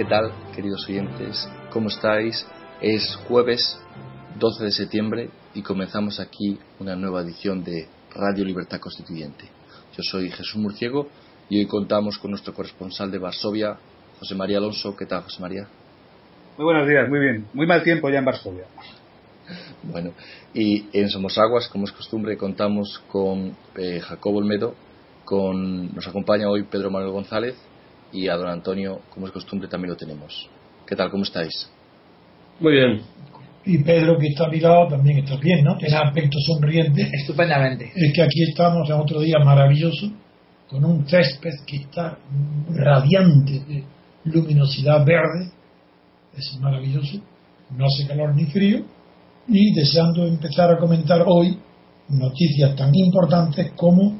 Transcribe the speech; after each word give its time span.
¿Qué 0.00 0.06
tal, 0.06 0.32
queridos 0.56 0.88
oyentes? 0.88 1.46
¿Cómo 1.70 1.88
estáis? 1.88 2.46
Es 2.80 3.16
jueves 3.28 3.78
12 4.38 4.64
de 4.64 4.70
septiembre 4.70 5.28
y 5.52 5.60
comenzamos 5.60 6.20
aquí 6.20 6.58
una 6.78 6.96
nueva 6.96 7.20
edición 7.20 7.62
de 7.62 7.86
Radio 8.14 8.46
Libertad 8.46 8.80
Constituyente. 8.80 9.44
Yo 9.94 10.02
soy 10.02 10.30
Jesús 10.30 10.56
Murciego 10.56 11.06
y 11.50 11.58
hoy 11.58 11.66
contamos 11.66 12.16
con 12.16 12.30
nuestro 12.30 12.54
corresponsal 12.54 13.10
de 13.10 13.18
Varsovia, 13.18 13.76
José 14.18 14.34
María 14.34 14.56
Alonso. 14.56 14.96
¿Qué 14.96 15.04
tal, 15.04 15.24
José 15.24 15.42
María? 15.42 15.68
Muy 16.56 16.64
buenos 16.64 16.88
días, 16.88 17.06
muy 17.06 17.18
bien. 17.18 17.46
Muy 17.52 17.66
mal 17.66 17.82
tiempo 17.82 18.08
ya 18.08 18.20
en 18.20 18.24
Varsovia. 18.24 18.64
Bueno, 19.82 20.12
y 20.54 20.86
en 20.94 21.10
Somosaguas, 21.10 21.68
como 21.68 21.84
es 21.84 21.92
costumbre, 21.92 22.38
contamos 22.38 23.02
con 23.08 23.54
eh, 23.76 24.00
Jacobo 24.00 24.38
Olmedo, 24.38 24.74
con, 25.26 25.94
nos 25.94 26.08
acompaña 26.08 26.48
hoy 26.48 26.62
Pedro 26.62 26.90
Manuel 26.90 27.12
González 27.12 27.54
y 28.12 28.28
a 28.28 28.36
don 28.36 28.48
Antonio, 28.48 29.00
como 29.12 29.26
es 29.26 29.32
costumbre, 29.32 29.68
también 29.68 29.90
lo 29.90 29.96
tenemos. 29.96 30.48
¿Qué 30.86 30.96
tal? 30.96 31.10
¿Cómo 31.10 31.22
estáis? 31.22 31.70
Muy 32.58 32.72
bien. 32.72 33.02
Y 33.64 33.78
Pedro, 33.84 34.18
que 34.18 34.28
está 34.28 34.46
a 34.46 34.48
mi 34.48 34.58
lado, 34.58 34.88
también 34.88 35.18
está 35.18 35.36
bien, 35.36 35.64
¿no? 35.64 35.76
Tiene 35.76 35.96
aspecto 35.96 36.38
sonriente. 36.40 37.08
Estupendamente. 37.12 37.92
Es 37.94 38.12
que 38.12 38.22
aquí 38.22 38.42
estamos 38.42 38.88
en 38.88 38.96
otro 38.96 39.20
día 39.20 39.38
maravilloso, 39.44 40.10
con 40.68 40.84
un 40.84 41.06
césped 41.06 41.64
que 41.66 41.76
está 41.76 42.18
radiante 42.70 43.60
de 43.60 43.84
luminosidad 44.24 45.04
verde. 45.04 45.50
Es 46.36 46.58
maravilloso. 46.60 47.20
No 47.76 47.86
hace 47.86 48.06
calor 48.06 48.34
ni 48.34 48.46
frío. 48.46 48.84
Y 49.46 49.74
deseando 49.74 50.26
empezar 50.26 50.70
a 50.70 50.78
comentar 50.78 51.22
hoy 51.26 51.58
noticias 52.08 52.74
tan 52.76 52.94
importantes 52.94 53.72
como 53.76 54.18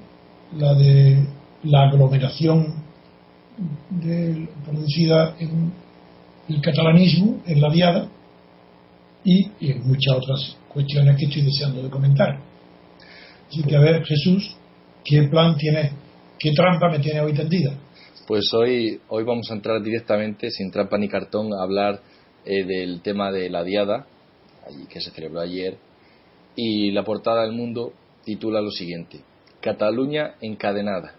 la 0.56 0.74
de 0.74 1.24
la 1.64 1.88
aglomeración 1.88 2.89
de, 3.90 4.48
producida 4.64 5.36
en 5.38 5.72
el 6.48 6.60
catalanismo, 6.60 7.42
en 7.46 7.60
la 7.60 7.70
diada, 7.70 8.08
y, 9.22 9.50
y, 9.60 9.72
en 9.72 9.86
muchas 9.86 10.16
otras 10.16 10.56
cuestiones 10.68 11.16
que 11.18 11.26
estoy 11.26 11.42
deseando 11.42 11.82
de 11.82 11.90
comentar. 11.90 12.40
Así 13.48 13.62
que 13.62 13.76
a 13.76 13.80
ver, 13.80 14.04
Jesús, 14.04 14.56
¿qué 15.04 15.24
plan 15.24 15.56
tiene, 15.56 15.92
qué 16.38 16.52
trampa 16.52 16.88
me 16.88 17.00
tiene 17.00 17.20
hoy 17.20 17.34
tendida? 17.34 17.74
Pues 18.26 18.52
hoy, 18.54 19.00
hoy 19.08 19.24
vamos 19.24 19.50
a 19.50 19.54
entrar 19.54 19.82
directamente, 19.82 20.50
sin 20.50 20.70
trampa 20.70 20.96
ni 20.96 21.08
cartón, 21.08 21.52
a 21.52 21.62
hablar 21.62 22.00
eh, 22.44 22.64
del 22.64 23.02
tema 23.02 23.30
de 23.30 23.50
la 23.50 23.64
diada, 23.64 24.06
que 24.88 25.00
se 25.00 25.10
celebró 25.10 25.40
ayer, 25.40 25.76
y 26.56 26.92
la 26.92 27.04
portada 27.04 27.42
del 27.42 27.52
mundo 27.52 27.92
titula 28.24 28.60
lo 28.60 28.70
siguiente, 28.70 29.20
Cataluña 29.60 30.36
encadenada. 30.40 31.14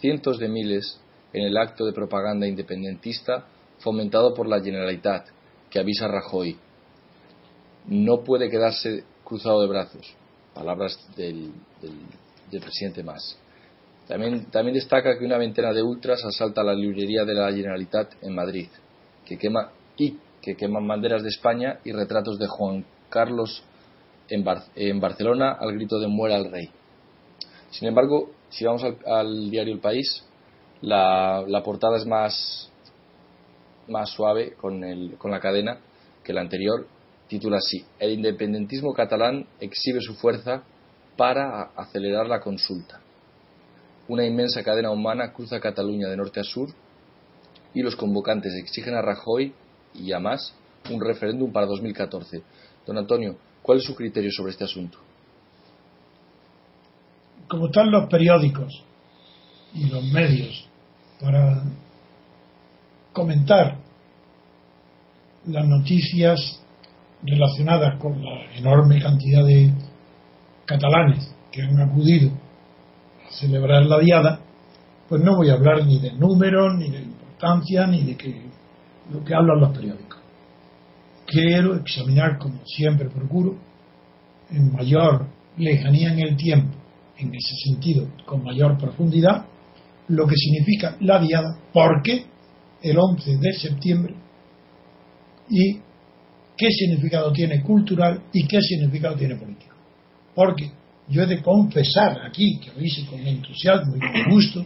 Cientos 0.00 0.38
de 0.38 0.48
miles 0.48 1.00
en 1.32 1.42
el 1.44 1.56
acto 1.56 1.84
de 1.84 1.92
propaganda 1.92 2.46
independentista 2.46 3.46
fomentado 3.78 4.34
por 4.34 4.48
la 4.48 4.62
Generalitat, 4.62 5.26
que 5.70 5.78
avisa 5.78 6.06
a 6.06 6.08
Rajoy. 6.08 6.56
No 7.86 8.24
puede 8.24 8.50
quedarse 8.50 9.04
cruzado 9.24 9.60
de 9.60 9.68
brazos. 9.68 10.14
Palabras 10.54 10.98
del, 11.16 11.52
presidente 12.50 13.02
Mas. 13.02 13.38
También, 14.08 14.46
también, 14.46 14.74
destaca 14.74 15.18
que 15.18 15.24
una 15.24 15.36
veintena 15.36 15.72
de 15.72 15.82
ultras 15.82 16.24
asalta 16.24 16.62
la 16.62 16.74
librería 16.74 17.24
de 17.24 17.34
la 17.34 17.52
Generalitat 17.52 18.14
en 18.22 18.34
Madrid, 18.34 18.68
que 19.24 19.36
quema, 19.36 19.70
y 19.96 20.16
que 20.40 20.56
queman 20.56 20.86
banderas 20.86 21.22
de 21.22 21.28
España 21.28 21.80
y 21.84 21.92
retratos 21.92 22.38
de 22.38 22.46
Juan 22.46 22.84
Carlos 23.08 23.64
en, 24.28 24.44
Bar, 24.44 24.64
en 24.74 25.00
Barcelona 25.00 25.56
al 25.58 25.72
grito 25.74 25.98
de 25.98 26.06
muera 26.06 26.36
al 26.36 26.50
rey. 26.50 26.70
Sin 27.70 27.88
embargo, 27.88 28.30
si 28.48 28.64
vamos 28.64 28.84
al 29.06 29.50
diario 29.50 29.74
El 29.74 29.80
País, 29.80 30.24
la, 30.86 31.44
la, 31.48 31.64
portada 31.64 31.96
es 31.96 32.06
más, 32.06 32.70
más 33.88 34.08
suave 34.10 34.52
con, 34.52 34.84
el, 34.84 35.16
con 35.18 35.32
la 35.32 35.40
cadena 35.40 35.78
que 36.22 36.32
la 36.32 36.42
anterior. 36.42 36.86
Titula 37.26 37.56
así: 37.56 37.84
El 37.98 38.12
independentismo 38.12 38.94
catalán 38.94 39.48
exhibe 39.58 40.00
su 40.00 40.14
fuerza 40.14 40.62
para 41.16 41.70
acelerar 41.74 42.28
la 42.28 42.38
consulta. 42.38 43.00
Una 44.06 44.24
inmensa 44.24 44.62
cadena 44.62 44.92
humana 44.92 45.32
cruza 45.32 45.58
Cataluña 45.58 46.08
de 46.08 46.16
norte 46.16 46.38
a 46.38 46.44
sur 46.44 46.68
y 47.74 47.82
los 47.82 47.96
convocantes 47.96 48.54
exigen 48.54 48.94
a 48.94 49.02
Rajoy 49.02 49.52
y 49.92 50.12
a 50.12 50.20
más 50.20 50.54
un 50.88 51.00
referéndum 51.00 51.50
para 51.50 51.66
2014. 51.66 52.42
Don 52.86 52.96
Antonio, 52.96 53.36
¿cuál 53.60 53.78
es 53.78 53.84
su 53.84 53.96
criterio 53.96 54.30
sobre 54.30 54.52
este 54.52 54.62
asunto? 54.62 54.98
Como 57.48 57.66
están 57.66 57.90
los 57.90 58.08
periódicos 58.08 58.84
y 59.74 59.88
los 59.88 60.04
medios 60.04 60.68
para 61.20 61.62
comentar 63.12 63.78
las 65.46 65.66
noticias 65.66 66.60
relacionadas 67.22 67.98
con 68.00 68.22
la 68.22 68.52
enorme 68.56 69.00
cantidad 69.00 69.44
de 69.44 69.72
catalanes 70.66 71.34
que 71.50 71.62
han 71.62 71.80
acudido 71.80 72.30
a 73.26 73.32
celebrar 73.32 73.86
la 73.86 73.98
diada, 73.98 74.40
pues 75.08 75.22
no 75.22 75.36
voy 75.36 75.50
a 75.50 75.54
hablar 75.54 75.86
ni 75.86 75.98
de 76.00 76.12
números, 76.12 76.76
ni 76.76 76.90
de 76.90 77.02
importancia, 77.02 77.86
ni 77.86 78.02
de 78.02 78.16
lo 79.10 79.24
que 79.24 79.34
hablan 79.34 79.60
los 79.60 79.76
periódicos. 79.76 80.18
Quiero 81.26 81.76
examinar, 81.76 82.38
como 82.38 82.64
siempre 82.64 83.08
procuro, 83.08 83.56
en 84.50 84.72
mayor 84.72 85.26
lejanía 85.56 86.12
en 86.12 86.20
el 86.20 86.36
tiempo, 86.36 86.76
en 87.18 87.34
ese 87.34 87.54
sentido, 87.64 88.08
con 88.26 88.44
mayor 88.44 88.76
profundidad, 88.78 89.46
lo 90.08 90.26
que 90.26 90.36
significa 90.36 90.96
la 91.00 91.18
diada, 91.18 91.58
por 91.72 92.02
qué 92.02 92.24
el 92.82 92.98
11 92.98 93.38
de 93.38 93.52
septiembre 93.52 94.14
y 95.48 95.74
qué 96.56 96.70
significado 96.70 97.32
tiene 97.32 97.62
cultural 97.62 98.22
y 98.32 98.46
qué 98.46 98.60
significado 98.60 99.16
tiene 99.16 99.36
político. 99.36 99.74
Porque 100.34 100.70
yo 101.08 101.22
he 101.22 101.26
de 101.26 101.42
confesar 101.42 102.18
aquí, 102.26 102.58
que 102.58 102.72
lo 102.72 102.84
hice 102.84 103.06
con 103.06 103.20
entusiasmo 103.20 103.96
y 103.96 104.00
con 104.00 104.32
gusto, 104.32 104.64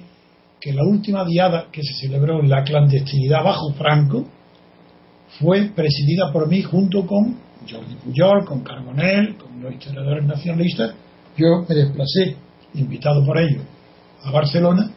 que 0.61 0.73
la 0.73 0.85
última 0.85 1.25
diada 1.25 1.69
que 1.73 1.83
se 1.83 1.95
celebró 1.95 2.41
en 2.41 2.51
la 2.51 2.63
clandestinidad 2.63 3.43
bajo 3.43 3.73
Franco 3.75 4.27
fue 5.39 5.71
presidida 5.75 6.33
por 6.33 6.49
mí 6.49 6.63
junto 6.63 7.07
con 7.07 7.39
Jordi 7.69 7.95
Pujol, 7.95 8.45
con 8.45 8.63
Carbonell, 8.63 9.37
con 9.37 9.63
los 9.63 9.73
historiadores 9.75 10.25
nacionalistas. 10.25 10.95
Yo 11.37 11.65
me 11.69 11.75
desplacé, 11.75 12.37
invitado 12.75 13.25
por 13.25 13.39
ellos, 13.39 13.63
a 14.23 14.31
Barcelona 14.31 14.91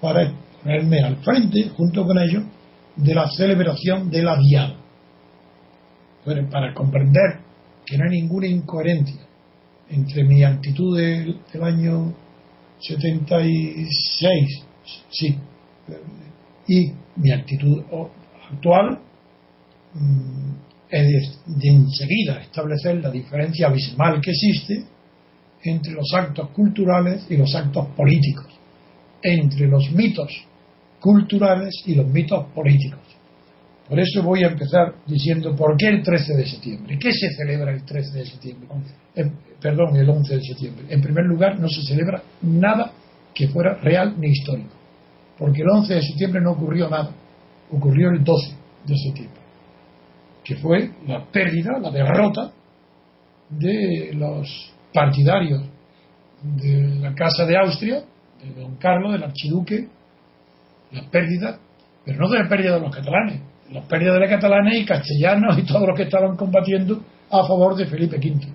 para 0.00 0.32
ponerme 0.62 1.00
al 1.02 1.16
frente, 1.16 1.70
junto 1.76 2.04
con 2.04 2.18
ellos, 2.18 2.44
de 2.96 3.14
la 3.14 3.28
celebración 3.30 4.10
de 4.10 4.22
la 4.22 4.38
diada. 4.38 4.76
Para 6.50 6.74
comprender 6.74 7.40
que 7.84 7.96
no 7.96 8.04
hay 8.04 8.20
ninguna 8.20 8.46
incoherencia 8.46 9.20
entre 9.88 10.24
mi 10.24 10.44
actitud 10.44 10.96
del, 10.96 11.40
del 11.52 11.62
año 11.62 12.14
76, 12.78 14.64
sí, 15.10 15.38
y 16.68 16.92
mi 17.16 17.32
actitud 17.32 17.82
actual, 18.50 19.00
es 20.88 21.40
de 21.46 21.68
enseguida 21.68 22.40
establecer 22.42 22.96
la 22.96 23.10
diferencia 23.10 23.68
abismal 23.68 24.20
que 24.20 24.30
existe 24.30 24.84
entre 25.62 25.92
los 25.92 26.12
actos 26.14 26.50
culturales 26.50 27.26
y 27.28 27.36
los 27.36 27.54
actos 27.54 27.88
políticos 27.96 28.49
entre 29.22 29.66
los 29.66 29.90
mitos 29.92 30.32
culturales 31.00 31.74
y 31.86 31.94
los 31.94 32.06
mitos 32.06 32.46
políticos. 32.54 33.00
Por 33.88 33.98
eso 33.98 34.22
voy 34.22 34.44
a 34.44 34.48
empezar 34.48 34.94
diciendo 35.06 35.54
por 35.56 35.76
qué 35.76 35.88
el 35.88 36.02
13 36.02 36.36
de 36.36 36.46
septiembre. 36.46 36.98
¿Qué 36.98 37.12
se 37.12 37.28
celebra 37.34 37.72
el 37.72 37.84
13 37.84 38.18
de 38.18 38.24
septiembre? 38.24 38.68
Eh, 39.16 39.28
perdón, 39.60 39.96
el 39.96 40.08
11 40.08 40.36
de 40.36 40.42
septiembre. 40.42 40.84
En 40.88 41.00
primer 41.00 41.24
lugar, 41.24 41.58
no 41.58 41.68
se 41.68 41.82
celebra 41.82 42.22
nada 42.42 42.92
que 43.34 43.48
fuera 43.48 43.74
real 43.74 44.14
ni 44.16 44.28
histórico. 44.28 44.76
Porque 45.36 45.62
el 45.62 45.68
11 45.70 45.94
de 45.94 46.02
septiembre 46.02 46.40
no 46.40 46.52
ocurrió 46.52 46.88
nada. 46.88 47.10
Ocurrió 47.72 48.10
el 48.10 48.22
12 48.22 48.54
de 48.86 48.96
septiembre. 48.96 49.40
Que 50.44 50.54
fue 50.56 50.90
la 51.08 51.24
pérdida, 51.24 51.78
la 51.80 51.90
derrota 51.90 52.52
de 53.48 54.12
los 54.14 54.72
partidarios 54.94 55.62
de 56.42 56.94
la 57.00 57.12
Casa 57.12 57.44
de 57.44 57.56
Austria 57.56 58.04
de 58.42 58.60
don 58.60 58.76
Carlos, 58.76 59.12
del 59.12 59.24
archiduque, 59.24 59.88
las 60.92 61.04
pérdidas, 61.06 61.58
pero 62.04 62.18
no 62.18 62.28
de 62.28 62.38
la 62.38 62.48
pérdida 62.48 62.74
de 62.74 62.80
los 62.80 62.94
catalanes, 62.94 63.40
las 63.70 63.84
pérdidas 63.86 64.14
de 64.14 64.20
los 64.20 64.30
catalanes 64.30 64.80
y 64.80 64.84
castellanos 64.84 65.58
y 65.58 65.62
todos 65.62 65.86
los 65.86 65.96
que 65.96 66.04
estaban 66.04 66.36
combatiendo 66.36 67.02
a 67.30 67.46
favor 67.46 67.76
de 67.76 67.86
Felipe 67.86 68.16
V. 68.16 68.48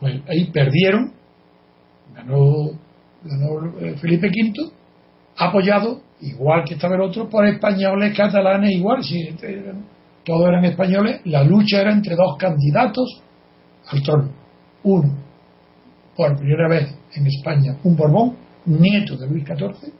Pues 0.00 0.20
ahí 0.28 0.50
perdieron, 0.50 1.12
ganó, 2.14 2.70
ganó 3.22 3.78
eh, 3.80 3.96
Felipe 3.96 4.28
V, 4.28 4.70
apoyado, 5.36 6.02
igual 6.20 6.64
que 6.64 6.74
estaba 6.74 6.96
el 6.96 7.02
otro, 7.02 7.28
por 7.28 7.46
españoles, 7.46 8.16
catalanes, 8.16 8.72
igual, 8.72 9.02
si 9.02 9.34
todos 10.24 10.48
eran 10.48 10.64
españoles, 10.64 11.20
la 11.24 11.44
lucha 11.44 11.80
era 11.80 11.92
entre 11.92 12.16
dos 12.16 12.36
candidatos 12.38 13.22
al 13.86 14.02
trono. 14.02 14.30
Uno, 14.82 15.14
por 16.16 16.36
primera 16.36 16.68
vez 16.68 16.94
en 17.14 17.26
España 17.26 17.78
un 17.84 17.96
Borbón, 17.96 18.36
nieto 18.66 19.16
de 19.16 19.28
Luis 19.28 19.44
XIV, 19.44 19.92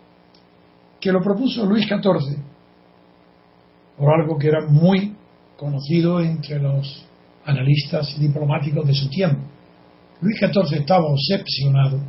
que 1.00 1.12
lo 1.12 1.22
propuso 1.22 1.64
Luis 1.64 1.86
XIV 1.86 2.38
por 3.96 4.12
algo 4.12 4.38
que 4.38 4.48
era 4.48 4.66
muy 4.66 5.14
conocido 5.56 6.20
entre 6.20 6.58
los 6.58 7.06
analistas 7.44 8.18
diplomáticos 8.18 8.86
de 8.86 8.94
su 8.94 9.08
tiempo. 9.08 9.40
Luis 10.20 10.38
XIV 10.38 10.80
estaba 10.80 11.04
obsesionado 11.06 12.00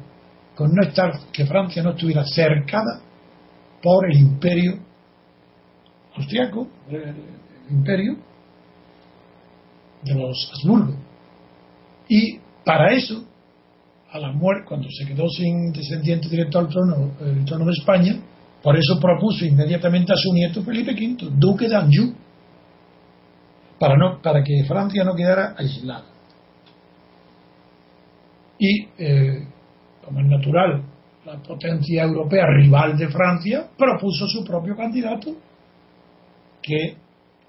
con 0.56 0.74
no 0.74 0.82
estar, 0.82 1.12
que 1.32 1.46
Francia 1.46 1.84
no 1.84 1.92
estuviera 1.92 2.24
cercada 2.26 3.02
por 3.84 4.10
el 4.10 4.18
imperio 4.18 4.80
austriaco, 6.16 6.68
el 6.90 7.16
imperio 7.70 8.18
de 10.04 10.16
los 10.16 10.50
Habsburgo. 10.54 10.96
Y 12.08 12.40
para 12.64 12.94
eso, 12.94 13.26
a 14.16 14.20
la 14.20 14.32
muerte, 14.32 14.64
cuando 14.66 14.88
se 14.90 15.06
quedó 15.06 15.28
sin 15.28 15.74
descendiente 15.74 16.30
directo 16.30 16.60
al 16.60 16.70
trono, 16.70 17.12
el 17.20 17.44
trono 17.44 17.66
de 17.66 17.74
España, 17.74 18.16
por 18.64 18.78
eso 18.78 18.98
propuso 19.00 19.44
inmediatamente 19.46 20.14
a 20.14 20.16
su 20.16 20.32
nieto 20.32 20.64
Felipe 20.64 20.94
V, 20.94 21.32
duque 21.38 21.68
de 21.68 21.76
Anjou, 21.76 22.14
para, 23.78 23.98
no, 23.98 24.22
para 24.22 24.42
que 24.42 24.64
Francia 24.66 25.04
no 25.04 25.16
quedara 25.16 25.54
aislada. 25.58 26.06
Y, 28.58 28.88
eh, 28.98 29.48
como 30.06 30.22
es 30.22 30.28
natural, 30.28 30.82
la 31.26 31.38
potencia 31.40 32.04
europea 32.04 32.46
rival 32.48 32.98
de 32.98 33.10
Francia 33.10 33.68
propuso 33.78 34.28
su 34.30 34.46
propio 34.46 34.78
candidato, 34.78 35.36
que 36.62 36.96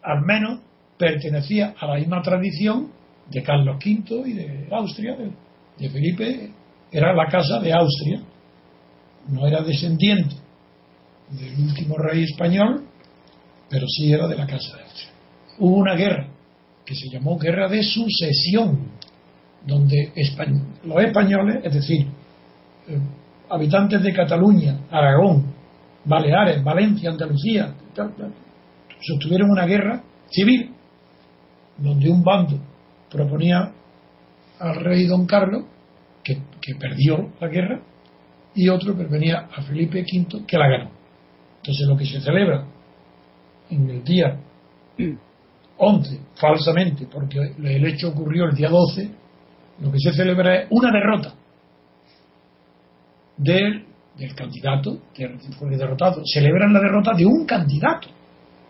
al 0.02 0.22
menos 0.22 0.58
pertenecía 0.98 1.74
a 1.78 1.86
la 1.86 1.94
misma 1.94 2.22
tradición 2.22 2.88
de 3.30 3.42
Carlos 3.44 3.76
V 3.76 4.28
y 4.28 4.32
de 4.32 4.68
Austria, 4.72 5.16
Felipe, 5.78 6.50
era 6.90 7.14
la 7.14 7.26
casa 7.26 7.60
de 7.60 7.72
Austria, 7.72 8.22
no 9.28 9.46
era 9.46 9.62
descendiente 9.62 10.36
del 11.30 11.58
último 11.60 11.96
rey 11.98 12.24
español, 12.24 12.84
pero 13.68 13.86
sí 13.88 14.12
era 14.12 14.26
de 14.26 14.36
la 14.36 14.46
casa 14.46 14.76
de 14.76 14.82
Austria. 14.82 15.10
Hubo 15.58 15.76
una 15.76 15.94
guerra 15.94 16.28
que 16.84 16.94
se 16.94 17.08
llamó 17.10 17.38
Guerra 17.38 17.68
de 17.68 17.82
Sucesión, 17.82 18.90
donde 19.66 20.12
los 20.84 21.02
españoles, 21.02 21.60
es 21.64 21.74
decir, 21.74 22.06
eh, 22.88 22.98
habitantes 23.50 24.02
de 24.02 24.12
Cataluña, 24.12 24.80
Aragón, 24.90 25.52
Baleares, 26.04 26.62
Valencia, 26.62 27.10
Andalucía, 27.10 27.74
sostuvieron 29.00 29.50
una 29.50 29.66
guerra 29.66 30.02
civil 30.30 30.70
donde 31.76 32.08
un 32.08 32.22
bando 32.22 32.58
proponía 33.10 33.72
al 34.58 34.76
rey 34.76 35.06
don 35.06 35.26
Carlos, 35.26 35.64
que, 36.22 36.40
perdió 36.78 37.30
la 37.40 37.48
guerra, 37.48 37.80
y 38.54 38.68
otro 38.68 38.94
proponía 38.94 39.48
a 39.54 39.62
Felipe 39.62 40.02
V, 40.02 40.44
que 40.46 40.58
la 40.58 40.68
ganó. 40.68 40.90
Entonces 41.58 41.86
lo 41.86 41.96
que 41.96 42.06
se 42.06 42.20
celebra 42.20 42.64
en 43.70 43.90
el 43.90 44.04
día 44.04 44.38
11, 45.76 46.20
falsamente, 46.34 47.06
porque 47.06 47.38
el 47.38 47.86
hecho 47.86 48.08
ocurrió 48.08 48.46
el 48.46 48.54
día 48.54 48.68
12, 48.68 49.10
lo 49.80 49.92
que 49.92 49.98
se 49.98 50.12
celebra 50.12 50.62
es 50.62 50.68
una 50.70 50.90
derrota 50.90 51.34
del, 53.36 53.84
del 54.16 54.34
candidato 54.34 55.02
que 55.12 55.28
fue 55.58 55.76
derrotado. 55.76 56.22
Celebran 56.24 56.72
la 56.72 56.80
derrota 56.80 57.12
de 57.12 57.26
un 57.26 57.44
candidato, 57.44 58.08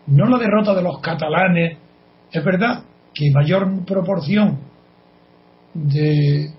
no 0.07 0.25
la 0.25 0.37
derrota 0.37 0.75
de 0.75 0.81
los 0.81 0.99
catalanes. 0.99 1.77
Es 2.31 2.43
verdad 2.43 2.83
que 3.13 3.31
mayor 3.31 3.85
proporción 3.85 4.59
de, 5.73 6.49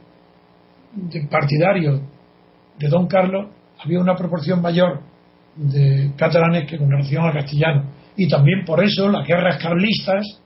de 0.93 1.26
partidarios 1.28 2.00
de 2.78 2.88
Don 2.88 3.06
Carlos 3.06 3.49
había 3.82 4.00
una 4.00 4.14
proporción 4.14 4.60
mayor 4.60 5.00
de 5.56 6.12
catalanes 6.16 6.69
que 6.69 6.78
con 6.78 6.90
relación 6.90 7.26
a 7.26 7.32
castellanos. 7.32 7.87
Y 8.16 8.28
también 8.28 8.64
por 8.64 8.82
eso 8.82 9.08
las 9.08 9.26
guerras 9.26 9.62
carlistas 9.62 10.40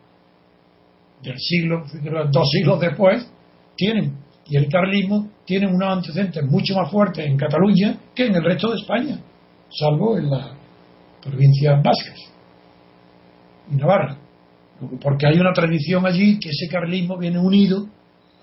del 1.23 1.39
siglo, 1.39 1.85
dos 2.31 2.51
siglos 2.51 2.81
después, 2.81 3.31
tienen, 3.77 4.17
y 4.47 4.57
el 4.57 4.69
carlismo 4.69 5.31
tiene 5.45 5.67
unos 5.67 5.99
antecedentes 5.99 6.45
mucho 6.45 6.75
más 6.75 6.91
fuertes 6.91 7.27
en 7.27 7.37
Cataluña 7.37 7.97
que 8.15 8.27
en 8.27 8.35
el 8.35 8.45
resto 8.45 8.71
de 8.71 8.77
España, 8.77 9.19
salvo 9.71 10.19
en 10.19 10.31
las 10.31 10.51
provincias 11.23 11.83
vascas 11.83 12.19
y 13.71 13.77
Navarra 13.77 14.19
porque 15.01 15.27
hay 15.27 15.39
una 15.39 15.53
tradición 15.53 16.07
allí 16.07 16.39
que 16.39 16.51
ese 16.51 16.69
carlismo 16.69 17.17
viene 17.17 17.39
unido 17.39 17.87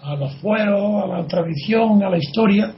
a 0.01 0.15
los 0.15 0.35
fueros, 0.37 1.03
a 1.03 1.07
la 1.07 1.27
tradición, 1.27 2.03
a 2.03 2.09
la 2.09 2.17
historia. 2.17 2.73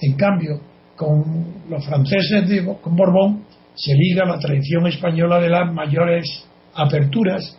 En 0.00 0.16
cambio, 0.16 0.60
con 0.96 1.62
los 1.68 1.84
franceses 1.84 2.48
de, 2.48 2.76
con 2.80 2.96
Borbón 2.96 3.44
se 3.74 3.94
liga 3.94 4.24
la 4.24 4.38
tradición 4.38 4.86
española 4.86 5.40
de 5.40 5.48
las 5.48 5.72
mayores 5.72 6.44
aperturas, 6.74 7.56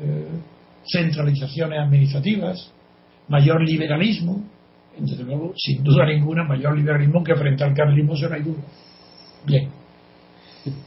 eh, 0.00 0.28
centralizaciones 0.84 1.80
administrativas, 1.80 2.72
mayor 3.28 3.62
liberalismo, 3.62 4.44
desde 4.98 5.24
luego, 5.24 5.52
sin 5.56 5.82
duda 5.82 6.06
ninguna, 6.06 6.44
mayor 6.44 6.76
liberalismo 6.76 7.22
que 7.22 7.34
frente 7.34 7.64
al 7.64 7.74
carlismo 7.74 8.14
no 8.14 8.34
hay 8.34 8.42
duda. 8.42 8.62
Bien, 9.44 9.68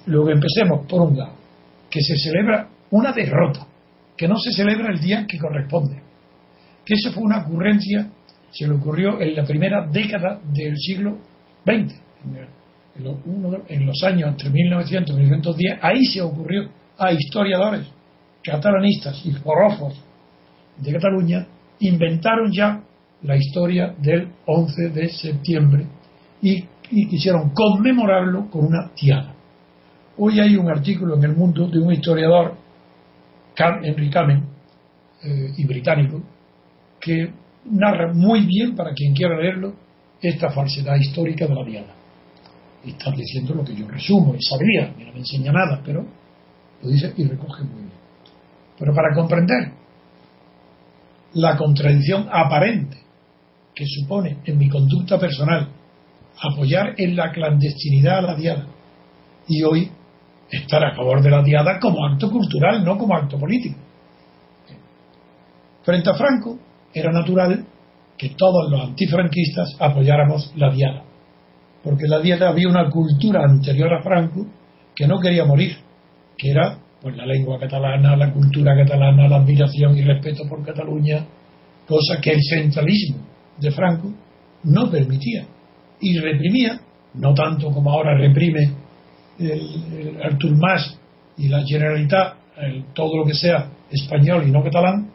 luego 0.07 0.29
empecemos 0.31 0.86
por 0.88 1.01
un 1.01 1.17
lado, 1.17 1.34
que 1.89 2.01
se 2.01 2.15
celebra 2.17 2.69
una 2.91 3.12
derrota 3.12 3.67
que 4.17 4.27
no 4.27 4.36
se 4.38 4.51
celebra 4.51 4.91
el 4.91 5.00
día 5.00 5.25
que 5.25 5.38
corresponde. 5.38 6.01
Que 6.89 6.96
eso 6.96 7.12
fue 7.12 7.22
una 7.22 7.43
ocurrencia, 7.43 8.10
se 8.50 8.65
le 8.65 8.74
ocurrió 8.74 9.22
en 9.22 9.36
la 9.36 9.43
primera 9.43 9.86
década 9.86 10.41
del 10.51 10.75
siglo 10.75 11.19
XX, 11.63 11.93
en 13.67 13.86
los 13.86 14.03
años 14.03 14.29
entre 14.29 14.50
1900 14.50 15.15
y 15.15 15.19
1910, 15.19 15.79
ahí 15.84 16.03
se 16.05 16.19
ocurrió 16.19 16.67
a 16.98 17.13
historiadores 17.13 17.86
catalanistas 18.43 19.24
y 19.24 19.34
forofos 19.34 20.03
de 20.79 20.91
Cataluña, 20.91 21.46
inventaron 21.79 22.51
ya 22.51 22.81
la 23.22 23.38
historia 23.38 23.93
del 23.96 24.27
11 24.48 24.89
de 24.89 25.10
septiembre 25.10 25.86
y, 26.41 26.63
quisieron 26.89 27.51
conmemorarlo 27.51 28.50
con 28.50 28.65
una 28.65 28.89
tiara. 28.96 29.36
Hoy 30.17 30.39
hay 30.39 30.55
un 30.55 30.72
artículo 30.72 31.17
en 31.17 31.24
el 31.24 31.36
mundo 31.36 31.67
de 31.67 31.77
un 31.77 31.93
historiador 31.93 32.55
Henry 33.55 34.10
Kamen, 34.10 34.43
eh, 35.24 35.53
y 35.55 35.65
británico, 35.65 36.24
que 37.00 37.32
narra 37.65 38.13
muy 38.13 38.41
bien, 38.41 38.75
para 38.75 38.94
quien 38.94 39.13
quiera 39.13 39.38
leerlo, 39.38 39.74
esta 40.22 40.50
falsedad 40.51 40.96
histórica 40.96 41.48
de 41.48 41.56
la 41.56 41.63
diana. 41.63 41.94
Está 42.86 43.12
diciendo 43.12 43.53
lo 43.53 43.63
que 43.63 43.75
yo 43.75 43.88
resumo 43.88 44.36
y 44.36 44.41
sabría, 44.41 44.94
no 44.98 45.13
me 45.13 45.20
enseña 45.20 45.51
nada, 45.51 45.82
pero 45.84 46.06
lo 46.82 46.89
dice 46.89 47.13
y 47.18 47.25
recoge 47.25 47.63
muy 47.63 47.82
bien. 47.82 48.00
Pero 48.77 48.94
para 48.94 49.13
comprender 49.13 49.72
la 51.34 51.58
contradicción 51.58 52.27
aparente 52.32 52.98
que 53.75 53.86
supone 53.86 54.38
en 54.46 54.58
mi 54.58 54.70
conducta 54.70 55.20
personal 55.20 55.70
apoyar 56.41 56.96
en 56.98 57.15
la 57.15 57.32
clandestinidad 57.32 58.20
a 58.20 58.22
la 58.22 58.36
diada 58.36 58.68
y 59.48 59.63
hoy 59.63 59.91
estar 60.50 60.84
a 60.84 60.96
favor 60.96 61.22
de 61.22 61.29
la 61.29 61.44
diada 61.44 61.79
como 61.79 62.06
acto 62.06 62.32
cultural, 62.32 62.84
no 62.84 62.98
como 62.98 63.15
acto 63.15 63.38
político. 63.38 63.77
Frente 65.84 66.10
a 66.10 66.13
Franco, 66.13 66.58
era 66.93 67.12
natural 67.12 67.65
que 68.17 68.29
todos 68.29 68.69
los 68.69 68.81
antifranquistas 68.81 69.75
apoyáramos 69.79 70.51
la 70.55 70.72
diada, 70.72 71.03
porque 71.84 72.08
la 72.08 72.19
diada 72.19 72.50
había 72.50 72.67
una 72.67 72.89
cultura 72.89 73.43
anterior 73.46 73.93
a 73.93 74.03
Franco 74.03 74.46
que 74.96 75.08
no 75.08 75.19
quería 75.19 75.46
morir, 75.46 75.77
que 76.38 76.51
era 76.51 76.77
pues 77.01 77.15
la 77.15 77.25
lengua 77.25 77.58
catalana, 77.58 78.15
la 78.17 78.34
cultura 78.34 78.75
catalana, 78.75 79.27
la 79.27 79.38
admiración 79.38 79.98
y 79.98 80.01
respeto 80.01 80.43
por 80.50 80.65
Cataluña, 80.65 81.25
cosa 81.88 82.19
que 82.22 82.31
el 82.31 82.39
centralismo 82.41 83.25
de 83.58 83.72
Franco 83.72 84.12
no 84.63 84.91
permitía 84.91 85.46
y 86.01 86.17
reprimía, 86.19 86.79
no 87.13 87.34
tanto 87.34 87.72
como 87.72 87.91
ahora 87.91 88.17
reprime 88.17 88.72
el, 89.39 90.19
Artur 90.22 90.58
Mas 90.58 91.00
y 91.38 91.48
la 91.48 91.63
Generalitat, 91.65 92.36
todo 92.93 93.17
lo 93.17 93.25
que 93.25 93.34
sea 93.34 93.69
español 93.89 94.43
y 94.46 94.51
no 94.51 94.62
catalán, 94.62 95.10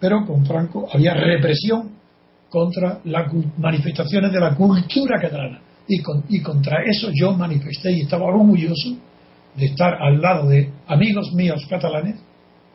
pero 0.00 0.24
con 0.26 0.44
Franco 0.44 0.88
había 0.92 1.14
represión 1.14 1.90
contra 2.48 3.00
las 3.04 3.32
manifestaciones 3.58 4.32
de 4.32 4.40
la 4.40 4.54
cultura 4.54 5.20
catalana. 5.20 5.60
Y, 5.88 6.00
y 6.28 6.42
contra 6.42 6.82
eso 6.84 7.10
yo 7.14 7.32
manifesté 7.32 7.92
y 7.92 8.00
estaba 8.02 8.26
orgulloso 8.26 8.96
de 9.54 9.66
estar 9.66 9.94
al 9.94 10.20
lado 10.20 10.48
de 10.48 10.70
amigos 10.86 11.32
míos 11.32 11.64
catalanes 11.68 12.16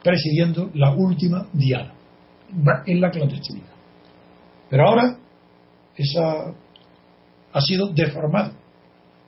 presidiendo 0.04 0.70
la 0.74 0.92
última 0.92 1.48
diada 1.54 1.94
en 2.86 3.01
la 3.01 3.12
clandestinidad. 3.12 3.68
Pero 4.70 4.88
ahora 4.88 5.18
esa 5.96 6.54
ha 7.54 7.62
sido 7.62 7.88
deformado 7.88 8.54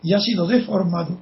y 0.01 0.13
ha 0.13 0.19
sido 0.19 0.47
deformado 0.47 1.17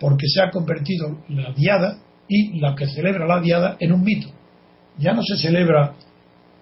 porque 0.00 0.26
se 0.26 0.42
ha 0.42 0.50
convertido 0.50 1.18
la 1.28 1.52
diada 1.52 1.98
y 2.28 2.58
la 2.58 2.74
que 2.74 2.86
celebra 2.86 3.26
la 3.26 3.40
diada 3.40 3.76
en 3.78 3.92
un 3.92 4.02
mito. 4.02 4.28
Ya 4.98 5.12
no 5.12 5.22
se 5.22 5.36
celebra, 5.36 5.94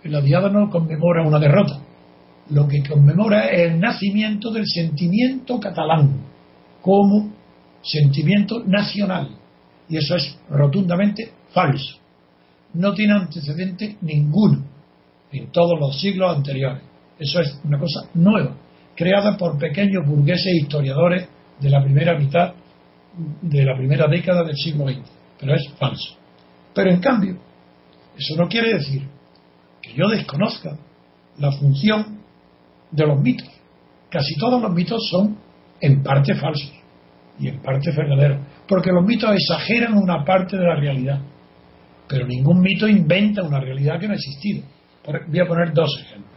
la 0.05 0.21
diada 0.21 0.49
no 0.49 0.71
conmemora 0.71 1.27
una 1.27 1.39
derrota, 1.39 1.81
lo 2.51 2.67
que 2.67 2.83
conmemora 2.83 3.49
es 3.49 3.73
el 3.73 3.81
nacimiento 3.81 4.51
del 4.51 4.67
sentimiento 4.67 5.61
catalán 5.61 6.21
como 6.81 7.31
sentimiento 7.83 8.62
nacional. 8.65 9.31
Y 9.89 9.97
eso 9.97 10.17
es 10.17 10.39
rotundamente 10.51 11.33
falso. 11.53 11.99
No 12.75 12.95
tiene 12.95 13.15
antecedente 13.15 13.97
ninguno 14.01 14.65
en 15.31 15.51
todos 15.51 15.79
los 15.79 16.01
siglos 16.01 16.37
anteriores. 16.37 16.83
Eso 17.19 17.41
es 17.41 17.61
una 17.65 17.79
cosa 17.79 18.09
nueva, 18.15 18.57
creada 18.97 19.37
por 19.37 19.59
pequeños 19.59 20.07
burgueses 20.07 20.55
historiadores 20.55 21.29
de 21.61 21.71
la 21.71 21.83
primera 21.83 22.19
mitad 22.19 22.55
de 23.43 23.65
la 23.65 23.77
primera 23.77 24.07
década 24.09 24.43
del 24.43 24.57
siglo 24.57 24.89
XX. 24.89 25.01
Pero 25.39 25.55
es 25.55 25.69
falso. 25.79 26.17
Pero 26.75 26.91
en 26.91 27.01
cambio, 27.01 27.37
eso 28.16 28.37
no 28.37 28.49
quiere 28.49 28.75
decir 28.75 29.02
que 29.81 29.95
yo 29.95 30.09
desconozca 30.09 30.76
la 31.38 31.52
función 31.52 32.21
de 32.90 33.07
los 33.07 33.21
mitos. 33.21 33.49
Casi 34.11 34.37
todos 34.37 34.61
los 34.61 34.73
mitos 34.73 35.00
son 35.11 35.38
en 35.81 36.02
parte 36.02 36.35
falsos 36.35 36.73
y 37.38 37.49
en 37.49 37.61
parte 37.61 37.90
verdaderos, 37.90 38.40
porque 38.69 38.92
los 38.92 39.04
mitos 39.04 39.35
exageran 39.35 39.95
una 39.95 40.25
parte 40.25 40.57
de 40.57 40.64
la 40.64 40.76
realidad, 40.76 41.21
pero 42.07 42.26
ningún 42.26 42.61
mito 42.61 42.87
inventa 42.87 43.42
una 43.42 43.59
realidad 43.59 43.99
que 43.99 44.07
no 44.07 44.12
ha 44.12 44.16
existido. 44.16 44.64
Voy 45.28 45.40
a 45.40 45.47
poner 45.47 45.73
dos 45.73 45.90
ejemplos. 46.04 46.33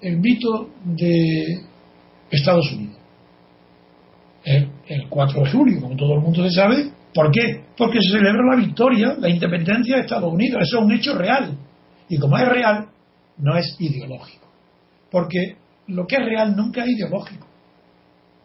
El 0.00 0.18
mito 0.18 0.70
de 0.84 1.64
Estados 2.30 2.70
Unidos. 2.72 2.96
El, 4.44 4.70
el 4.86 5.08
4 5.08 5.42
de 5.42 5.50
julio, 5.50 5.80
como 5.80 5.96
todo 5.96 6.14
el 6.14 6.20
mundo 6.20 6.44
se 6.44 6.54
sabe, 6.54 6.93
¿por 7.14 7.30
qué? 7.30 7.64
Porque 7.76 8.00
se 8.02 8.18
celebra 8.18 8.42
la 8.50 8.56
victoria, 8.56 9.16
la 9.18 9.30
independencia 9.30 9.96
de 9.96 10.02
Estados 10.02 10.32
Unidos. 10.32 10.62
Eso 10.62 10.78
es 10.78 10.84
un 10.84 10.92
hecho 10.92 11.16
real. 11.16 11.56
Y 12.08 12.18
como 12.18 12.36
es 12.36 12.48
real, 12.48 12.88
no 13.38 13.56
es 13.56 13.76
ideológico. 13.78 14.46
Porque 15.10 15.56
lo 15.86 16.06
que 16.06 16.16
es 16.16 16.24
real 16.24 16.56
nunca 16.56 16.82
es 16.82 16.90
ideológico. 16.90 17.46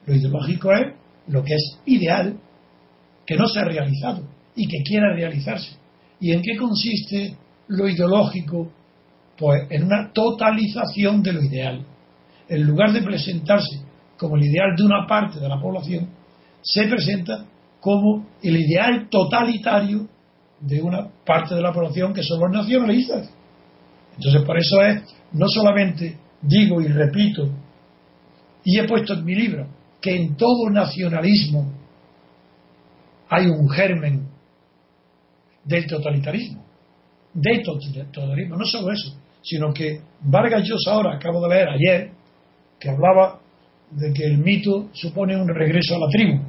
Lo 0.05 0.15
ideológico 0.15 0.71
es 0.73 0.93
lo 1.27 1.43
que 1.43 1.53
es 1.53 1.79
ideal, 1.85 2.39
que 3.25 3.35
no 3.35 3.47
se 3.47 3.59
ha 3.59 3.65
realizado 3.65 4.23
y 4.55 4.67
que 4.67 4.83
quiera 4.83 5.13
realizarse. 5.13 5.77
¿Y 6.19 6.31
en 6.31 6.41
qué 6.41 6.57
consiste 6.57 7.37
lo 7.67 7.87
ideológico? 7.87 8.71
Pues 9.37 9.63
en 9.69 9.83
una 9.83 10.11
totalización 10.11 11.23
de 11.23 11.33
lo 11.33 11.43
ideal. 11.43 11.85
En 12.47 12.63
lugar 12.63 12.91
de 12.91 13.01
presentarse 13.01 13.81
como 14.17 14.35
el 14.35 14.43
ideal 14.43 14.75
de 14.75 14.83
una 14.83 15.07
parte 15.07 15.39
de 15.39 15.47
la 15.47 15.61
población, 15.61 16.09
se 16.61 16.87
presenta 16.87 17.45
como 17.79 18.27
el 18.41 18.57
ideal 18.57 19.07
totalitario 19.09 20.07
de 20.59 20.81
una 20.81 21.07
parte 21.25 21.55
de 21.55 21.61
la 21.61 21.71
población 21.71 22.13
que 22.13 22.23
son 22.23 22.39
los 22.39 22.51
nacionalistas. 22.51 23.29
Entonces, 24.15 24.41
por 24.43 24.57
eso 24.57 24.81
es, 24.81 25.03
no 25.31 25.47
solamente 25.47 26.17
digo 26.41 26.81
y 26.81 26.87
repito, 26.87 27.49
y 28.63 28.77
he 28.77 28.87
puesto 28.87 29.13
en 29.13 29.23
mi 29.23 29.35
libro, 29.35 29.67
que 30.01 30.15
en 30.15 30.35
todo 30.35 30.69
nacionalismo 30.69 31.71
hay 33.29 33.45
un 33.47 33.69
germen 33.69 34.27
del 35.63 35.87
totalitarismo, 35.87 36.63
de 37.33 37.59
totalitarismo, 37.59 38.57
no 38.57 38.65
solo 38.65 38.91
eso, 38.91 39.15
sino 39.41 39.73
que 39.73 40.01
Vargas 40.21 40.63
Llosa 40.67 40.91
ahora, 40.91 41.15
acabo 41.15 41.41
de 41.41 41.55
leer 41.55 41.69
ayer, 41.69 42.11
que 42.79 42.89
hablaba 42.89 43.39
de 43.91 44.13
que 44.13 44.25
el 44.25 44.37
mito 44.37 44.89
supone 44.93 45.35
un 45.35 45.47
regreso 45.47 45.95
a 45.95 45.99
la 45.99 46.07
tribu. 46.09 46.39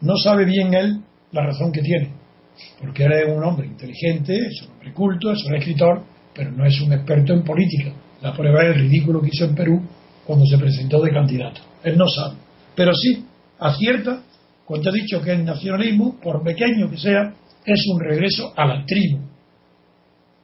No 0.00 0.16
sabe 0.16 0.44
bien 0.44 0.74
él 0.74 1.00
la 1.32 1.46
razón 1.46 1.72
que 1.72 1.82
tiene, 1.82 2.10
porque 2.80 3.04
él 3.04 3.12
es 3.12 3.36
un 3.36 3.42
hombre 3.44 3.66
inteligente, 3.66 4.36
es 4.36 4.62
un 4.62 4.72
hombre 4.72 4.92
culto, 4.92 5.32
es 5.32 5.44
un 5.44 5.54
escritor, 5.54 6.02
pero 6.34 6.50
no 6.52 6.64
es 6.64 6.80
un 6.80 6.92
experto 6.92 7.32
en 7.32 7.42
política. 7.42 7.92
La 8.22 8.32
prueba 8.32 8.62
es 8.62 8.76
el 8.76 8.82
ridículo 8.82 9.20
que 9.20 9.30
hizo 9.32 9.44
en 9.44 9.54
Perú 9.54 9.82
cuando 10.24 10.44
se 10.46 10.58
presentó 10.58 11.00
de 11.02 11.12
candidato. 11.12 11.60
Él 11.82 11.96
no 11.96 12.06
sabe. 12.08 12.36
Pero 12.74 12.92
sí 12.94 13.24
acierta 13.58 14.22
cuando 14.64 14.90
ha 14.90 14.92
dicho 14.92 15.20
que 15.22 15.32
el 15.32 15.44
nacionalismo, 15.44 16.20
por 16.20 16.42
pequeño 16.42 16.90
que 16.90 16.98
sea, 16.98 17.32
es 17.64 17.84
un 17.92 18.00
regreso 18.00 18.52
a 18.56 18.66
la 18.66 18.84
tribu. 18.84 19.18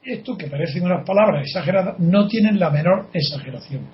Esto, 0.02 0.36
que 0.36 0.46
parecen 0.46 0.84
unas 0.84 1.04
palabras 1.06 1.46
exageradas, 1.46 1.98
no 1.98 2.26
tienen 2.26 2.58
la 2.58 2.70
menor 2.70 3.08
exageración. 3.12 3.86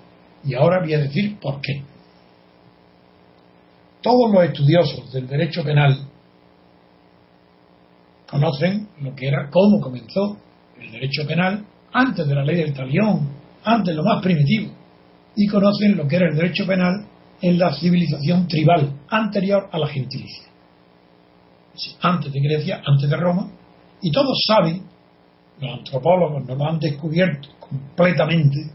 Y 0.45 0.55
ahora 0.55 0.81
voy 0.81 0.95
a 0.95 0.99
decir 0.99 1.37
por 1.41 1.61
qué. 1.61 1.83
Todos 4.03 4.33
los 4.33 4.45
estudiosos 4.45 5.13
del 5.13 5.27
derecho 5.27 5.63
penal 5.63 6.07
conocen 8.31 8.89
lo 9.01 9.15
que 9.15 9.29
era, 9.29 9.51
cómo 9.51 9.81
comenzó 9.81 10.39
el 10.81 10.93
derecho 10.93 11.27
penal 11.27 11.65
antes 11.93 12.27
de 12.27 12.35
la 12.35 12.45
ley 12.45 12.57
del 12.57 12.73
talión, 12.73 13.29
antes 13.65 13.89
de 13.89 13.95
lo 13.95 14.05
más 14.05 14.23
primitivo, 14.23 14.73
y 15.37 15.47
conocen 15.47 15.97
lo 15.97 16.07
que 16.07 16.17
era 16.17 16.29
el 16.29 16.37
derecho 16.37 16.67
penal 16.67 17.07
en 17.43 17.59
la 17.59 17.73
civilización 17.75 18.47
tribal 18.47 19.01
anterior 19.09 19.69
a 19.71 19.79
la 19.79 19.89
gentilicia. 19.89 20.45
Antes 22.01 22.33
de 22.33 22.41
Grecia, 22.41 22.83
antes 22.85 23.09
de 23.09 23.17
Roma, 23.17 23.51
y 24.03 24.11
todos 24.11 24.43
saben, 24.47 24.83
los 25.61 25.79
antropólogos 25.79 26.47
nos 26.47 26.59
lo 26.59 26.65
han 26.65 26.79
descubierto 26.79 27.49
completamente, 27.59 28.71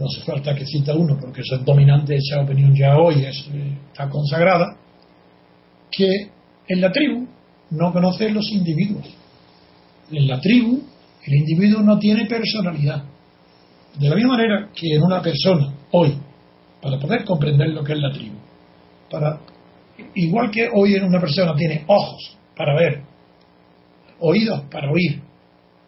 no 0.00 0.06
hace 0.06 0.22
falta 0.24 0.54
que 0.54 0.64
cita 0.64 0.94
uno 0.94 1.18
porque 1.20 1.42
eso 1.42 1.56
es 1.56 1.64
dominante, 1.64 2.16
esa 2.16 2.40
opinión 2.40 2.74
ya 2.74 2.96
hoy 2.96 3.22
está 3.22 4.08
consagrada, 4.08 4.74
que 5.90 6.08
en 6.68 6.80
la 6.80 6.90
tribu 6.90 7.28
no 7.70 7.92
conocen 7.92 8.32
los 8.32 8.50
individuos. 8.50 9.06
En 10.10 10.26
la 10.26 10.40
tribu 10.40 10.82
el 11.26 11.34
individuo 11.34 11.82
no 11.82 11.98
tiene 11.98 12.24
personalidad. 12.24 13.04
De 13.98 14.08
la 14.08 14.16
misma 14.16 14.38
manera 14.38 14.70
que 14.74 14.94
en 14.94 15.02
una 15.02 15.20
persona 15.20 15.74
hoy 15.90 16.16
para 16.80 16.98
poder 16.98 17.24
comprender 17.24 17.68
lo 17.68 17.84
que 17.84 17.92
es 17.92 17.98
la 17.98 18.10
tribu. 18.10 18.36
Para, 19.10 19.38
igual 20.14 20.50
que 20.50 20.66
hoy 20.72 20.94
en 20.94 21.04
una 21.04 21.20
persona 21.20 21.54
tiene 21.54 21.84
ojos 21.86 22.38
para 22.56 22.74
ver, 22.74 23.02
oídos 24.18 24.62
para 24.70 24.90
oír, 24.90 25.20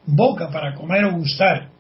boca 0.05 0.51
para 0.51 0.75
comer 0.75 1.07
o 1.07 1.17
gustar, 1.17 1.72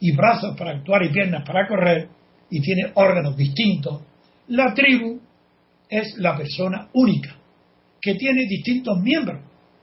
y 0.00 0.14
brazos 0.14 0.56
para 0.56 0.72
actuar 0.72 1.02
y 1.04 1.10
piernas 1.10 1.44
para 1.44 1.66
correr, 1.66 2.08
y 2.50 2.60
tiene 2.60 2.92
órganos 2.94 3.36
distintos, 3.36 4.02
la 4.48 4.72
tribu 4.74 5.20
es 5.88 6.16
la 6.18 6.36
persona 6.36 6.88
única, 6.94 7.34
que 8.00 8.14
tiene 8.14 8.46
distintos 8.46 8.98
miembros. 9.00 9.42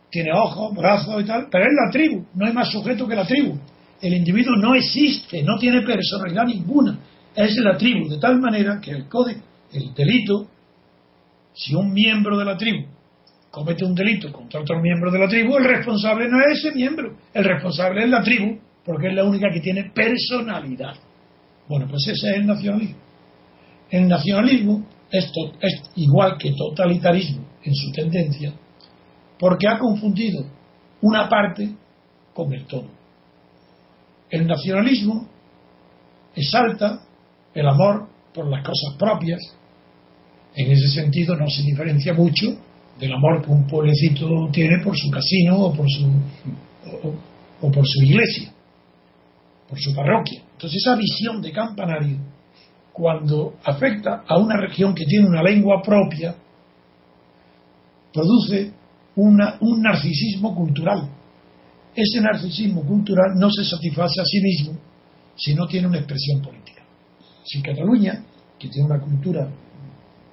Tiene 0.10 0.31
ojos, 0.31 0.74
brazos 0.75 1.22
y 1.22 1.25
tal, 1.25 1.48
pero 1.51 1.65
es 1.65 1.72
la 1.74 1.91
tribu, 1.91 2.25
no 2.36 2.45
hay 2.45 2.53
más 2.53 2.72
sujeto 2.72 3.07
que 3.07 3.15
la 3.15 3.25
tribu. 3.25 3.57
El 4.01 4.13
individuo 4.13 4.55
no 4.55 4.74
existe, 4.75 5.43
no 5.43 5.57
tiene 5.57 5.81
personalidad 5.81 6.45
ninguna, 6.45 6.98
es 7.36 7.57
la 7.57 7.77
tribu, 7.77 8.07
de 8.07 8.17
tal 8.17 8.39
manera 8.39 8.79
que 8.79 8.91
el 8.91 9.10
código, 9.10 9.41
el 9.74 9.93
delito, 9.93 10.48
si 11.53 11.75
un 11.75 11.91
miembro 11.91 12.38
de 12.38 12.45
la 12.45 12.55
tribu 12.55 12.86
comete 13.51 13.86
un 13.86 13.95
delito 13.95 14.31
contra 14.34 14.60
otro 14.60 14.81
miembro 14.81 15.10
de 15.12 15.19
la 15.19 15.27
tribu, 15.29 15.55
el 15.57 15.63
responsable 15.63 16.27
no 16.27 16.39
es 16.41 16.60
ese 16.60 16.75
miembro, 16.75 17.15
el 17.34 17.43
responsable 17.43 18.03
es 18.03 18.10
la 18.10 18.22
tribu, 18.22 18.60
porque 18.85 19.07
es 19.07 19.15
la 19.15 19.23
única 19.23 19.49
que 19.51 19.61
tiene 19.61 19.91
personalidad. 19.91 20.95
Bueno, 21.67 21.87
pues 21.89 22.07
ese 22.07 22.29
es 22.29 22.37
el 22.37 22.45
nacionalismo. 22.45 22.97
El 23.89 24.07
nacionalismo 24.07 24.85
es, 25.11 25.31
igual 25.95 26.37
que 26.37 26.51
totalitarismo 26.51 27.45
en 27.63 27.73
su 27.73 27.91
tendencia, 27.91 28.53
porque 29.39 29.67
ha 29.67 29.79
confundido 29.79 30.45
una 31.01 31.27
parte 31.29 31.69
con 32.33 32.53
el 32.53 32.65
todo. 32.65 32.87
El 34.29 34.47
nacionalismo 34.47 35.27
exalta 36.35 37.01
el 37.53 37.67
amor 37.67 38.09
por 38.33 38.47
las 38.49 38.63
cosas 38.63 38.95
propias, 38.99 39.39
en 40.55 40.71
ese 40.71 40.87
sentido 40.89 41.35
no 41.35 41.49
se 41.49 41.63
diferencia 41.63 42.13
mucho 42.13 42.57
del 42.99 43.13
amor 43.13 43.43
que 43.43 43.51
un 43.51 43.67
pueblecito 43.67 44.49
tiene 44.51 44.83
por 44.83 44.97
su 44.97 45.09
casino 45.09 45.59
o 45.59 45.73
por 45.73 45.85
su, 45.89 46.07
o, 47.61 47.71
por 47.71 47.85
su 47.85 48.03
iglesia, 48.03 48.51
por 49.67 49.79
su 49.79 49.93
parroquia. 49.93 50.41
Entonces 50.51 50.81
esa 50.81 50.95
visión 50.95 51.41
de 51.41 51.51
campanario, 51.51 52.17
cuando 52.93 53.55
afecta 53.63 54.24
a 54.27 54.38
una 54.38 54.57
región 54.57 54.93
que 54.95 55.05
tiene 55.05 55.27
una 55.27 55.43
lengua 55.43 55.81
propia, 55.81 56.36
produce 58.13 58.72
una, 59.15 59.57
un 59.60 59.81
narcisismo 59.81 60.55
cultural. 60.55 61.10
Ese 61.93 62.22
narcisismo 62.22 62.84
cultural 62.84 63.34
no 63.36 63.50
se 63.50 63.63
satisface 63.65 64.22
a 64.22 64.25
sí 64.25 64.41
mismo 64.41 64.77
si 65.36 65.53
no 65.53 65.67
tiene 65.67 65.88
una 65.88 65.98
expresión 65.98 66.41
política. 66.41 66.84
Si 67.43 67.62
Cataluña, 67.62 68.24
que 68.57 68.69
tiene 68.69 68.88
una 68.88 69.00
cultura 69.00 69.50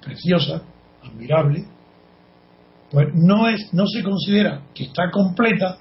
preciosa, 0.01 0.61
admirable, 1.03 1.65
pues 2.89 3.07
no, 3.13 3.47
es, 3.47 3.73
no 3.73 3.87
se 3.87 4.03
considera 4.03 4.61
que 4.73 4.83
está 4.83 5.09
completa 5.11 5.77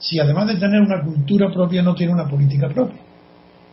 si 0.00 0.18
además 0.18 0.48
de 0.48 0.56
tener 0.56 0.80
una 0.80 1.04
cultura 1.04 1.52
propia 1.52 1.82
no 1.82 1.94
tiene 1.94 2.12
una 2.12 2.26
política 2.26 2.68
propia. 2.68 2.98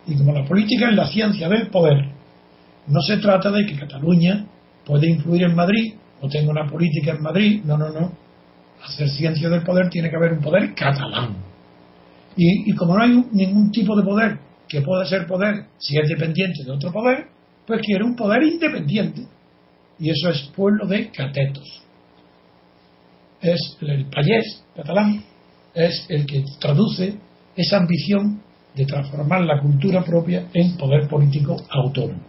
Y 0.06 0.16
como 0.16 0.34
la 0.34 0.46
política 0.46 0.90
es 0.90 0.96
la 0.96 1.08
ciencia 1.08 1.50
del 1.50 1.70
poder, 1.70 2.12
no 2.88 3.02
se 3.02 3.18
trata 3.18 3.50
de 3.50 3.66
que 3.66 3.78
Cataluña 3.78 4.46
puede 4.86 5.10
influir 5.10 5.44
en 5.44 5.56
Madrid 5.56 5.94
o 6.22 6.28
tenga 6.28 6.52
una 6.52 6.68
política 6.68 7.12
en 7.12 7.22
Madrid, 7.22 7.62
no, 7.64 7.78
no, 7.78 7.90
no. 7.90 8.12
Hacer 8.84 9.10
ciencia 9.10 9.50
del 9.50 9.64
poder 9.64 9.90
tiene 9.90 10.10
que 10.10 10.16
haber 10.16 10.34
un 10.34 10.42
poder 10.42 10.74
catalán. 10.76 11.36
Y, 12.36 12.72
y 12.72 12.76
como 12.76 12.96
no 12.96 13.04
hay 13.04 13.24
ningún 13.32 13.72
tipo 13.72 13.96
de 13.96 14.04
poder 14.04 14.40
que 14.68 14.82
pueda 14.82 15.06
ser 15.06 15.26
poder 15.26 15.66
si 15.78 15.98
es 15.98 16.10
dependiente 16.10 16.64
de 16.64 16.72
otro 16.72 16.92
poder, 16.92 17.28
pues 17.66 17.82
quiere 17.82 18.04
un 18.04 18.16
poder 18.16 18.44
independiente. 18.44 19.24
Y 20.00 20.10
eso 20.10 20.30
es 20.30 20.52
pueblo 20.56 20.86
de 20.86 21.10
catetos. 21.10 21.84
es 23.42 23.78
el 23.82 24.06
payés 24.06 24.64
catalán, 24.76 25.24
es 25.78 26.06
el 26.10 26.26
que 26.26 26.44
traduce 26.60 27.16
esa 27.56 27.78
ambición 27.78 28.42
de 28.76 28.86
transformar 28.86 29.42
la 29.42 29.60
cultura 29.60 30.04
propia 30.04 30.48
en 30.54 30.76
poder 30.76 31.08
político 31.08 31.56
autónomo. 31.70 32.22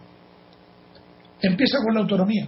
Empieza 1.41 1.77
con 1.83 1.95
la 1.95 2.01
autonomía, 2.01 2.47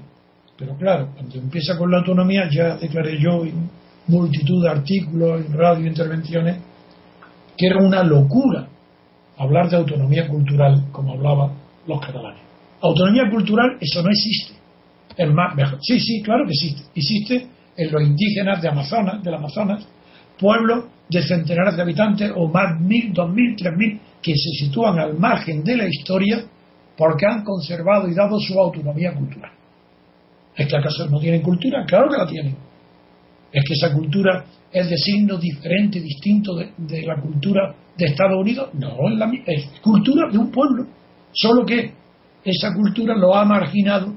pero 0.57 0.75
claro, 0.75 1.09
cuando 1.13 1.37
empieza 1.37 1.77
con 1.77 1.89
la 1.89 1.99
autonomía, 1.99 2.47
ya 2.51 2.75
declaré 2.75 3.19
yo 3.19 3.45
en 3.45 3.69
multitud 4.07 4.63
de 4.63 4.69
artículos, 4.69 5.45
en 5.45 5.53
radio, 5.53 5.87
intervenciones, 5.87 6.57
que 7.57 7.67
era 7.67 7.79
una 7.79 8.03
locura 8.03 8.67
hablar 9.37 9.69
de 9.69 9.77
autonomía 9.77 10.27
cultural 10.27 10.85
como 10.91 11.13
hablaban 11.13 11.53
los 11.87 11.99
catalanes. 11.99 12.41
Autonomía 12.81 13.29
cultural, 13.29 13.77
eso 13.79 14.03
no 14.03 14.09
existe. 14.09 14.53
El 15.17 15.33
más, 15.33 15.55
sí, 15.81 15.99
sí, 15.99 16.21
claro 16.21 16.45
que 16.45 16.51
existe. 16.51 16.83
Existe 16.95 17.47
en 17.75 17.91
los 17.91 18.01
indígenas 18.01 18.61
de 18.61 18.69
Amazonas, 18.69 19.23
del 19.23 19.33
Amazonas, 19.33 19.87
pueblos 20.41 20.85
de 21.07 21.21
centenares 21.21 21.75
de 21.75 21.83
habitantes 21.83 22.31
o 22.35 22.47
más 22.47 22.81
mil, 22.81 23.13
dos 23.13 23.31
mil, 23.31 23.55
tres 23.55 23.73
mil, 23.77 23.99
que 24.21 24.33
se 24.33 24.65
sitúan 24.65 24.97
al 24.99 25.17
margen 25.17 25.63
de 25.63 25.77
la 25.77 25.87
historia 25.87 26.43
porque 26.97 27.25
han 27.25 27.43
conservado 27.43 28.07
y 28.07 28.13
dado 28.13 28.39
su 28.39 28.59
autonomía 28.59 29.13
cultural. 29.13 29.51
¿Es 30.55 30.67
que 30.67 30.75
acaso 30.75 31.07
no 31.07 31.19
tienen 31.19 31.41
cultura? 31.41 31.85
Claro 31.85 32.09
que 32.09 32.17
la 32.17 32.27
tienen. 32.27 32.55
¿Es 33.51 33.63
que 33.65 33.73
esa 33.73 33.93
cultura 33.93 34.45
es 34.71 34.89
de 34.89 34.97
signo 34.97 35.37
diferente, 35.37 35.99
distinto 35.99 36.55
de, 36.55 37.01
la 37.05 37.19
cultura 37.21 37.73
de 37.97 38.05
Estados 38.05 38.39
Unidos? 38.39 38.69
No, 38.73 39.09
es, 39.09 39.17
la, 39.17 39.31
es 39.45 39.65
cultura 39.81 40.29
de 40.31 40.37
un 40.37 40.51
pueblo. 40.51 40.87
Solo 41.33 41.65
que 41.65 41.93
esa 42.43 42.73
cultura 42.73 43.15
lo 43.15 43.35
ha 43.35 43.45
marginado 43.45 44.13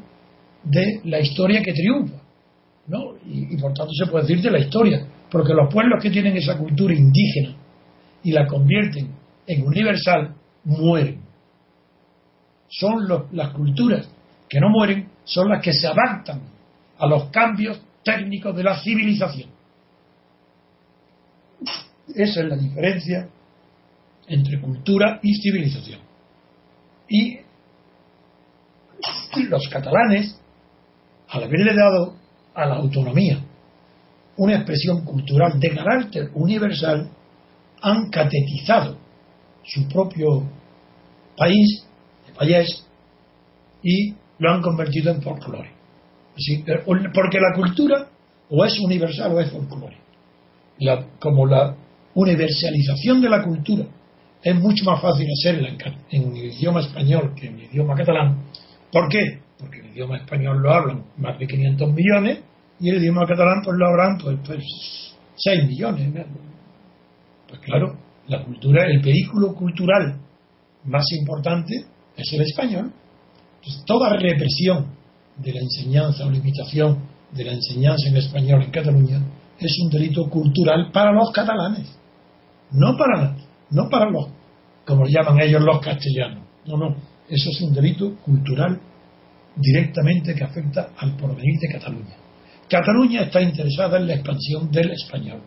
de 0.63 1.01
la 1.05 1.21
historia 1.21 1.63
que 1.63 1.73
triunfa. 1.73 2.17
¿no? 2.87 3.15
Y, 3.27 3.55
y, 3.55 3.57
por 3.57 3.73
tanto 3.73 3.93
se 3.93 4.11
puede 4.11 4.27
decir 4.27 4.43
de 4.43 4.51
la 4.51 4.59
historia. 4.59 5.07
Porque 5.35 5.53
los 5.53 5.69
pueblos 5.69 6.01
que 6.01 6.11
tienen 6.11 6.37
esa 6.37 6.57
cultura 6.57 6.95
indígena 6.95 7.57
y 8.23 8.31
la 8.31 8.47
convierten 8.47 9.09
en 9.49 9.67
universal, 9.67 10.33
mueren. 10.63 11.23
Son 12.69 13.09
las 13.33 13.51
culturas 13.51 14.09
que 14.49 14.61
no 14.61 14.69
mueren, 14.69 15.09
son 15.25 15.49
las 15.49 15.61
que 15.61 15.73
se 15.73 15.89
adaptan 15.89 16.41
a 16.97 17.07
los 17.09 17.31
cambios 17.31 17.83
técnicos 18.05 18.55
de 18.55 18.63
la 18.63 18.81
civilización. 18.81 19.51
Esa 22.15 22.41
es 22.41 22.47
la 22.47 22.57
diferencia 22.57 23.29
entre 24.29 24.61
cultura 24.61 25.19
y 25.21 25.35
civilización. 25.35 25.99
Y 27.09 27.41
los 29.49 29.69
catalanes, 29.69 30.41
al 31.29 31.43
haberle 31.43 31.75
dado 31.75 32.15
a 32.55 32.67
la 32.67 32.77
autonomía 32.77 33.41
una 34.37 34.57
expresión 34.57 35.05
cultural 35.05 35.59
de 35.61 35.71
carácter 35.71 36.31
universal, 36.35 37.09
han 37.83 38.11
catetizado 38.11 38.97
su 39.63 39.87
propio 39.89 40.43
país, 41.37 41.85
el 42.29 42.35
país, 42.35 42.85
y 43.83 44.15
lo 44.39 44.53
han 44.53 44.63
convertido 44.63 45.13
en 45.13 45.23
folclore. 45.23 45.71
porque 47.15 47.39
la 47.39 47.55
cultura 47.55 48.09
o 48.49 48.65
es 48.65 48.79
universal 48.81 49.33
o 49.33 49.41
es 49.41 49.51
folclore. 49.51 49.97
como 51.21 51.47
la 51.47 51.77
universalización 52.15 53.21
de 53.21 53.29
la 53.29 53.43
cultura 53.43 53.85
es 54.43 54.55
mucho 54.55 54.85
más 54.85 55.01
fácil 55.01 55.27
hacerla 55.31 55.69
en, 55.69 55.79
en 56.11 56.37
idioma 56.37 56.81
español 56.81 57.35
que 57.35 57.47
en 57.47 57.61
idioma 57.61 57.95
catalán. 57.95 58.45
¿Por 58.93 59.09
qué? 59.09 59.41
Porque 59.59 59.81
el 59.81 59.87
idioma 59.87 60.19
español 60.19 60.61
lo 60.63 60.73
hablan 60.73 61.05
más 61.17 61.39
de 61.39 61.47
500 61.47 61.93
millones 61.93 62.39
y 62.81 62.91
el 62.91 62.97
idioma 62.97 63.27
catalán 63.27 63.63
pues 63.65 63.77
lo 63.79 63.87
hablan 63.87 64.19
pues, 64.19 64.39
pues 64.45 64.65
6 65.37 65.69
millones. 65.69 66.27
Pues 67.49 67.61
claro, 67.61 67.97
la 68.29 68.45
cultura, 68.45 68.85
el 68.87 69.01
vehículo 69.01 69.55
cultural 69.55 70.19
más 70.85 71.05
importante 71.13 71.75
es 72.17 72.33
el 72.33 72.43
español. 72.43 72.93
Entonces, 73.57 73.85
toda 73.87 74.17
represión 74.17 74.87
de 75.37 75.53
la 75.53 75.61
enseñanza 75.61 76.27
o 76.27 76.31
limitación 76.31 76.99
de 77.33 77.45
la 77.45 77.53
enseñanza 77.53 78.09
en 78.09 78.17
español 78.17 78.63
en 78.63 78.71
Cataluña 78.71 79.21
es 79.59 79.77
un 79.83 79.91
delito 79.91 80.29
cultural 80.29 80.91
para 80.93 81.13
los 81.13 81.31
catalanes, 81.33 81.89
no 82.73 82.97
para, 82.97 83.37
no 83.71 83.89
para 83.89 84.11
los, 84.11 84.29
como 84.85 85.07
llaman 85.07 85.41
ellos, 85.41 85.63
los 85.63 85.81
castellanos. 85.81 86.45
No, 86.67 86.77
no, 86.77 86.97
eso 87.29 87.51
es 87.51 87.61
un 87.63 87.73
delito 87.73 88.17
cultural 88.17 88.81
directamente 89.57 90.35
que 90.35 90.45
afecta 90.45 90.91
al 90.97 91.17
porvenir 91.17 91.59
de 91.61 91.73
Cataluña. 91.73 92.24
Cataluña 92.69 93.23
está 93.23 93.43
interesada 93.43 93.99
en 93.99 94.07
la 94.07 94.15
expansión 94.15 94.71
del 94.71 94.91
español 94.93 95.43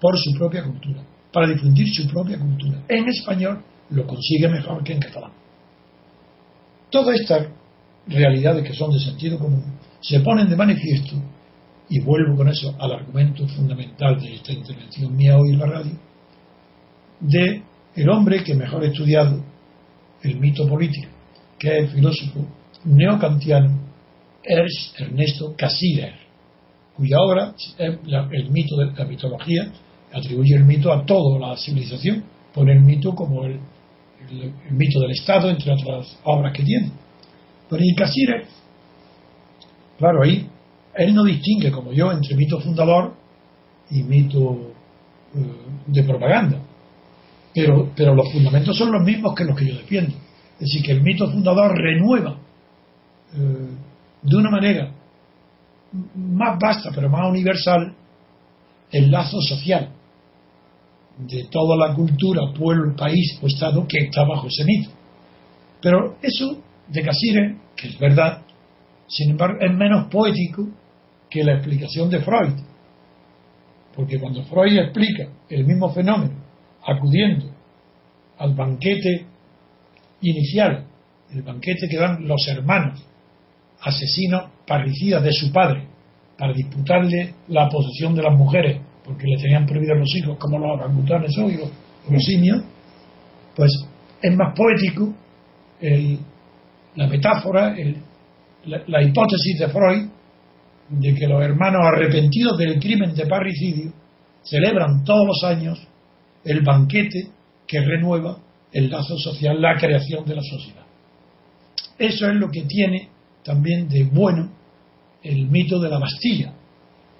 por 0.00 0.16
su 0.18 0.32
propia 0.38 0.62
cultura 0.64 1.02
para 1.32 1.48
difundir 1.48 1.88
su 1.92 2.06
propia 2.08 2.38
cultura. 2.38 2.82
En 2.88 3.08
español 3.08 3.62
lo 3.90 4.06
consigue 4.06 4.48
mejor 4.48 4.82
que 4.82 4.92
en 4.92 5.00
catalán. 5.00 5.32
Todas 6.90 7.20
estas 7.20 7.48
realidades 8.06 8.64
que 8.64 8.74
son 8.74 8.92
de 8.92 9.00
sentido 9.00 9.38
común 9.38 9.64
se 10.00 10.20
ponen 10.20 10.48
de 10.48 10.56
manifiesto, 10.56 11.16
y 11.90 12.00
vuelvo 12.00 12.36
con 12.36 12.48
eso 12.48 12.74
al 12.78 12.92
argumento 12.92 13.46
fundamental 13.48 14.20
de 14.20 14.34
esta 14.34 14.52
intervención 14.52 15.16
mía 15.16 15.36
hoy 15.36 15.50
en 15.50 15.58
la 15.58 15.66
radio, 15.66 15.98
de 17.20 17.62
el 17.96 18.08
hombre 18.10 18.44
que 18.44 18.54
mejor 18.54 18.82
ha 18.84 18.88
estudiado 18.88 19.42
el 20.22 20.38
mito 20.38 20.68
político, 20.68 21.08
que 21.58 21.78
es 21.78 21.84
el 21.84 21.88
filósofo 21.88 22.46
neocantiano 22.84 23.87
es 24.48 24.94
Ernesto 24.98 25.54
Cassirer, 25.56 26.14
cuya 26.96 27.20
obra 27.20 27.54
el 27.78 28.50
mito 28.50 28.76
de 28.76 28.92
la 28.92 29.04
mitología 29.04 29.72
atribuye 30.12 30.54
el 30.54 30.64
mito 30.64 30.92
a 30.92 31.04
toda 31.04 31.38
la 31.38 31.56
civilización, 31.56 32.24
pone 32.54 32.72
el 32.72 32.80
mito 32.80 33.14
como 33.14 33.44
el, 33.44 33.60
mito 34.70 35.00
del 35.00 35.12
Estado, 35.12 35.48
entre 35.48 35.72
otras 35.72 36.18
obras 36.24 36.52
que 36.52 36.62
tiene. 36.62 36.90
Pero 37.68 37.82
en 37.82 37.94
Casire, 37.94 38.44
claro, 39.98 40.22
ahí 40.22 40.48
él 40.94 41.14
no 41.14 41.24
distingue, 41.24 41.70
como 41.70 41.92
yo, 41.92 42.10
entre 42.10 42.36
mito 42.36 42.58
fundador 42.60 43.14
y 43.90 44.02
mito 44.02 44.72
eh, 45.34 45.38
de 45.86 46.02
propaganda. 46.02 46.60
Pero, 47.54 47.90
pero 47.96 48.14
los 48.14 48.30
fundamentos 48.32 48.76
son 48.76 48.92
los 48.92 49.02
mismos 49.02 49.34
que 49.34 49.44
los 49.44 49.56
que 49.56 49.66
yo 49.66 49.76
defiendo. 49.76 50.14
Es 50.54 50.60
decir, 50.60 50.82
que 50.82 50.92
el 50.92 51.02
mito 51.02 51.30
fundador 51.30 51.76
renueva 51.76 52.38
eh, 53.34 53.68
de 54.22 54.36
una 54.36 54.50
manera 54.50 54.92
más 56.14 56.58
vasta, 56.58 56.90
pero 56.94 57.08
más 57.08 57.28
universal, 57.28 57.94
el 58.90 59.10
lazo 59.10 59.40
social 59.40 59.90
de 61.18 61.44
toda 61.50 61.76
la 61.76 61.94
cultura, 61.94 62.52
pueblo, 62.56 62.94
país 62.94 63.38
o 63.42 63.46
Estado 63.46 63.86
que 63.88 64.04
está 64.04 64.24
bajo 64.24 64.46
ese 64.46 64.64
mito. 64.64 64.90
Pero 65.80 66.16
eso 66.22 66.62
de 66.88 67.02
Casire, 67.02 67.56
que 67.76 67.88
es 67.88 67.98
verdad, 67.98 68.42
sin 69.06 69.30
embargo, 69.30 69.58
es 69.60 69.74
menos 69.74 70.08
poético 70.08 70.68
que 71.28 71.44
la 71.44 71.54
explicación 71.54 72.10
de 72.10 72.20
Freud. 72.20 72.54
Porque 73.94 74.18
cuando 74.18 74.44
Freud 74.44 74.78
explica 74.78 75.28
el 75.48 75.64
mismo 75.64 75.90
fenómeno, 75.90 76.34
acudiendo 76.84 77.50
al 78.38 78.54
banquete 78.54 79.26
inicial, 80.20 80.86
el 81.30 81.42
banquete 81.42 81.88
que 81.90 81.98
dan 81.98 82.26
los 82.26 82.46
hermanos, 82.48 83.04
asesinos 83.80 84.50
parricidas 84.66 85.22
de 85.22 85.32
su 85.32 85.52
padre, 85.52 85.86
para 86.36 86.52
disputarle 86.52 87.34
la 87.48 87.68
posesión 87.68 88.14
de 88.14 88.22
las 88.22 88.36
mujeres 88.36 88.80
porque 89.08 89.26
le 89.26 89.38
tenían 89.38 89.64
prohibido 89.64 89.94
los 89.94 90.14
hijos 90.16 90.36
como 90.38 90.58
los 90.58 90.78
orangutanes 90.78 91.36
hoy, 91.38 91.56
los, 91.56 91.70
los 92.10 92.22
simios, 92.22 92.62
pues 93.56 93.72
es 94.20 94.36
más 94.36 94.54
poético 94.54 95.14
la 96.94 97.06
metáfora, 97.06 97.74
la, 98.66 98.82
la, 98.86 99.02
hipótesis 99.02 99.58
de 99.60 99.68
Freud 99.68 100.08
de 100.90 101.14
que 101.14 101.26
los 101.26 101.42
hermanos 101.42 101.80
arrepentidos 101.86 102.58
del 102.58 102.78
crimen 102.78 103.14
de 103.14 103.26
parricidio 103.26 103.92
celebran 104.42 105.04
todos 105.04 105.26
los 105.26 105.44
años 105.44 105.78
el 106.44 106.62
banquete 106.62 107.28
que 107.66 107.80
renueva 107.80 108.38
el 108.72 108.90
lazo 108.90 109.16
social, 109.16 109.60
la 109.62 109.76
creación 109.76 110.24
de 110.26 110.34
la 110.34 110.42
sociedad. 110.42 110.84
Eso 111.98 112.28
es 112.28 112.34
lo 112.34 112.50
que 112.50 112.62
tiene 112.62 113.08
también 113.44 113.88
de 113.88 114.04
bueno 114.04 114.50
el 115.22 115.48
mito 115.48 115.80
de 115.80 115.88
la 115.88 115.98
Bastilla, 115.98 116.52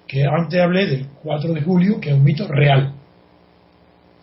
que 0.07 0.25
antes 0.25 0.59
hablé 0.59 0.87
del 0.87 1.07
4 1.23 1.53
de 1.53 1.61
julio, 1.61 1.99
que 1.99 2.09
es 2.09 2.15
un 2.15 2.23
mito 2.23 2.47
real. 2.47 2.93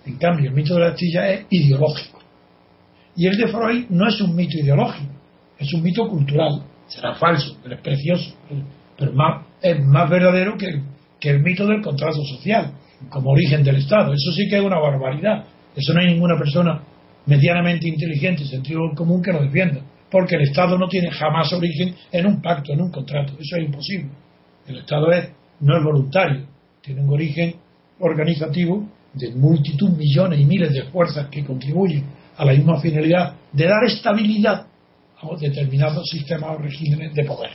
En 0.05 0.17
cambio, 0.19 0.51
el 0.51 0.55
mito 0.55 0.75
de 0.75 0.81
la 0.81 0.89
astilla 0.89 1.31
es 1.31 1.47
ideológico. 1.51 2.21
Y 3.17 3.27
el 3.27 3.37
de 3.37 3.49
Freud 3.49 3.87
no 3.91 4.09
es 4.09 4.21
un 4.21 4.35
mito 4.35 4.59
ideológico, 4.59 5.13
es 5.59 5.73
un 5.73 5.83
mito 5.83 6.09
cultural. 6.09 6.63
Será 6.87 7.15
falso, 7.15 7.57
pero 7.63 7.75
es 7.75 7.81
precioso. 7.81 8.35
Pero 8.97 9.13
es 9.61 9.85
más 9.85 10.11
verdadero 10.11 10.57
que, 10.57 10.83
que 11.19 11.31
el 11.31 11.43
mito 11.43 11.67
del 11.67 11.83
contrato 11.83 12.19
social, 12.25 12.73
como 13.09 13.31
origen 13.31 13.63
del 13.63 13.77
Estado. 13.77 14.13
Eso 14.13 14.33
sí 14.33 14.49
que 14.49 14.57
es 14.57 14.63
una 14.63 14.79
barbaridad. 14.79 15.45
Eso 15.75 15.93
no 15.93 16.01
hay 16.01 16.07
ninguna 16.07 16.39
persona 16.39 16.83
medianamente 17.27 17.89
inteligente 17.89 18.45
sentido 18.45 18.81
común 18.95 19.23
que 19.23 19.33
lo 19.33 19.43
defienda. 19.43 19.81
Porque 20.11 20.37
el 20.37 20.43
Estado 20.43 20.79
no 20.79 20.89
tiene 20.89 21.11
jamás 21.11 21.53
origen 21.53 21.95
en 22.13 22.27
un 22.27 22.41
pacto, 22.41 22.73
en 22.73 22.81
un 22.81 22.91
contrato. 22.91 23.33
Eso 23.41 23.57
es 23.57 23.65
imposible. 23.65 24.11
El 24.67 24.79
Estado 24.79 25.11
es 25.13 25.31
no 25.61 25.77
es 25.77 25.85
voluntario, 25.85 26.47
tiene 26.83 27.03
un 27.03 27.11
origen 27.11 27.55
organizativo 28.01 28.87
de 29.15 29.31
multitud, 29.31 29.91
millones 29.91 30.41
y 30.41 30.45
miles 30.45 30.73
de 30.73 30.85
fuerzas 30.85 31.29
que 31.29 31.45
contribuyen 31.45 32.05
a 32.37 32.45
la 32.45 32.53
misma 32.53 32.81
finalidad 32.81 33.35
de 33.53 33.65
dar 33.65 33.85
estabilidad 33.85 34.67
a 35.19 35.37
determinados 35.41 36.07
sistemas 36.11 36.51
o 36.51 36.59
regímenes 36.59 37.15
de 37.15 37.25
poder. 37.25 37.51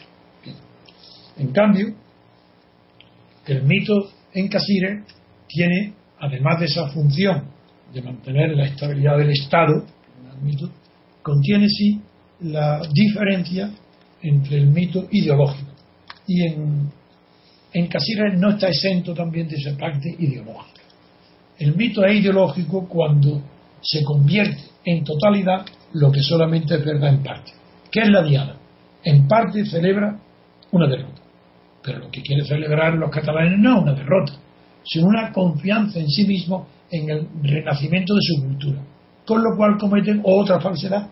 En 1.37 1.51
cambio, 1.51 1.93
el 3.45 3.63
mito 3.63 3.93
en 4.33 4.47
Casire 4.47 5.03
tiene, 5.47 5.93
además 6.19 6.59
de 6.59 6.65
esa 6.65 6.89
función 6.89 7.45
de 7.93 8.01
mantener 8.01 8.55
la 8.55 8.65
estabilidad 8.65 9.17
del 9.17 9.29
Estado, 9.29 9.85
contiene 11.21 11.67
sí 11.69 12.01
la 12.41 12.81
diferencia 12.91 13.71
entre 14.21 14.57
el 14.57 14.67
mito 14.67 15.07
ideológico. 15.11 15.71
Y 16.27 16.43
en, 16.43 16.89
en 17.73 17.89
no 18.39 18.49
está 18.49 18.67
exento 18.67 19.13
también 19.13 19.47
de 19.47 19.55
esa 19.55 19.77
parte 19.77 20.09
ideológica. 20.17 20.81
El 21.57 21.75
mito 21.75 22.03
es 22.05 22.19
ideológico 22.19 22.87
cuando 22.87 23.41
se 23.81 24.03
convierte 24.03 24.63
en 24.85 25.03
totalidad 25.03 25.65
lo 25.93 26.11
que 26.11 26.21
solamente 26.21 26.75
es 26.75 26.85
verdad 26.85 27.09
en 27.09 27.23
parte. 27.23 27.51
¿Qué 27.91 28.01
es 28.01 28.09
la 28.09 28.23
diada? 28.23 28.57
En 29.03 29.27
parte 29.27 29.65
celebra 29.65 30.17
una 30.71 30.87
derrota. 30.87 31.21
Pero 31.83 31.99
lo 31.99 32.11
que 32.11 32.21
quiere 32.21 32.45
celebrar 32.45 32.93
los 32.93 33.09
catalanes 33.09 33.59
no 33.59 33.77
es 33.77 33.83
una 33.83 33.93
derrota, 33.93 34.33
sino 34.83 35.07
una 35.07 35.31
confianza 35.31 35.99
en 35.99 36.07
sí 36.07 36.25
mismo 36.25 36.67
en 36.89 37.09
el 37.09 37.27
renacimiento 37.43 38.13
de 38.13 38.21
su 38.21 38.43
cultura. 38.43 38.81
Con 39.25 39.43
lo 39.43 39.55
cual 39.55 39.77
cometen 39.77 40.21
otra 40.23 40.59
falsedad, 40.59 41.07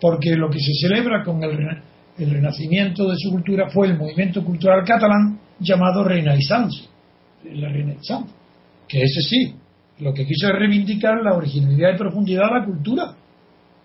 porque 0.00 0.34
lo 0.34 0.50
que 0.50 0.58
se 0.58 0.72
celebra 0.74 1.22
con 1.24 1.42
el, 1.42 1.82
renacimiento 2.18 3.08
de 3.08 3.16
su 3.16 3.30
cultura 3.30 3.68
fue 3.68 3.88
el 3.88 3.98
movimiento 3.98 4.42
cultural 4.44 4.84
catalán 4.86 5.38
llamado 5.60 6.04
Renaissance, 6.04 6.84
la 7.44 7.68
Renaissance, 7.68 8.32
que 8.88 9.02
ese 9.02 9.20
sí, 9.20 9.54
lo 9.98 10.12
que 10.12 10.26
quiso 10.26 10.48
es 10.48 10.54
reivindicar 10.54 11.22
la 11.22 11.34
originalidad 11.34 11.94
y 11.94 11.98
profundidad 11.98 12.48
de 12.48 12.58
la 12.58 12.64
cultura, 12.64 13.14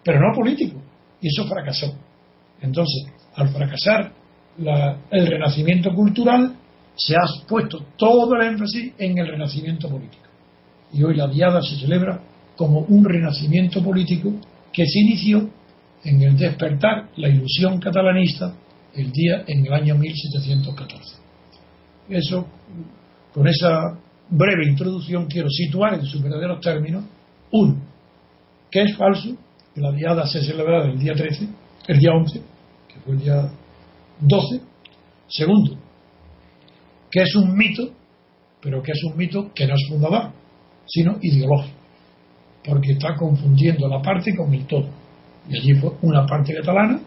pero 0.04 0.19
no 0.19 0.36
político, 0.36 0.82
y 1.21 1.28
eso 1.28 1.47
fracasó. 1.47 1.93
Entonces, 2.62 3.06
al 3.36 3.50
fracasar 3.50 4.12
el 5.12 5.28
renacimiento 5.28 5.93
cultural, 5.93 6.56
se 6.95 7.15
ha 7.15 7.47
puesto 7.47 7.86
todo 7.97 8.36
el 8.36 8.47
énfasis 8.47 8.93
en 8.97 9.17
el 9.17 9.28
renacimiento 9.28 9.89
político. 9.89 10.24
Y 10.93 11.04
hoy 11.04 11.15
la 11.15 11.28
diada 11.28 11.62
se 11.62 11.78
celebra 11.78 12.21
como 12.56 12.80
un 12.80 13.06
renacimiento 13.06 13.82
político 13.84 14.34
que 14.71 14.86
se 14.86 15.00
inició 15.00 15.50
en 16.04 16.22
el 16.22 16.38
despertar 16.38 17.10
la 17.16 17.30
ilusión 17.30 17.80
catalanista 17.80 18.56
el 18.94 19.12
día 19.12 19.44
en 19.48 19.66
el 19.66 19.74
año 19.74 19.96
1714. 19.96 21.16
Eso, 22.10 22.48
con 23.34 23.48
esa 23.48 23.98
breve 24.30 24.68
introducción, 24.68 25.28
quiero 25.28 25.50
situar 25.50 25.94
en 25.96 26.06
sus 26.06 26.22
verdaderos 26.22 26.60
términos, 26.62 27.06
uno, 27.52 27.82
que 28.70 28.84
es 28.84 28.96
falso, 28.98 29.36
que 29.74 29.82
la 29.82 29.92
diada 29.92 30.26
se 30.26 30.42
celebrara 30.42 30.90
el 30.90 31.00
día 31.00 31.14
13, 31.14 31.48
el 31.88 32.00
día 32.00 32.12
11, 32.12 32.42
que 32.88 33.00
fue 33.02 33.14
el 33.14 33.20
día 33.20 33.50
12. 34.20 34.62
Segundo, 35.28 35.78
que 37.10 37.22
es 37.22 37.36
un 37.36 37.56
mito, 37.56 37.90
pero 38.62 38.82
que 38.82 38.92
es 38.92 39.04
un 39.04 39.16
mito 39.18 39.52
que 39.54 39.68
no 39.68 39.74
es 39.76 39.88
fundador, 39.88 40.32
sino 40.86 41.18
ideológico, 41.22 41.78
porque 42.64 42.92
está 42.94 43.16
confundiendo 43.16 43.88
la 43.88 44.02
parte 44.02 44.36
con 44.36 44.54
el 44.54 44.66
todo. 44.66 45.01
Y 45.49 45.58
allí 45.58 45.73
fue 45.75 45.91
una 46.01 46.25
parte 46.25 46.54
catalana, 46.54 46.99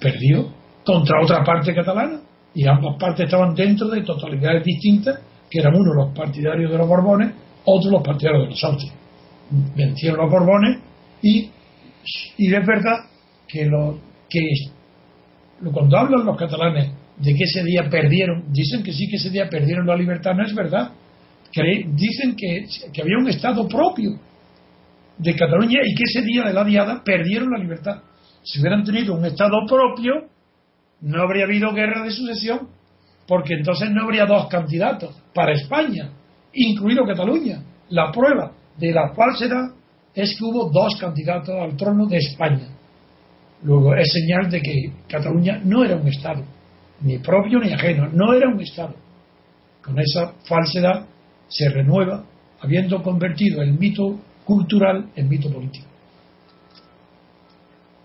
perdió 0.00 0.52
contra 0.84 1.20
otra 1.22 1.44
parte 1.44 1.74
catalana, 1.74 2.20
y 2.54 2.66
ambas 2.66 2.96
partes 2.98 3.26
estaban 3.26 3.54
dentro 3.54 3.88
de 3.88 4.02
totalidades 4.02 4.64
distintas, 4.64 5.20
que 5.50 5.60
eran 5.60 5.74
uno 5.74 5.94
los 5.94 6.14
partidarios 6.14 6.70
de 6.70 6.78
los 6.78 6.88
Borbones, 6.88 7.32
otros 7.64 7.92
los 7.92 8.02
partidarios 8.02 8.44
de 8.44 8.50
los 8.50 8.64
Austrias. 8.64 8.94
Vencieron 9.76 10.20
los 10.20 10.30
Borbones 10.30 10.78
y, 11.22 11.50
y 12.36 12.54
es 12.54 12.66
verdad 12.66 12.98
que, 13.46 13.64
lo, 13.66 13.98
que 14.28 14.40
cuando 15.72 15.98
hablan 15.98 16.24
los 16.24 16.36
catalanes 16.36 16.92
de 17.16 17.34
que 17.34 17.44
ese 17.44 17.64
día 17.64 17.88
perdieron, 17.90 18.52
dicen 18.52 18.82
que 18.82 18.92
sí 18.92 19.08
que 19.08 19.16
ese 19.16 19.30
día 19.30 19.48
perdieron 19.48 19.86
la 19.86 19.96
libertad, 19.96 20.34
no 20.34 20.44
es 20.44 20.54
verdad. 20.54 20.92
dicen 21.94 22.36
que, 22.36 22.66
que 22.92 23.02
había 23.02 23.18
un 23.18 23.28
Estado 23.28 23.66
propio 23.66 24.18
de 25.18 25.34
Cataluña 25.34 25.80
y 25.84 25.94
que 25.94 26.04
ese 26.04 26.22
día 26.22 26.44
de 26.44 26.52
la 26.52 26.64
diada 26.64 27.02
perdieron 27.04 27.50
la 27.50 27.58
libertad. 27.58 28.02
Si 28.42 28.60
hubieran 28.60 28.84
tenido 28.84 29.14
un 29.14 29.24
Estado 29.24 29.66
propio, 29.66 30.28
no 31.00 31.22
habría 31.22 31.44
habido 31.44 31.72
guerra 31.72 32.04
de 32.04 32.10
sucesión, 32.10 32.68
porque 33.26 33.54
entonces 33.54 33.90
no 33.90 34.04
habría 34.04 34.26
dos 34.26 34.48
candidatos 34.48 35.14
para 35.34 35.52
España, 35.52 36.10
incluido 36.52 37.04
Cataluña. 37.04 37.62
La 37.90 38.10
prueba 38.10 38.52
de 38.76 38.92
la 38.92 39.12
falsedad 39.14 39.74
es 40.14 40.36
que 40.36 40.44
hubo 40.44 40.70
dos 40.70 40.96
candidatos 41.00 41.54
al 41.54 41.76
trono 41.76 42.06
de 42.06 42.18
España. 42.18 42.68
Luego 43.62 43.94
es 43.94 44.10
señal 44.12 44.50
de 44.50 44.60
que 44.60 44.92
Cataluña 45.08 45.60
no 45.64 45.84
era 45.84 45.96
un 45.96 46.06
Estado, 46.06 46.44
ni 47.00 47.18
propio 47.18 47.58
ni 47.58 47.72
ajeno, 47.72 48.08
no 48.12 48.32
era 48.32 48.48
un 48.48 48.60
Estado. 48.60 48.94
Con 49.82 49.98
esa 49.98 50.32
falsedad 50.44 51.06
se 51.48 51.68
renueva, 51.70 52.24
habiendo 52.60 53.02
convertido 53.02 53.62
el 53.62 53.74
mito 53.74 54.18
cultural 54.48 55.10
en 55.14 55.28
mito 55.28 55.52
político. 55.52 55.86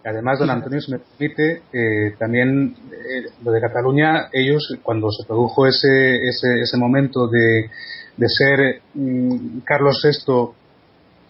Además, 0.06 0.40
don 0.40 0.50
Antonio, 0.50 0.82
si 0.82 0.92
me 0.92 1.00
permite, 1.00 1.62
eh, 1.72 2.16
también 2.20 2.76
eh, 2.92 3.30
lo 3.42 3.54
de 3.54 3.62
Cataluña, 3.62 4.28
ellos, 4.34 4.78
cuando 4.84 5.10
se 5.10 5.26
produjo 5.26 5.66
ese, 5.66 6.28
ese, 6.28 6.60
ese 6.62 6.78
momento 6.78 7.30
de, 7.30 7.70
de 8.18 8.28
ser 8.28 8.82
mm, 8.94 9.60
Carlos 9.64 10.02
VI 10.04 10.52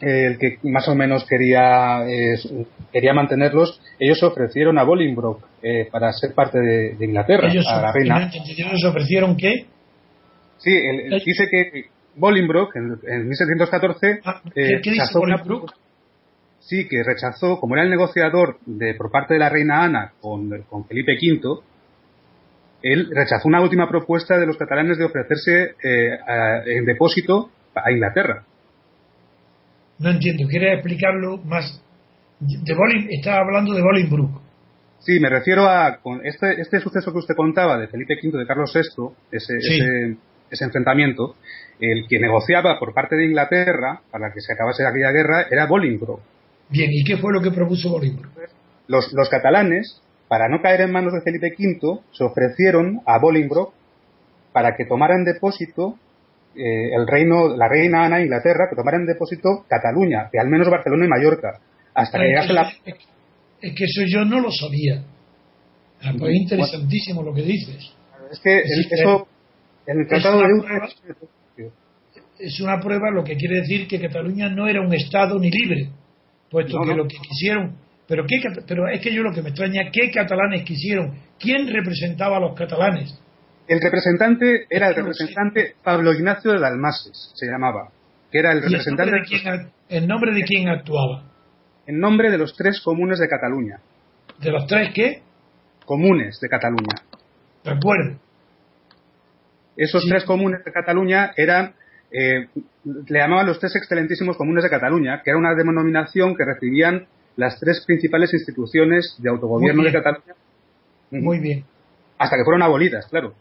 el 0.02 0.38
que 0.38 0.58
más 0.64 0.88
o 0.90 0.96
menos 0.96 1.26
quería, 1.30 2.04
eh, 2.08 2.36
quería 2.92 3.14
mantenerlos, 3.14 3.80
ellos 4.00 4.22
ofrecieron 4.24 4.78
a 4.78 4.84
Bolingbroke 4.84 5.46
eh, 5.62 5.88
para 5.90 6.12
ser 6.12 6.34
parte 6.34 6.60
de, 6.60 7.06
Inglaterra, 7.06 7.48
a 7.48 7.82
la 7.82 7.92
reina. 7.92 8.30
¿Ellos 8.34 8.84
ofrecieron 8.84 9.38
qué? 9.38 9.68
Sí, 10.58 10.72
dice 11.26 11.48
que 11.50 11.86
Bolingbroke 12.16 12.76
en, 12.78 13.00
en 13.08 13.28
1714 13.28 14.22
ah, 14.26 14.42
¿qué, 14.54 14.80
¿qué 14.84 14.92
dice 14.92 15.18
Bolingbroke? 15.18 15.74
sí, 16.64 16.88
que 16.88 17.04
rechazó, 17.04 17.60
como 17.60 17.76
era 17.76 17.84
el 17.84 17.90
negociador 17.90 18.58
de, 18.66 18.96
por 18.96 19.12
parte 19.12 19.34
de 19.34 19.40
la 19.40 19.50
reina 19.50 19.84
Ana 19.84 20.14
con, 20.22 20.50
con 20.70 20.86
Felipe 20.86 21.14
V, 21.14 21.62
él 22.82 23.10
rechazó 23.14 23.48
una 23.48 23.62
última 23.62 23.88
propuesta 23.88 24.38
de 24.38 24.46
los 24.46 24.58
catalanes 24.58 24.98
de 24.98 25.06
ofrecerse 25.06 25.76
eh, 25.84 26.18
en 26.66 26.86
depósito 26.86 27.50
a 27.76 27.92
Inglaterra. 27.92 28.44
No 30.00 30.12
entiendo, 30.12 30.48
¿quieres 30.50 30.76
explicarlo 30.76 31.38
más? 31.38 31.82
De 32.40 32.76
estaba 33.10 33.38
hablando 33.38 33.74
de 33.74 33.82
Bolingbroke. 33.82 34.42
Sí, 35.00 35.20
me 35.20 35.30
refiero 35.30 35.68
a 35.68 35.98
con 36.02 36.26
este, 36.26 36.62
este 36.62 36.80
suceso 36.80 37.12
que 37.12 37.20
usted 37.20 37.36
contaba 37.36 37.78
de 37.78 37.88
Felipe 37.88 38.16
V, 38.22 38.38
de 38.38 38.46
Carlos 38.46 38.72
VI, 38.74 39.14
ese, 39.32 39.54
ese, 39.58 40.18
ese, 40.54 40.64
enfrentamiento, 40.64 41.36
el 41.80 42.08
que 42.08 42.20
negociaba 42.20 42.80
por 42.80 42.94
parte 42.94 43.16
de 43.16 43.26
Inglaterra 43.26 44.02
para 44.12 44.32
que 44.32 44.42
se 44.42 44.54
acabase 44.54 44.86
aquella 44.86 45.12
guerra 45.12 45.48
era 45.50 45.66
Bolingbroke. 45.66 46.24
Bien, 46.70 46.90
¿y 46.92 47.04
qué 47.04 47.18
fue 47.18 47.34
lo 47.34 47.42
que 47.42 47.52
propuso 47.52 47.90
Bolingbroke? 47.90 48.50
Los, 48.88 49.12
los 49.14 49.30
catalanes, 49.30 50.02
para 50.28 50.50
no 50.50 50.62
caer 50.62 50.82
en 50.82 50.92
manos 50.92 51.14
de 51.14 51.22
Felipe 51.22 51.54
V, 51.58 52.00
se 52.12 52.24
ofrecieron 52.24 53.02
a 53.06 53.20
Bolingbroke 53.20 53.74
para 54.52 54.76
que 54.76 54.86
tomaran 54.86 55.24
depósito 55.24 55.98
eh, 56.56 56.94
el 56.96 57.08
reino, 57.08 57.56
la 57.56 57.68
reina 57.68 58.06
Ana 58.06 58.22
Inglaterra, 58.22 58.68
que 58.70 58.76
tomara 58.76 58.98
en 58.98 59.08
depósito 59.08 59.66
Cataluña, 59.68 60.30
que 60.32 60.40
al 60.40 60.50
menos 60.50 60.70
Barcelona 60.70 61.06
y 61.06 61.10
Mallorca, 61.10 61.60
hasta 61.96 62.20
que 62.20 62.26
llegase 62.26 62.54
la... 62.54 62.72
Es 63.62 63.74
que 63.74 63.86
eso 63.86 64.02
yo 64.08 64.26
no 64.26 64.40
lo 64.40 64.52
sabía. 64.52 65.04
Ah, 66.04 66.14
pues 66.18 66.32
es 66.32 66.42
interesantísimo 66.42 67.24
lo 67.24 67.34
que 67.34 67.42
dices. 67.42 67.94
Es 68.30 68.40
que 68.40 68.62
eso, 68.62 69.28
en 69.86 70.00
el 70.00 70.08
Tratado 70.08 70.40
de 70.40 71.72
es 72.40 72.60
una 72.60 72.80
prueba 72.80 73.10
lo 73.12 73.24
que 73.24 73.36
quiere 73.36 73.62
decir 73.62 73.88
que 73.88 74.00
Cataluña 74.00 74.50
no 74.50 74.68
era 74.68 74.82
un 74.82 74.94
Estado 74.94 75.40
ni 75.40 75.50
libre, 75.50 75.90
puesto 76.50 76.82
que 76.82 76.94
lo 76.94 77.08
que 77.08 77.18
quisieron. 77.18 77.78
Pero, 78.08 78.26
¿qué, 78.28 78.42
pero 78.68 78.90
es 78.90 79.02
que 79.02 79.14
yo 79.14 79.24
lo 79.24 79.32
que 79.32 79.42
me 79.42 79.50
extraña, 79.50 79.90
¿qué 79.92 80.12
catalanes 80.12 80.64
quisieron? 80.64 81.18
¿Quién 81.40 81.68
representaba 81.68 82.38
a 82.38 82.40
los 82.42 82.54
catalanes? 82.54 83.18
El 83.68 83.80
representante 83.82 84.66
era 84.70 84.90
el 84.90 84.96
representante 84.96 85.76
Pablo 85.82 86.14
Ignacio 86.14 86.52
de 86.52 86.60
Dalmases, 86.60 87.32
se 87.34 87.46
llamaba, 87.46 87.90
que 88.30 88.40
era 88.40 88.52
el 88.52 88.62
representante. 88.62 89.14
¿En 89.90 90.08
nombre 90.08 90.34
de 90.34 90.44
quién 90.44 90.68
actuaba? 90.68 91.32
En 91.88 92.00
nombre 92.00 92.30
de 92.30 92.38
los 92.38 92.56
tres 92.58 92.82
comunes 92.82 93.20
de 93.20 93.28
Cataluña. 93.28 93.80
¿De 94.40 94.52
los 94.52 94.68
tres 94.68 94.90
qué? 94.94 95.22
Comunes 95.86 96.40
de 96.42 96.50
Cataluña. 96.50 97.04
De 97.64 97.72
acuerdo. 97.72 98.20
Esos 99.76 100.06
tres 100.08 100.24
comunes 100.26 100.64
de 100.64 100.72
Cataluña 100.72 101.32
eran, 101.36 101.74
eh, 102.12 102.48
le 102.84 103.20
llamaban 103.20 103.48
los 103.48 103.60
tres 103.60 103.76
excelentísimos 103.76 104.38
comunes 104.38 104.64
de 104.64 104.70
Cataluña, 104.70 105.22
que 105.24 105.32
era 105.32 105.40
una 105.40 105.56
denominación 105.56 106.36
que 106.36 106.46
recibían 106.46 107.08
las 107.36 107.60
tres 107.60 107.84
principales 107.86 108.34
instituciones 108.34 109.16
de 109.20 109.30
autogobierno 109.30 109.84
de 109.84 109.92
Cataluña. 109.92 110.36
Muy 111.12 111.40
bien. 111.40 111.66
Hasta 112.18 112.38
que 112.38 112.44
fueron 112.44 112.62
abolidas, 112.62 113.08
claro. 113.08 113.34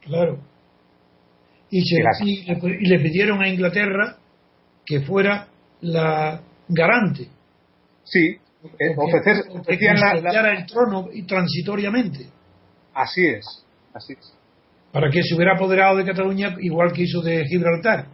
Claro. 0.00 0.38
y, 1.70 2.88
le, 2.88 2.98
pidieron 3.00 3.42
a 3.42 3.48
Inglaterra 3.48 4.16
que 4.84 5.00
fuera 5.00 5.48
la 5.80 6.40
garante. 6.68 7.28
Sí, 8.04 8.38
eh, 8.78 8.94
ofrecer, 8.96 9.44
la, 9.50 10.52
el 10.52 10.66
trono 10.66 11.08
y 11.12 11.22
transitoriamente. 11.24 12.26
Así 12.94 13.26
es, 13.26 13.64
así 13.92 14.14
es. 14.14 14.35
Para 14.92 15.10
que 15.10 15.22
se 15.22 15.34
hubiera 15.34 15.54
apoderado 15.54 15.96
de 15.96 16.04
Cataluña 16.04 16.56
igual 16.60 16.92
que 16.92 17.02
hizo 17.02 17.20
de 17.20 17.44
Gibraltar. 17.44 18.06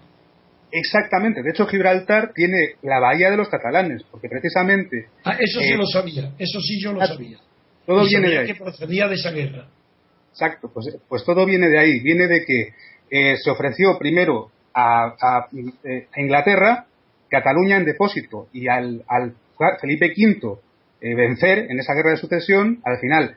Exactamente, 0.71 1.43
de 1.43 1.51
hecho 1.51 1.67
Gibraltar 1.67 2.33
tiene 2.35 2.77
la 2.83 2.99
bahía 2.99 3.31
de 3.31 3.37
los 3.37 3.49
catalanes, 3.49 4.03
porque 4.11 4.29
precisamente... 4.29 5.09
Ah, 5.23 5.37
eso 5.39 5.61
sí 5.61 5.73
eh, 5.73 5.77
lo 5.77 5.87
sabía, 5.87 6.33
eso 6.39 6.61
sí 6.61 6.81
yo 6.83 6.95
lo 6.95 7.07
sabía. 7.07 7.39
Todo 7.85 8.05
viene 8.07 8.29
de 8.29 8.39
ahí. 8.39 8.47
que 8.47 8.55
procedía 8.55 9.07
de 9.07 9.15
esa 9.15 9.33
guerra. 9.33 9.69
Exacto, 10.31 10.71
pues, 10.73 10.97
pues 11.09 11.25
todo 11.25 11.45
viene 11.45 11.69
de 11.69 11.79
ahí, 11.79 12.01
viene 12.01 12.27
de 12.27 12.45
que 12.47 12.69
eh, 13.11 13.37
se 13.37 13.51
ofreció 13.51 13.99
primero 13.99 14.51
a, 14.75 15.47
eh, 15.85 16.07
a, 16.11 16.21
Inglaterra 16.21 16.87
Cataluña 17.29 17.77
en 17.77 17.85
depósito 17.85 18.49
y 18.53 18.69
al, 18.69 19.05
al 19.07 19.35
Felipe 19.79 20.15
V 20.17 20.59
eh, 21.03 21.15
vencer 21.15 21.71
en 21.71 21.79
esa 21.79 21.93
guerra 21.93 22.13
de 22.13 22.17
sucesión, 22.17 22.81
al 22.85 22.99
final 22.99 23.37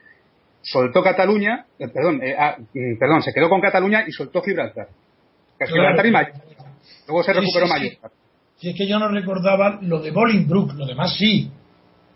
soltó 0.66 1.02
Cataluña, 1.02 1.66
perdón, 1.78 2.20
ah, 2.38 2.56
mm, 2.58 2.98
perdón, 2.98 3.22
se 3.22 3.32
quedó 3.32 3.48
con 3.48 3.60
Cataluña 3.60 4.04
y 4.06 4.12
soltó 4.12 4.42
Gibraltar. 4.42 4.88
Gibraltar 5.64 6.06
y 6.06 6.10
Luego 7.08 7.22
se 7.22 7.32
recuperó 7.32 7.66
sí, 7.66 7.98
Si 8.56 8.70
es 8.70 8.76
que 8.76 8.86
yo 8.86 8.98
no 8.98 9.08
recordaba 9.08 9.78
lo 9.80 10.00
de 10.00 10.10
Bolingbroke, 10.10 10.74
lo 10.74 10.86
demás 10.86 11.16
sí, 11.16 11.50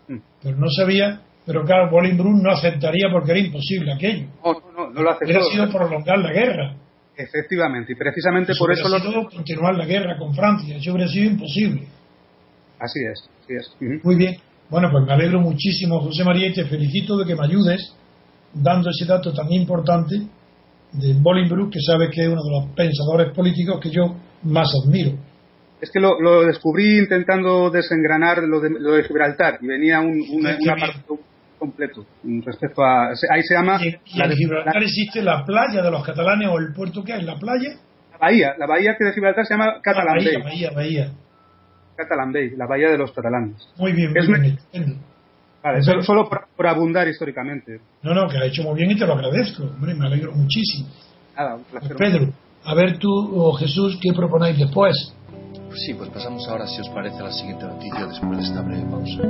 mm. 0.07 0.17
pero 0.43 0.57
no 0.57 0.69
sabía 0.69 1.21
pero 1.45 1.65
claro, 1.65 1.89
Bolingbroke 1.89 2.43
no 2.43 2.51
aceptaría 2.51 3.07
porque 3.11 3.31
era 3.31 3.39
imposible 3.39 3.91
aquello. 3.93 4.27
No, 4.43 4.53
no, 4.53 4.71
no, 4.71 4.89
no 4.91 5.01
lo 5.01 5.09
aceptó. 5.09 5.25
Hubiera 5.25 5.43
sido 5.43 5.69
prolongar 5.69 6.19
la 6.19 6.31
guerra. 6.31 6.75
Efectivamente, 7.15 7.93
y 7.93 7.95
precisamente 7.95 8.53
por 8.57 8.71
eso... 8.71 8.87
Lo... 8.87 9.29
continuar 9.29 9.75
la 9.75 9.85
guerra 9.85 10.17
con 10.17 10.33
Francia, 10.33 10.77
eso 10.77 10.91
hubiera 10.91 11.09
sido 11.09 11.31
imposible. 11.31 11.87
Así 12.79 12.99
es, 13.11 13.29
así 13.43 13.53
es. 13.53 14.03
Muy 14.03 14.15
bien. 14.15 14.37
Bueno, 14.69 14.89
pues 14.91 15.03
me 15.05 15.13
alegro 15.13 15.41
muchísimo, 15.41 15.99
José 15.99 16.23
María, 16.23 16.47
y 16.47 16.53
te 16.53 16.65
felicito 16.65 17.17
de 17.17 17.25
que 17.25 17.35
me 17.35 17.45
ayudes 17.45 17.95
dando 18.53 18.89
ese 18.89 19.05
dato 19.05 19.33
tan 19.33 19.51
importante 19.51 20.15
de 20.93 21.13
Bolingbroke, 21.13 21.73
que 21.73 21.79
sabes 21.81 22.09
que 22.13 22.21
es 22.21 22.27
uno 22.27 22.41
de 22.43 22.51
los 22.51 22.75
pensadores 22.75 23.33
políticos 23.33 23.79
que 23.81 23.89
yo 23.89 24.15
más 24.43 24.71
admiro. 24.83 25.17
Es 25.79 25.89
que 25.89 25.99
lo, 25.99 26.19
lo 26.19 26.41
descubrí 26.41 26.99
intentando 26.99 27.69
desengranar 27.71 28.43
lo 28.43 28.59
de, 28.59 28.69
lo 28.79 28.93
de 28.93 29.03
Gibraltar. 29.03 29.57
Y 29.61 29.67
venía 29.67 29.99
un, 29.99 30.21
una, 30.31 30.57
una 30.59 30.75
parte, 30.75 30.99
completo 31.61 32.05
respecto 32.43 32.83
a 32.83 33.09
ahí 33.09 33.43
se 33.43 33.53
llama 33.53 33.79
y, 33.79 33.89
en 33.89 34.31
Gibraltar. 34.31 34.81
Existe 34.81 35.21
la 35.21 35.45
playa 35.45 35.83
de 35.83 35.91
los 35.91 36.03
catalanes 36.03 36.49
o 36.51 36.57
el 36.57 36.73
puerto 36.73 37.03
que 37.03 37.13
hay 37.13 37.21
la 37.21 37.37
playa. 37.37 37.77
La 38.11 38.17
bahía 38.17 38.53
la 38.57 38.65
bahía 38.65 38.95
que 38.97 39.05
de 39.05 39.13
Gibraltar 39.13 39.45
se 39.45 39.53
llama 39.53 39.79
Catalan 39.81 40.17
bahía, 40.17 40.39
Bay. 40.39 40.43
bahía 40.43 40.71
bahía. 40.71 41.11
Catalan 41.95 42.31
Bay 42.33 42.49
la 42.57 42.65
bahía 42.65 42.89
de 42.89 42.97
los 42.97 43.11
catalanes. 43.11 43.57
Muy 43.77 43.93
bien 43.93 44.11
muy 44.11 44.39
bien 44.39 45.10
vale, 45.63 45.81
solo, 45.83 46.03
solo 46.03 46.29
por, 46.29 46.67
abundar 46.67 47.07
históricamente 47.07 47.79
no 48.03 48.13
no 48.13 48.27
que 48.27 48.37
ha 48.37 48.45
hecho 48.45 48.63
muy 48.63 48.75
bien 48.75 48.91
y 48.91 48.97
te 48.97 49.05
lo 49.05 49.13
agradezco 49.13 49.63
hombre 49.63 49.93
me 49.93 50.05
alegro 50.05 50.33
muchísimo 50.33 50.87
Nada, 51.35 51.55
un 51.55 51.63
placer. 51.63 51.95
Pues 51.95 52.11
Pedro 52.11 52.33
a 52.63 52.75
ver 52.75 52.97
tú 52.99 53.09
o 53.09 53.53
Jesús 53.53 53.97
qué 54.01 54.13
proponéis 54.13 54.57
después 54.57 55.15
pues 55.71 55.83
sí, 55.85 55.93
pues 55.93 56.09
pasamos 56.09 56.45
ahora, 56.49 56.67
si 56.67 56.81
os 56.81 56.89
parece, 56.89 57.17
a 57.19 57.23
la 57.23 57.31
siguiente 57.31 57.63
noticia 57.63 58.05
después 58.05 58.37
de 58.37 58.43
esta 58.43 58.61
breve 58.61 58.83
pausa. 58.91 59.21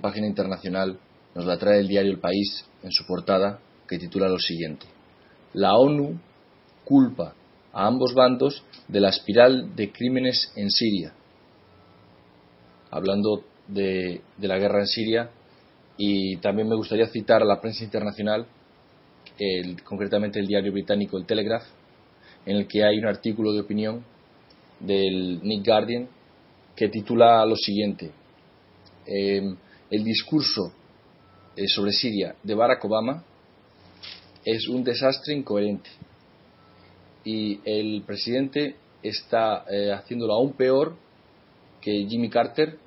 Página 0.00 0.26
internacional 0.26 0.98
nos 1.34 1.44
la 1.46 1.58
trae 1.58 1.80
el 1.80 1.88
diario 1.88 2.12
El 2.12 2.18
País 2.18 2.64
en 2.82 2.92
su 2.92 3.06
portada, 3.06 3.58
que 3.88 3.98
titula 3.98 4.28
lo 4.28 4.38
siguiente. 4.38 4.86
La 5.52 5.76
ONU 5.76 6.18
culpa 6.84 7.34
a 7.72 7.86
ambos 7.86 8.14
bandos 8.14 8.64
de 8.88 9.00
la 9.00 9.10
espiral 9.10 9.74
de 9.74 9.92
crímenes 9.92 10.52
en 10.56 10.70
Siria. 10.70 11.12
Hablando 12.90 13.44
de, 13.68 14.20
la 14.38 14.58
guerra 14.58 14.80
en 14.80 14.86
Siria, 14.86 15.30
y 15.96 16.36
también 16.36 16.68
me 16.68 16.76
gustaría 16.76 17.06
citar 17.06 17.42
a 17.42 17.46
la 17.46 17.60
prensa 17.60 17.84
internacional, 17.84 18.46
concretamente 19.84 20.38
el 20.38 20.46
diario 20.46 20.72
británico 20.72 21.16
El 21.16 21.26
Telegraph, 21.26 21.64
en 22.46 22.56
el 22.56 22.66
que 22.66 22.84
hay 22.84 22.98
un 22.98 23.06
artículo 23.06 23.52
de 23.52 23.60
opinión 23.60 24.04
del 24.80 25.40
Nick 25.42 25.66
Guardian 25.66 26.08
que 26.74 26.88
titula 26.88 27.44
lo 27.44 27.56
siguiente. 27.56 28.10
Em, 29.06 29.56
el 29.90 30.04
discurso 30.04 30.72
eh, 31.56 31.66
sobre 31.66 31.92
Siria 31.92 32.34
de 32.42 32.54
Barack 32.54 32.84
Obama 32.84 33.24
es 34.44 34.68
un 34.68 34.84
desastre 34.84 35.34
incoherente 35.34 35.90
y 37.24 37.60
el 37.64 38.02
presidente 38.02 38.76
está 39.02 39.64
eh, 39.70 39.92
haciéndolo 39.92 40.34
aún 40.34 40.52
peor 40.52 40.96
que 41.80 42.06
Jimmy 42.08 42.30
Carter 42.30 42.78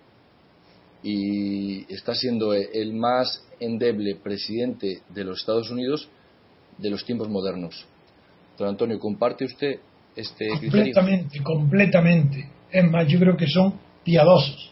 y 1.04 1.92
está 1.94 2.16
siendo 2.16 2.54
el 2.54 2.94
más 2.94 3.44
endeble 3.60 4.16
presidente 4.16 5.02
de 5.10 5.24
los 5.24 5.40
Estados 5.40 5.70
Unidos 5.70 6.08
de 6.78 6.90
los 6.90 7.06
tiempos 7.06 7.30
modernos. 7.30 7.86
Don 8.58 8.70
Antonio, 8.70 8.98
¿comparte 9.00 9.46
usted 9.46 9.80
este 10.16 10.48
completamente, 10.48 11.42
Completamente, 11.42 12.50
Es 12.72 12.90
más, 12.90 13.08
yo 13.08 13.20
creo 13.20 13.36
que 13.36 13.48
son 13.48 13.74
piadosos. 14.04 14.72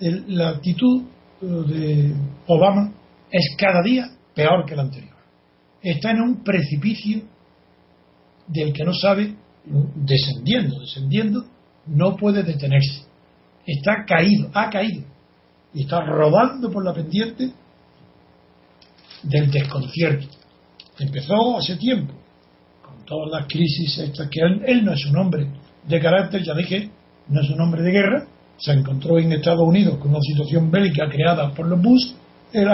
la 0.00 0.50
actitud 0.50 1.04
de 1.40 2.14
Obama 2.46 2.92
es 3.30 3.54
cada 3.58 3.82
día 3.82 4.10
peor 4.34 4.64
que 4.66 4.74
el 4.74 4.80
anterior. 4.80 5.14
Está 5.82 6.10
en 6.10 6.20
un 6.20 6.42
precipicio 6.42 7.22
del 8.46 8.72
que 8.72 8.84
no 8.84 8.92
sabe, 8.94 9.34
descendiendo, 9.94 10.80
descendiendo, 10.80 11.44
no 11.86 12.16
puede 12.16 12.42
detenerse. 12.42 13.04
Está 13.66 14.04
caído, 14.04 14.50
ha 14.54 14.70
caído, 14.70 15.04
y 15.74 15.82
está 15.82 16.00
rodando 16.00 16.70
por 16.70 16.84
la 16.84 16.94
pendiente 16.94 17.52
del 19.22 19.50
desconcierto. 19.50 20.28
Empezó 20.98 21.58
hace 21.58 21.76
tiempo, 21.76 22.14
con 22.82 23.04
todas 23.04 23.30
las 23.30 23.46
crisis 23.46 23.98
estas 23.98 24.28
que 24.30 24.40
él, 24.40 24.62
él 24.66 24.84
no 24.84 24.92
es 24.92 25.04
un 25.06 25.16
hombre 25.16 25.48
de 25.86 26.00
carácter, 26.00 26.42
ya 26.42 26.54
dije, 26.54 26.90
no 27.28 27.40
es 27.40 27.50
un 27.50 27.60
hombre 27.60 27.82
de 27.82 27.90
guerra, 27.90 28.26
se 28.58 28.72
encontró 28.72 29.18
en 29.18 29.32
Estados 29.32 29.66
Unidos 29.66 29.98
con 29.98 30.10
una 30.10 30.20
situación 30.20 30.70
bélica 30.70 31.08
creada 31.08 31.52
por 31.52 31.66
los 31.66 31.80
Bush, 31.80 32.12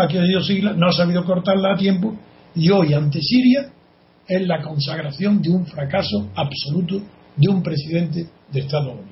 querido 0.09 0.43
sigla, 0.43 0.73
no 0.75 0.89
ha 0.89 0.93
sabido 0.93 1.25
cortarla 1.25 1.75
a 1.75 1.77
tiempo 1.77 2.15
y 2.55 2.71
hoy 2.71 2.95
ante 2.95 3.21
Siria 3.21 3.73
es 4.29 4.47
la 4.47 4.63
consagración 4.63 5.43
de 5.43 5.51
un 5.51 5.67
fracaso 5.67 6.31
absoluto 6.37 7.01
de 7.37 7.49
un 7.49 7.63
presidente 7.63 8.29
de 8.53 8.61
Estados 8.61 8.93
Unidos. 8.93 9.11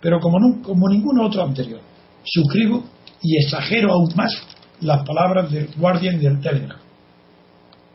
Pero 0.00 0.18
como, 0.18 0.38
no, 0.40 0.62
como 0.62 0.88
ningún 0.88 1.20
otro 1.20 1.42
anterior, 1.42 1.80
suscribo 2.24 2.84
y 3.22 3.36
exagero 3.36 3.92
aún 3.92 4.12
más 4.16 4.32
las 4.80 5.04
palabras 5.04 5.50
del 5.52 5.68
Guardian 5.76 6.20
del 6.20 6.40
Telegraph. 6.40 6.80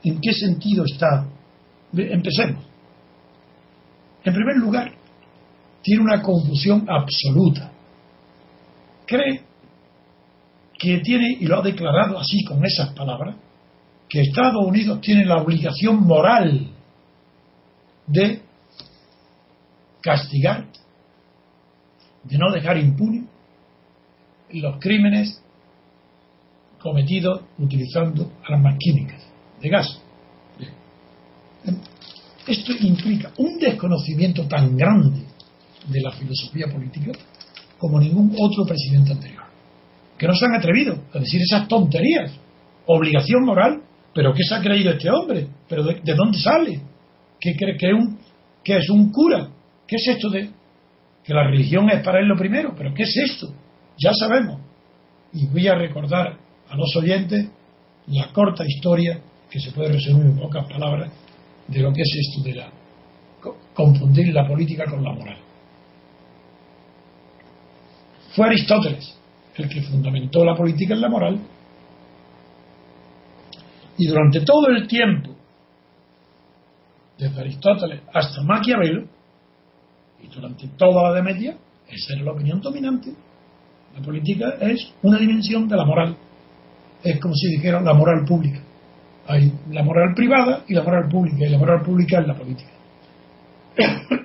¿En 0.03 0.19
qué 0.19 0.33
sentido 0.33 0.85
está? 0.85 1.27
Empecemos. 1.93 2.63
En 4.23 4.33
primer 4.33 4.57
lugar, 4.57 4.91
tiene 5.81 6.03
una 6.03 6.21
confusión 6.21 6.85
absoluta 6.89 7.72
cree 9.05 9.41
que 10.77 10.99
tiene, 10.99 11.37
y 11.39 11.45
lo 11.45 11.59
ha 11.59 11.61
declarado 11.61 12.17
así 12.19 12.43
con 12.43 12.63
esas 12.65 12.93
palabras, 12.93 13.35
que 14.09 14.21
Estados 14.21 14.65
Unidos 14.65 15.01
tiene 15.01 15.25
la 15.25 15.41
obligación 15.41 16.03
moral 16.03 16.69
de 18.07 18.41
castigar, 20.01 20.67
de 22.23 22.37
no 22.37 22.51
dejar 22.51 22.77
impune 22.77 23.25
los 24.51 24.77
crímenes 24.79 25.41
cometidos 26.79 27.41
utilizando 27.57 28.33
armas 28.47 28.75
químicas, 28.77 29.21
de 29.61 29.69
gas. 29.69 29.99
Esto 32.45 32.73
implica 32.81 33.31
un 33.37 33.57
desconocimiento 33.57 34.45
tan 34.47 34.75
grande 34.75 35.23
de 35.87 36.01
la 36.01 36.11
filosofía 36.11 36.67
política 36.67 37.13
como 37.83 37.99
ningún 37.99 38.33
otro 38.39 38.63
presidente 38.63 39.11
anterior. 39.11 39.43
Que 40.17 40.25
no 40.25 40.33
se 40.33 40.45
han 40.45 40.55
atrevido 40.55 41.03
a 41.13 41.19
decir 41.19 41.41
esas 41.41 41.67
tonterías. 41.67 42.31
Obligación 42.85 43.43
moral. 43.43 43.81
¿Pero 44.13 44.33
qué 44.33 44.41
se 44.47 44.55
ha 44.55 44.61
creído 44.61 44.91
este 44.91 45.09
hombre? 45.09 45.47
¿Pero 45.67 45.83
de, 45.83 46.15
dónde 46.15 46.39
sale? 46.39 46.79
¿Qué 47.41 47.57
cree 47.57 47.75
que, 47.75 47.87
un, 47.87 48.17
es 48.63 48.89
un 48.89 49.11
cura? 49.11 49.49
¿Qué 49.85 49.97
es 49.97 50.07
esto 50.07 50.29
de 50.29 50.49
que 51.25 51.33
la 51.33 51.43
religión 51.43 51.89
es 51.89 52.01
para 52.01 52.21
él 52.21 52.27
lo 52.27 52.37
primero? 52.37 52.73
¿Pero 52.73 52.93
qué 52.93 53.03
es 53.03 53.17
esto? 53.17 53.53
Ya 53.97 54.13
sabemos. 54.13 54.61
Y 55.33 55.47
voy 55.47 55.67
a 55.67 55.75
recordar 55.75 56.37
a 56.69 56.77
los 56.77 56.95
oyentes 56.95 57.49
la 58.07 58.31
corta 58.31 58.63
historia, 58.65 59.19
que 59.49 59.59
se 59.59 59.71
puede 59.71 59.91
resumir 59.91 60.27
en 60.27 60.37
pocas 60.37 60.65
palabras, 60.71 61.11
de 61.67 61.79
lo 61.81 61.91
que 61.91 62.01
es 62.01 62.15
esto 62.29 62.47
de 62.47 62.55
la 62.55 62.71
confundir 63.73 64.33
la 64.33 64.47
política 64.47 64.85
con 64.85 65.03
la 65.03 65.11
moral. 65.11 65.42
Fue 68.35 68.47
Aristóteles 68.47 69.15
el 69.55 69.69
que 69.69 69.81
fundamentó 69.83 70.43
la 70.43 70.55
política 70.55 70.95
en 70.95 71.01
la 71.01 71.09
moral. 71.09 71.39
Y 73.97 74.07
durante 74.07 74.41
todo 74.41 74.67
el 74.69 74.87
tiempo, 74.87 75.35
desde 77.17 77.39
Aristóteles 77.39 78.01
hasta 78.11 78.41
Maquiavelo, 78.41 79.05
y 80.23 80.27
durante 80.27 80.67
toda 80.69 81.09
la 81.09 81.13
de 81.13 81.21
Media, 81.21 81.57
esa 81.87 82.13
era 82.13 82.23
la 82.23 82.31
opinión 82.31 82.61
dominante. 82.61 83.13
La 83.95 84.01
política 84.01 84.55
es 84.61 84.91
una 85.03 85.19
dimensión 85.19 85.67
de 85.67 85.75
la 85.75 85.85
moral. 85.85 86.15
Es 87.03 87.19
como 87.19 87.35
si 87.35 87.55
dijera 87.55 87.81
la 87.81 87.93
moral 87.93 88.25
pública. 88.25 88.59
Hay 89.27 89.53
la 89.69 89.83
moral 89.83 90.13
privada 90.15 90.63
y 90.67 90.73
la 90.73 90.81
moral 90.81 91.07
pública, 91.09 91.45
y 91.45 91.49
la 91.49 91.57
moral 91.57 91.81
pública 91.83 92.19
es 92.19 92.27
la 92.27 92.35
política. 92.35 92.71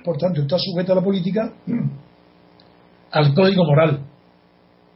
Por 0.03 0.17
tanto, 0.17 0.41
está 0.41 0.57
sujeta 0.57 0.93
a 0.93 0.95
la 0.95 1.03
política 1.03 1.53
al 3.11 3.33
código 3.33 3.65
moral, 3.65 4.05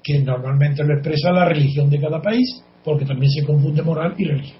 que 0.04 0.20
normalmente 0.20 0.84
lo 0.84 0.94
expresa 0.96 1.32
la 1.32 1.46
religión 1.46 1.90
de 1.90 2.00
cada 2.00 2.22
país, 2.22 2.64
porque 2.84 3.06
también 3.06 3.32
se 3.32 3.46
confunde 3.46 3.82
moral 3.82 4.14
y 4.18 4.26
religión. 4.26 4.58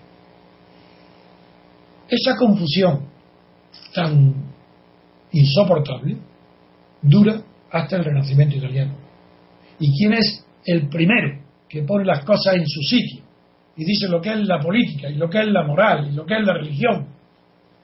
Esa 2.08 2.36
confusión 2.38 3.08
tan 3.94 4.34
insoportable 5.32 6.18
dura 7.02 7.42
hasta 7.72 7.98
el 7.98 8.06
Renacimiento 8.06 8.58
italiano. 8.58 8.94
¿Y 9.80 9.92
quién 9.98 10.14
es 10.14 10.46
el 10.66 10.88
primero 10.90 11.40
que 11.68 11.82
pone 11.84 12.06
las 12.06 12.24
cosas 12.24 12.56
en 12.56 12.68
su 12.68 12.82
sitio 12.82 13.24
y 13.76 13.84
dice 13.84 14.08
lo 14.08 14.22
que 14.22 14.32
es 14.32 14.48
la 14.48 14.60
política 14.60 15.10
y 15.10 15.16
lo 15.16 15.30
que 15.30 15.40
es 15.40 15.48
la 15.48 15.64
moral 15.64 16.10
y 16.12 16.16
lo 16.16 16.26
que 16.26 16.38
es 16.38 16.46
la 16.46 16.54
religión? 16.54 17.08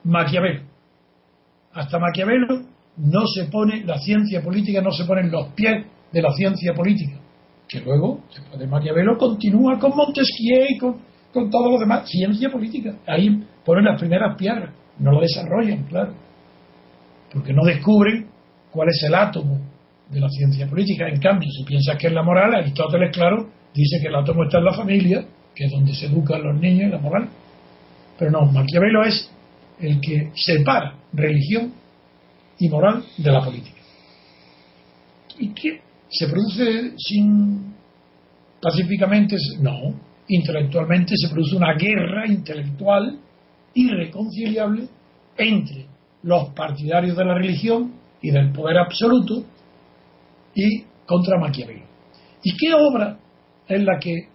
Maquiavelo. 0.04 0.62
Hasta 1.72 1.98
Maquiavelo 1.98 2.69
no 3.00 3.26
se 3.26 3.44
pone 3.46 3.84
la 3.84 3.98
ciencia 3.98 4.42
política, 4.42 4.80
no 4.80 4.90
se 4.92 5.04
pone 5.04 5.28
los 5.28 5.48
pies 5.54 5.86
de 6.12 6.22
la 6.22 6.32
ciencia 6.32 6.74
política, 6.74 7.18
que 7.68 7.80
luego, 7.80 8.20
después 8.34 8.58
de 8.58 8.66
Maquiavelo, 8.66 9.16
continúa 9.16 9.78
con 9.78 9.96
Montesquieu 9.96 10.66
y 10.68 10.78
con, 10.78 10.96
con 11.32 11.50
todo 11.50 11.70
lo 11.70 11.78
demás, 11.78 12.08
ciencia 12.08 12.50
política. 12.50 12.96
Ahí 13.06 13.42
ponen 13.64 13.84
las 13.84 13.98
primeras 13.98 14.36
piedras, 14.36 14.74
no 14.98 15.12
lo 15.12 15.20
desarrollan, 15.20 15.84
claro, 15.84 16.12
porque 17.32 17.52
no 17.52 17.64
descubren 17.64 18.26
cuál 18.70 18.88
es 18.88 19.02
el 19.04 19.14
átomo 19.14 19.58
de 20.10 20.20
la 20.20 20.28
ciencia 20.28 20.66
política. 20.66 21.08
En 21.08 21.20
cambio, 21.20 21.48
si 21.50 21.64
piensas 21.64 21.96
que 21.96 22.08
es 22.08 22.12
la 22.12 22.22
moral, 22.22 22.54
Aristóteles, 22.54 23.14
claro, 23.14 23.48
dice 23.72 23.98
que 24.00 24.08
el 24.08 24.14
átomo 24.14 24.44
está 24.44 24.58
en 24.58 24.64
la 24.64 24.74
familia, 24.74 25.24
que 25.54 25.64
es 25.64 25.70
donde 25.70 25.94
se 25.94 26.06
educan 26.06 26.42
los 26.42 26.60
niños, 26.60 26.90
la 26.90 26.98
moral. 26.98 27.28
Pero 28.18 28.30
no, 28.30 28.46
Maquiavelo 28.46 29.04
es 29.04 29.30
el 29.78 30.00
que 30.00 30.30
separa 30.34 30.94
religión 31.12 31.79
y 32.60 32.68
moral 32.68 33.02
de 33.16 33.32
la 33.32 33.42
política. 33.42 33.80
¿Y 35.38 35.48
qué 35.54 35.80
se 36.08 36.28
produce 36.28 36.92
sin 36.98 37.74
pacíficamente? 38.60 39.36
No, 39.60 39.94
intelectualmente 40.28 41.14
se 41.16 41.32
produce 41.32 41.56
una 41.56 41.74
guerra 41.74 42.26
intelectual 42.26 43.18
irreconciliable 43.74 44.88
entre 45.36 45.86
los 46.22 46.50
partidarios 46.50 47.16
de 47.16 47.24
la 47.24 47.34
religión 47.34 47.94
y 48.20 48.30
del 48.30 48.52
poder 48.52 48.78
absoluto 48.78 49.42
y 50.54 50.84
contra 51.06 51.38
Maquiavelo. 51.38 51.86
¿Y 52.42 52.56
qué 52.56 52.74
obra 52.74 53.18
es 53.66 53.82
la 53.82 53.98
que 53.98 54.28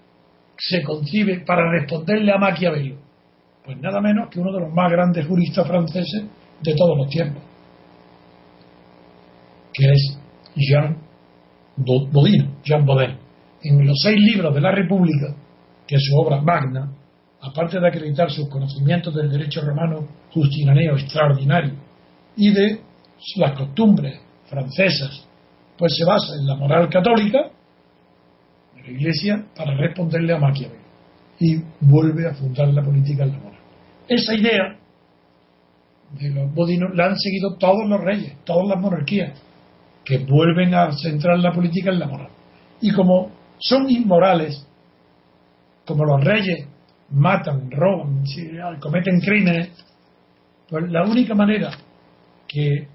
se 0.58 0.82
concibe 0.82 1.42
para 1.46 1.70
responderle 1.72 2.32
a 2.32 2.38
Maquiavelo? 2.38 2.96
Pues 3.64 3.78
nada 3.80 4.02
menos 4.02 4.30
que 4.30 4.40
uno 4.40 4.52
de 4.52 4.62
los 4.62 4.74
más 4.74 4.92
grandes 4.92 5.28
juristas 5.28 5.68
franceses 5.68 6.26
de 6.62 6.76
todos 6.76 6.98
los 6.98 7.10
tiempos, 7.10 7.44
que 9.76 9.92
es 9.92 10.18
Jean 10.56 10.98
Bodin, 11.78 12.56
Jean 12.64 12.86
Baudin. 12.86 13.18
En 13.62 13.86
los 13.86 13.98
seis 14.02 14.18
libros 14.20 14.54
de 14.54 14.62
la 14.62 14.72
República, 14.72 15.36
que 15.88 15.96
es 15.96 16.02
su 16.04 16.16
obra 16.18 16.42
magna, 16.42 16.92
aparte 17.42 17.80
de 17.80 17.88
acreditar 17.88 18.32
sus 18.32 18.48
conocimientos 18.50 19.14
del 19.14 19.30
derecho 19.30 19.62
romano 19.62 20.08
justinaneo 20.34 20.96
extraordinario 20.96 21.74
y 22.38 22.52
de 22.52 22.82
las 23.38 23.58
costumbres 23.58 24.20
francesas, 24.48 25.28
pues 25.78 25.96
se 25.96 26.06
basa 26.06 26.36
en 26.40 26.48
la 26.48 26.56
moral 26.56 26.90
católica 26.90 27.50
de 28.76 28.82
la 28.82 28.90
Iglesia 28.90 29.46
para 29.56 29.76
responderle 29.76 30.34
a 30.34 30.40
Maquiavelo 30.40 30.86
y 31.40 31.58
vuelve 31.82 32.28
a 32.28 32.34
fundar 32.34 32.68
la 32.70 32.82
política 32.82 33.24
en 33.24 33.32
la 33.32 33.40
moral. 33.40 33.60
Esa 34.08 34.36
idea 34.36 34.78
de 36.12 36.30
los 36.30 36.54
bodinos 36.54 36.96
la 36.96 37.08
han 37.08 37.18
seguido 37.18 37.56
todos 37.58 37.88
los 37.88 38.00
reyes, 38.02 38.38
todas 38.46 38.68
las 38.68 38.80
monarquías, 38.80 39.42
que 40.06 40.20
vuelven 40.20 40.74
a 40.76 40.92
centrar 40.94 41.40
la 41.40 41.52
política 41.52 41.90
en 41.90 42.00
la 42.00 42.08
moral. 42.08 42.30
Y 42.80 42.94
como 42.94 43.32
son 43.58 43.90
inmorales, 43.90 44.66
como 45.86 46.06
los 46.06 46.24
reyes 46.24 46.68
matan, 47.10 47.70
roban, 47.72 48.24
cometen 48.80 49.20
crímenes, 49.20 49.72
pues 50.70 50.90
la 50.90 51.04
única 51.04 51.34
manera 51.34 51.72
que 52.48 52.88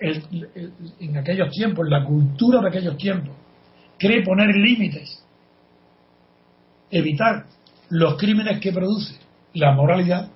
en 0.00 1.16
aquellos 1.16 1.50
tiempos, 1.50 1.88
la 1.88 2.04
cultura 2.04 2.60
de 2.60 2.68
aquellos 2.68 2.96
tiempos, 2.96 3.34
cree 3.98 4.22
poner 4.22 4.54
límites, 4.54 5.24
evitar 6.90 7.46
los 7.90 8.16
crímenes 8.16 8.60
que 8.60 8.72
produce 8.72 9.16
la 9.54 9.72
moralidad, 9.72 10.28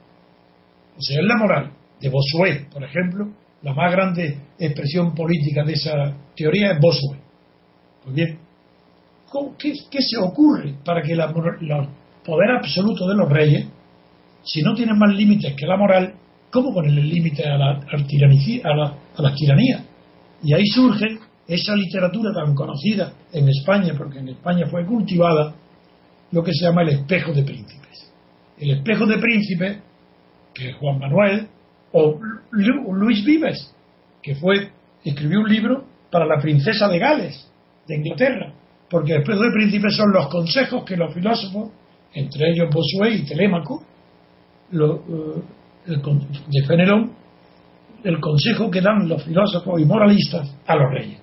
o 0.96 1.00
sea, 1.00 1.20
es 1.20 1.26
la 1.26 1.36
moral 1.36 1.72
de 2.00 2.08
Bossuet, 2.08 2.68
por 2.70 2.82
ejemplo, 2.82 3.28
la 3.62 3.74
más 3.74 3.92
grande 3.92 4.38
expresión 4.58 5.14
política 5.14 5.64
de 5.64 5.72
esa 5.72 6.16
teoría 6.36 6.72
es 6.72 6.80
Bossuet. 6.80 7.20
Pues 8.02 8.14
bien, 8.14 8.38
¿qué, 9.58 9.74
se 10.00 10.18
ocurre 10.18 10.74
para 10.84 11.02
que 11.02 11.12
el 11.12 11.20
poder 12.24 12.50
absoluto 12.50 13.08
de 13.08 13.14
los 13.14 13.28
reyes, 13.30 13.66
si 14.44 14.62
no 14.62 14.74
tienen 14.74 14.98
más 14.98 15.14
límites 15.14 15.54
que 15.54 15.66
la 15.66 15.76
moral, 15.76 16.14
¿cómo 16.50 16.74
ponerle 16.74 17.02
límites 17.02 17.46
a, 17.46 17.56
la, 17.56 17.70
a, 17.70 19.22
las 19.22 19.36
tiranías? 19.36 19.84
Y 20.42 20.54
ahí 20.54 20.66
surge 20.66 21.18
esa 21.46 21.76
literatura 21.76 22.32
tan 22.32 22.54
conocida 22.54 23.12
en 23.32 23.48
España, 23.48 23.94
porque 23.96 24.18
en 24.18 24.30
España 24.30 24.66
fue 24.68 24.84
cultivada, 24.84 25.54
lo 26.32 26.42
que 26.42 26.52
se 26.52 26.64
llama 26.64 26.82
el 26.82 26.88
espejo 26.88 27.32
de 27.32 27.42
príncipes. 27.42 28.12
El 28.58 28.70
espejo 28.70 29.06
de 29.06 29.18
príncipes, 29.18 29.78
que 30.54 30.70
es 30.70 30.76
Juan 30.76 30.98
Manuel, 30.98 31.48
o 31.92 32.18
Luis 32.50 33.24
Vives, 33.24 33.74
que 34.22 34.34
fue, 34.36 34.70
escribió 35.04 35.40
un 35.40 35.48
libro 35.48 35.84
para 36.10 36.26
la 36.26 36.40
princesa 36.40 36.88
de 36.88 36.98
Gales, 36.98 37.50
de 37.86 37.96
Inglaterra, 37.96 38.52
porque 38.88 39.12
el 39.12 39.20
espejo 39.20 39.42
de 39.42 39.52
príncipes 39.52 39.96
son 39.96 40.12
los 40.12 40.28
consejos 40.28 40.84
que 40.84 40.96
los 40.96 41.12
filósofos, 41.12 41.70
entre 42.14 42.50
ellos 42.50 42.68
Bossuet 42.72 43.14
y 43.14 43.24
Telémaco, 43.26 43.82
eh, 44.72 45.42
de 45.86 46.66
Fenelón, 46.66 47.12
el 48.04 48.20
consejo 48.20 48.70
que 48.70 48.80
dan 48.80 49.08
los 49.08 49.22
filósofos 49.24 49.80
y 49.80 49.84
moralistas 49.84 50.56
a 50.66 50.76
los 50.76 50.92
reyes, 50.92 51.20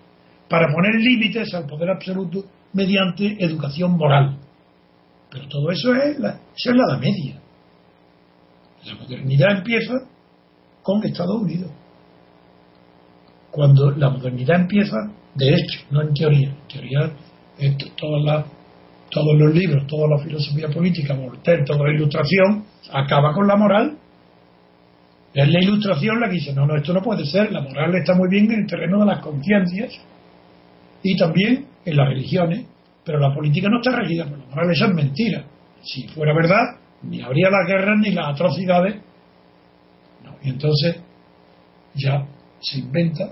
para 0.49 0.67
poner 0.73 0.95
límites 0.95 1.53
al 1.53 1.65
poder 1.65 1.89
absoluto 1.89 2.43
mediante 2.73 3.37
educación 3.43 3.97
moral. 3.97 4.37
Pero 5.29 5.47
todo 5.47 5.71
eso 5.71 5.93
es 5.93 6.17
eso 6.17 6.39
es 6.55 6.75
la 6.75 6.83
Edad 6.89 6.99
Media. 6.99 7.39
La 8.85 8.95
modernidad 8.95 9.57
empieza 9.57 9.93
con 10.81 11.03
Estados 11.03 11.41
Unidos. 11.41 11.71
Cuando 13.51 13.91
la 13.91 14.09
modernidad 14.09 14.61
empieza, 14.61 14.97
de 15.35 15.49
hecho, 15.49 15.79
no 15.91 16.01
en 16.01 16.13
teoría, 16.13 16.55
en 17.57 17.77
teoría 17.77 18.45
todos 19.11 19.39
los 19.39 19.53
libros, 19.53 19.87
toda 19.87 20.07
la 20.07 20.23
filosofía 20.23 20.69
política, 20.69 21.15
Voltaire, 21.15 21.63
toda 21.65 21.85
la 21.85 21.93
ilustración, 21.93 22.63
acaba 22.91 23.33
con 23.33 23.47
la 23.47 23.55
moral 23.55 23.97
es 25.33 25.47
la 25.47 25.61
ilustración 25.61 26.19
la 26.19 26.27
que 26.27 26.35
dice, 26.35 26.53
no, 26.53 26.65
no, 26.65 26.75
esto 26.75 26.91
no 26.91 27.01
puede 27.01 27.25
ser, 27.25 27.51
la 27.51 27.61
moral 27.61 27.93
está 27.95 28.15
muy 28.15 28.29
bien 28.29 28.51
en 28.51 28.61
el 28.61 28.67
terreno 28.67 28.99
de 28.99 29.05
las 29.05 29.19
conciencias 29.19 29.93
y 31.03 31.15
también 31.17 31.67
en 31.85 31.95
las 31.95 32.09
religiones, 32.09 32.65
pero 33.05 33.19
la 33.19 33.33
política 33.33 33.69
no 33.69 33.77
está 33.77 33.95
regida 33.95 34.25
por 34.25 34.39
la 34.39 34.45
moral, 34.45 34.71
esa 34.71 34.87
es 34.87 34.93
mentira. 34.93 35.45
Si 35.81 36.07
fuera 36.09 36.33
verdad, 36.33 36.77
ni 37.03 37.21
habría 37.21 37.49
las 37.49 37.67
guerras 37.67 37.99
ni 37.99 38.11
las 38.11 38.27
atrocidades. 38.29 38.95
Y 40.43 40.49
entonces 40.49 40.97
ya 41.95 42.25
se 42.61 42.79
inventa, 42.79 43.31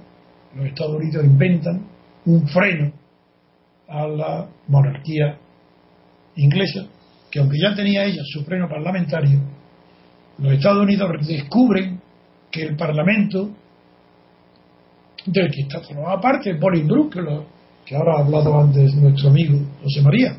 los 0.55 0.66
Estados 0.66 0.95
Unidos 0.95 1.26
inventan 1.26 1.86
un 2.26 2.47
freno 2.47 2.91
a 3.88 4.08
la 4.08 4.49
monarquía 4.68 5.38
inglesa, 6.36 6.86
que 7.32 7.39
aunque 7.39 7.58
ya 7.62 7.76
tenía 7.76 8.05
ella 8.05 8.22
su 8.26 8.43
freno 8.43 8.68
parlamentario, 8.68 9.39
los 10.39 10.53
Estados 10.53 10.84
Unidos 10.84 11.28
descubren 11.28 11.99
que 12.51 12.64
el 12.64 12.76
Parlamento, 12.76 13.49
del 15.26 15.51
que 15.51 15.62
está 15.62 15.82
formado 15.82 16.22
parte, 16.22 16.53
Bolingbrook, 16.53 17.14
que, 17.14 17.22
que 17.86 17.95
ahora 17.95 18.18
ha 18.18 18.26
hablado 18.26 18.60
antes 18.60 18.93
nuestro 18.95 19.30
amigo 19.30 19.60
José 19.84 20.01
María, 20.01 20.38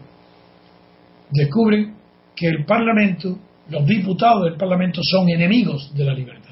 descubre 1.30 1.92
que 2.34 2.48
el 2.48 2.64
Parlamento, 2.64 3.38
los 3.68 3.84
diputados 3.86 4.44
del 4.44 4.56
Parlamento 4.56 5.00
son 5.02 5.28
enemigos 5.28 5.92
de 5.94 6.04
la 6.04 6.14
libertad. 6.14 6.47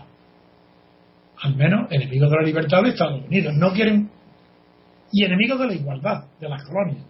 Al 1.43 1.55
menos 1.55 1.91
enemigos 1.91 2.31
de 2.31 2.37
la 2.37 2.43
libertad 2.43 2.83
de 2.83 2.91
Estados 2.91 3.25
Unidos. 3.27 3.55
No 3.57 3.73
quieren. 3.73 4.11
Y 5.13 5.25
enemigos 5.25 5.59
de 5.61 5.67
la 5.67 5.75
igualdad 5.75 6.25
de 6.41 6.49
las 6.49 6.65
colonias. 6.65 7.05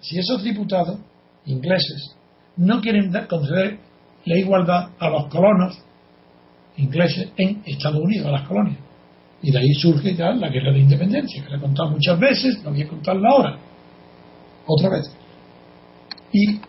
Si 0.00 0.18
esos 0.18 0.42
diputados 0.42 0.98
ingleses 1.46 2.16
no 2.56 2.80
quieren 2.80 3.12
conceder 3.28 3.78
la 4.24 4.38
igualdad 4.38 4.90
a 4.98 5.08
los 5.10 5.26
colonos 5.26 5.78
ingleses 6.76 7.30
en 7.36 7.62
Estados 7.66 8.00
Unidos, 8.00 8.26
a 8.26 8.30
las 8.30 8.48
colonias. 8.48 8.78
Y 9.42 9.50
de 9.50 9.58
ahí 9.58 9.74
surge 9.74 10.14
ya 10.14 10.30
la 10.30 10.48
guerra 10.48 10.72
de 10.72 10.80
independencia, 10.80 11.44
que 11.44 11.50
la 11.50 11.58
he 11.58 11.60
contado 11.60 11.90
muchas 11.90 12.18
veces, 12.18 12.62
no 12.64 12.70
voy 12.70 12.82
a 12.82 12.88
contarla 12.88 13.28
ahora. 13.28 13.58
Otra 14.66 14.88
vez. 14.90 15.14
Y 16.32 16.60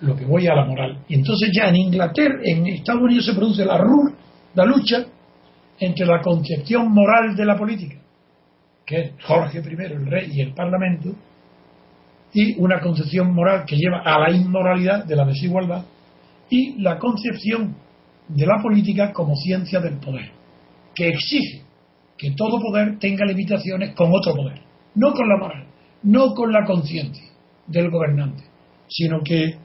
lo 0.00 0.14
que 0.14 0.24
voy 0.24 0.46
a 0.46 0.54
la 0.54 0.64
moral. 0.64 0.98
Y 1.08 1.14
entonces 1.14 1.50
ya 1.56 1.68
en 1.68 1.76
Inglaterra, 1.76 2.38
en 2.44 2.66
Estados 2.66 3.02
Unidos 3.02 3.24
se 3.24 3.34
produce 3.34 3.64
la, 3.64 3.82
la 4.54 4.64
lucha 4.64 5.06
entre 5.78 6.06
la 6.06 6.20
concepción 6.20 6.92
moral 6.92 7.34
de 7.34 7.44
la 7.44 7.56
política, 7.56 7.96
que 8.86 9.00
es 9.00 9.12
Jorge 9.24 9.58
I, 9.58 9.84
el 9.84 10.06
rey 10.06 10.30
y 10.32 10.40
el 10.40 10.54
parlamento, 10.54 11.10
y 12.34 12.58
una 12.58 12.80
concepción 12.80 13.34
moral 13.34 13.64
que 13.66 13.76
lleva 13.76 14.02
a 14.04 14.18
la 14.18 14.30
inmoralidad 14.30 15.04
de 15.04 15.16
la 15.16 15.24
desigualdad, 15.24 15.84
y 16.48 16.80
la 16.80 16.98
concepción 16.98 17.74
de 18.28 18.46
la 18.46 18.60
política 18.62 19.12
como 19.12 19.34
ciencia 19.36 19.80
del 19.80 19.98
poder, 19.98 20.30
que 20.94 21.08
exige 21.08 21.62
que 22.16 22.30
todo 22.36 22.60
poder 22.60 22.98
tenga 22.98 23.24
limitaciones 23.24 23.94
con 23.94 24.10
otro 24.12 24.34
poder, 24.34 24.60
no 24.94 25.12
con 25.12 25.28
la 25.28 25.36
moral, 25.38 25.66
no 26.04 26.34
con 26.34 26.52
la 26.52 26.64
conciencia 26.64 27.28
del 27.66 27.90
gobernante, 27.90 28.44
sino 28.88 29.20
que 29.22 29.56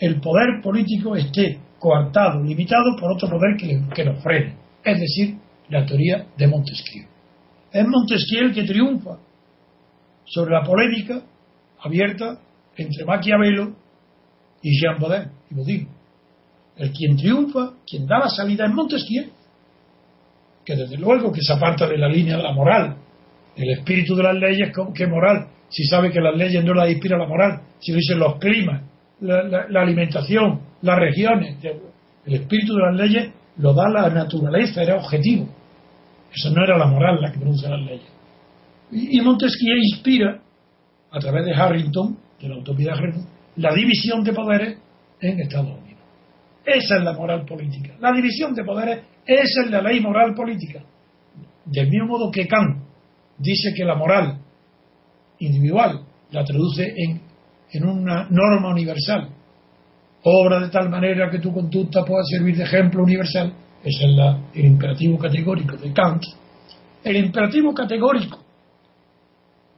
el 0.00 0.20
poder 0.20 0.60
político 0.62 1.14
esté 1.14 1.58
coartado, 1.78 2.42
limitado 2.42 2.96
por 2.98 3.12
otro 3.12 3.28
poder 3.28 3.56
que, 3.56 3.80
que 3.94 4.04
lo 4.04 4.16
frene, 4.16 4.56
es 4.84 5.00
decir, 5.00 5.36
la 5.72 5.86
teoría 5.86 6.26
de 6.36 6.46
Montesquieu. 6.46 7.06
Es 7.72 7.86
Montesquieu 7.88 8.44
el 8.44 8.54
que 8.54 8.64
triunfa 8.64 9.18
sobre 10.26 10.52
la 10.52 10.62
polémica 10.62 11.22
abierta 11.80 12.38
entre 12.76 13.04
Maquiavelo 13.06 13.74
y 14.62 14.78
Jean 14.78 14.98
Baudin 15.00 15.30
y 15.50 15.54
Baudin. 15.54 15.88
El 16.76 16.92
quien 16.92 17.16
triunfa, 17.16 17.72
quien 17.86 18.06
da 18.06 18.18
la 18.18 18.28
salida 18.28 18.66
es 18.66 18.72
Montesquieu, 18.72 19.30
que 20.64 20.76
desde 20.76 20.98
luego 20.98 21.32
que 21.32 21.40
se 21.40 21.54
aparta 21.54 21.88
de 21.88 21.96
la 21.96 22.08
línea 22.08 22.36
de 22.36 22.42
la 22.42 22.52
moral. 22.52 22.96
El 23.56 23.70
espíritu 23.70 24.14
de 24.14 24.22
las 24.22 24.34
leyes, 24.34 24.72
¿qué 24.94 25.06
moral? 25.06 25.48
Si 25.68 25.84
sabe 25.84 26.10
que 26.10 26.20
las 26.20 26.36
leyes 26.36 26.62
no 26.62 26.74
las 26.74 26.90
inspira 26.90 27.16
la 27.16 27.26
moral, 27.26 27.62
si 27.80 27.92
lo 27.92 27.96
dicen 27.96 28.18
los 28.18 28.38
climas, 28.38 28.82
la, 29.20 29.66
la 29.68 29.80
alimentación, 29.80 30.60
las 30.82 30.98
regiones. 30.98 31.56
El 32.26 32.34
espíritu 32.34 32.74
de 32.74 32.82
las 32.82 32.94
leyes 32.94 33.32
lo 33.56 33.72
da 33.72 33.88
la 33.88 34.10
naturaleza, 34.10 34.82
era 34.82 34.96
objetivo. 34.96 35.48
Eso 36.34 36.50
no 36.50 36.64
era 36.64 36.78
la 36.78 36.86
moral 36.86 37.20
la 37.20 37.30
que 37.30 37.38
produce 37.38 37.68
las 37.68 37.80
leyes. 37.80 38.08
Y, 38.90 39.20
Montesquieu 39.20 39.76
inspira, 39.76 40.40
a 41.10 41.18
través 41.18 41.44
de 41.44 41.54
Harrington, 41.54 42.16
de 42.40 42.48
la 42.48 42.58
utopía 42.58 42.92
Harrington, 42.92 43.26
la 43.56 43.72
división 43.74 44.22
de 44.24 44.32
poderes 44.32 44.78
en 45.20 45.40
Estados 45.40 45.78
Unidos. 45.78 46.02
Esa 46.64 46.96
es 46.96 47.02
la 47.02 47.12
moral 47.12 47.44
política. 47.44 47.94
La 48.00 48.12
división 48.12 48.54
de 48.54 48.64
poderes, 48.64 49.00
esa 49.26 49.64
es 49.64 49.70
la 49.70 49.82
ley 49.82 50.00
moral 50.00 50.34
política. 50.34 50.82
Del 51.64 51.88
mismo 51.88 52.08
modo 52.08 52.30
que 52.30 52.46
Kant 52.46 52.82
dice 53.38 53.72
que 53.74 53.84
la 53.84 53.94
moral 53.94 54.38
individual 55.38 56.02
la 56.30 56.44
traduce 56.44 56.94
en, 56.96 57.20
en 57.72 57.84
una 57.84 58.28
norma 58.30 58.70
universal, 58.70 59.28
obra 60.24 60.60
de 60.60 60.68
tal 60.70 60.88
manera 60.88 61.30
que 61.30 61.38
tu 61.38 61.52
conducta 61.52 62.04
pueda 62.04 62.22
servir 62.24 62.56
de 62.56 62.64
ejemplo 62.64 63.02
universal, 63.02 63.52
ese 63.84 64.04
es 64.04 64.10
el 64.54 64.64
imperativo 64.64 65.18
categórico 65.18 65.76
de 65.76 65.92
Kant. 65.92 66.22
El 67.02 67.16
imperativo 67.16 67.74
categórico 67.74 68.38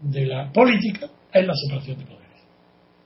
de 0.01 0.27
la 0.27 0.53
política 0.53 1.09
es 1.33 1.47
la 1.47 1.55
separación 1.55 1.99
de 1.99 2.05
poderes. 2.05 2.43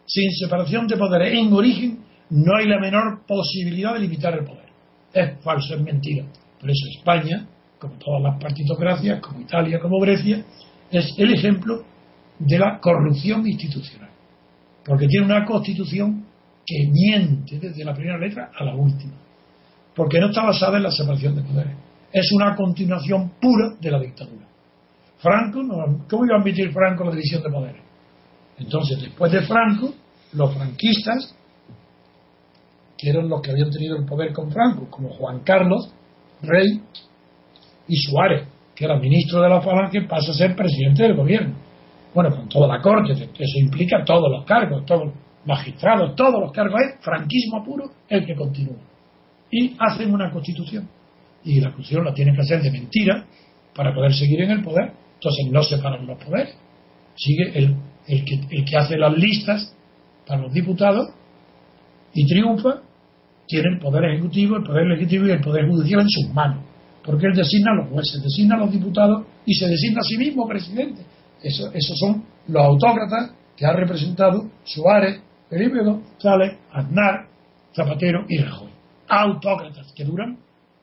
Sin 0.07 0.30
separación 0.32 0.88
de 0.88 0.96
poderes 0.96 1.32
en 1.34 1.53
origen 1.53 1.99
no 2.30 2.57
hay 2.57 2.66
la 2.66 2.80
menor 2.80 3.24
posibilidad 3.26 3.94
de 3.94 4.01
limitar 4.01 4.34
el 4.34 4.44
poder. 4.44 4.68
Es 5.12 5.40
falso, 5.42 5.74
es 5.74 5.82
mentira. 5.82 6.24
Por 6.61 6.68
eso 6.68 6.86
España, 6.99 7.46
como 7.78 7.94
todas 7.94 8.20
las 8.20 8.40
partitocracias, 8.40 9.20
como 9.20 9.40
Italia, 9.40 9.78
como 9.78 10.01
Grecia, 10.01 10.44
es 10.90 11.14
el 11.16 11.32
ejemplo 11.32 11.84
de 12.40 12.59
la 12.59 12.80
corrupción 12.80 13.46
institucional. 13.46 14.11
Porque 14.84 15.07
tiene 15.07 15.26
una 15.26 15.44
constitución 15.44 16.24
que 16.66 16.88
miente 16.90 17.59
desde 17.61 17.84
la 17.84 17.94
primera 17.94 18.18
letra 18.18 18.51
a 18.53 18.64
la 18.64 18.74
última 18.74 19.28
porque 19.99 20.20
no 20.20 20.28
está 20.28 20.44
basada 20.44 20.76
en 20.76 20.84
la 20.84 20.92
separación 20.92 21.34
de 21.34 21.42
poderes. 21.42 21.76
Es 22.12 22.30
una 22.32 22.55
continuación 22.55 23.32
pura 23.40 23.74
de 23.80 23.90
la 23.90 23.99
dictadura. 23.99 24.46
Franco, 25.18 25.59
¿cómo 26.09 26.24
iba 26.24 26.36
a 26.36 26.40
admitir 26.40 26.72
Franco 26.72 27.05
la 27.05 27.11
división 27.11 27.42
de 27.42 27.51
poderes? 27.51 27.82
Entonces, 28.59 29.03
después 29.03 29.32
de 29.32 29.42
Franco, 29.42 29.92
los 30.34 30.55
franquistas, 30.55 31.34
que 32.96 33.11
eran 33.11 33.28
los 33.28 33.42
que 33.42 33.51
habían 33.51 33.70
tenido 33.70 33.96
el 33.96 34.07
poder 34.07 34.32
con 34.32 34.53
Franco, 34.53 34.86
como 34.88 35.09
Juan 35.09 35.40
Carlos, 35.40 35.92
rey, 36.42 36.80
y 37.88 37.96
Suárez, 37.96 38.46
que 38.76 38.84
era 38.84 38.96
ministro 39.01 39.42
de 39.42 39.49
la 39.49 39.61
Falange, 39.61 40.03
pasa 40.03 40.30
a 40.30 40.34
ser 40.34 40.55
presidente 40.55 41.03
del 41.03 41.16
gobierno. 41.16 41.57
Bueno, 42.14 42.30
con 42.30 42.49
toda 42.49 42.68
la 42.68 42.80
corte, 42.80 43.14
eso 43.14 43.59
implica 43.61 44.05
todos 44.05 44.30
los 44.30 44.44
cargos, 44.44 44.86
todos 44.86 45.07
los 45.07 45.14
magistrados, 45.44 46.14
todos 46.14 46.40
los 46.40 46.53
cargos, 46.53 46.80
es 46.82 47.05
franquismo 47.05 47.64
puro 47.64 47.90
el 48.09 48.24
que 48.24 48.36
continúa 48.36 48.76
y 49.51 49.76
hacen 49.78 50.12
una 50.12 50.30
constitución. 50.30 50.88
Y 51.44 51.61
la 51.61 51.72
constitución 51.72 52.05
la 52.05 52.14
tienen 52.14 52.34
que 52.34 52.42
hacer 52.42 52.62
de 52.62 52.70
mentira 52.70 53.24
para 53.74 53.94
poder 53.94 54.12
seguir 54.12 54.42
en 54.42 54.51
el 54.51 54.62
poder. 54.62 54.92
Entonces 55.14 55.46
no 55.51 55.62
separan 55.62 56.07
los 56.07 56.22
poderes. 56.22 56.55
Sigue 57.16 57.59
el, 57.59 57.76
el, 58.07 58.24
que, 58.24 58.40
el 58.51 58.64
que 58.64 58.76
hace 58.76 58.96
las 58.96 59.16
listas 59.16 59.74
para 60.26 60.42
los 60.42 60.53
diputados 60.53 61.09
y 62.12 62.26
triunfa, 62.26 62.82
tiene 63.46 63.74
el 63.74 63.78
poder 63.78 64.05
ejecutivo, 64.05 64.57
el 64.57 64.62
poder 64.62 64.86
legislativo 64.86 65.26
y 65.26 65.30
el 65.30 65.40
poder 65.40 65.68
judicial 65.68 66.01
en 66.03 66.09
sus 66.09 66.34
manos. 66.34 66.64
Porque 67.03 67.26
él 67.26 67.34
designa 67.34 67.72
a 67.72 67.74
los 67.76 67.88
jueces, 67.90 68.22
designa 68.22 68.57
a 68.57 68.59
los 68.59 68.72
diputados 68.72 69.26
y 69.46 69.55
se 69.55 69.66
designa 69.66 70.01
a 70.01 70.03
sí 70.03 70.18
mismo 70.18 70.46
presidente. 70.46 71.03
Eso, 71.42 71.72
esos 71.72 71.99
son 71.99 72.24
los 72.49 72.62
autócratas 72.62 73.32
que 73.57 73.64
ha 73.64 73.72
representado 73.72 74.51
Suárez, 74.64 75.20
Felipe 75.49 75.82
González, 75.82 76.59
Aznar, 76.72 77.28
Zapatero 77.74 78.26
y 78.28 78.38
Rajoy 78.38 78.78
autócratas 79.09 79.93
que 79.93 80.05
duran 80.05 80.39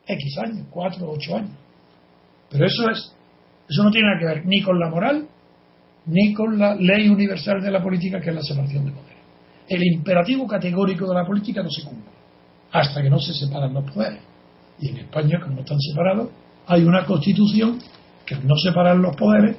X 0.07 0.37
años, 0.37 0.67
4 0.69 1.05
o 1.05 1.13
8 1.13 1.35
años. 1.35 1.51
Pero 2.49 2.65
eso 2.65 2.89
es, 2.89 3.13
eso 3.69 3.83
no 3.83 3.91
tiene 3.91 4.07
nada 4.07 4.19
que 4.19 4.25
ver 4.25 4.45
ni 4.45 4.61
con 4.61 4.79
la 4.79 4.89
moral, 4.89 5.27
ni 6.07 6.33
con 6.33 6.57
la 6.57 6.75
ley 6.75 7.09
universal 7.09 7.61
de 7.61 7.71
la 7.71 7.81
política, 7.81 8.19
que 8.19 8.29
es 8.29 8.35
la 8.35 8.41
separación 8.41 8.85
de 8.85 8.91
poderes. 8.91 9.17
El 9.67 9.83
imperativo 9.83 10.45
categórico 10.47 11.07
de 11.07 11.15
la 11.15 11.25
política 11.25 11.63
no 11.63 11.69
se 11.69 11.83
cumple, 11.83 12.11
hasta 12.71 13.01
que 13.01 13.09
no 13.09 13.19
se 13.19 13.33
separan 13.33 13.73
los 13.73 13.89
poderes. 13.91 14.19
Y 14.79 14.89
en 14.89 14.97
España, 14.97 15.39
como 15.41 15.61
están 15.61 15.79
separados, 15.79 16.29
hay 16.67 16.83
una 16.83 17.05
constitución 17.05 17.79
que 18.25 18.35
al 18.35 18.47
no 18.47 18.55
separar 18.55 18.97
los 18.97 19.15
poderes 19.15 19.55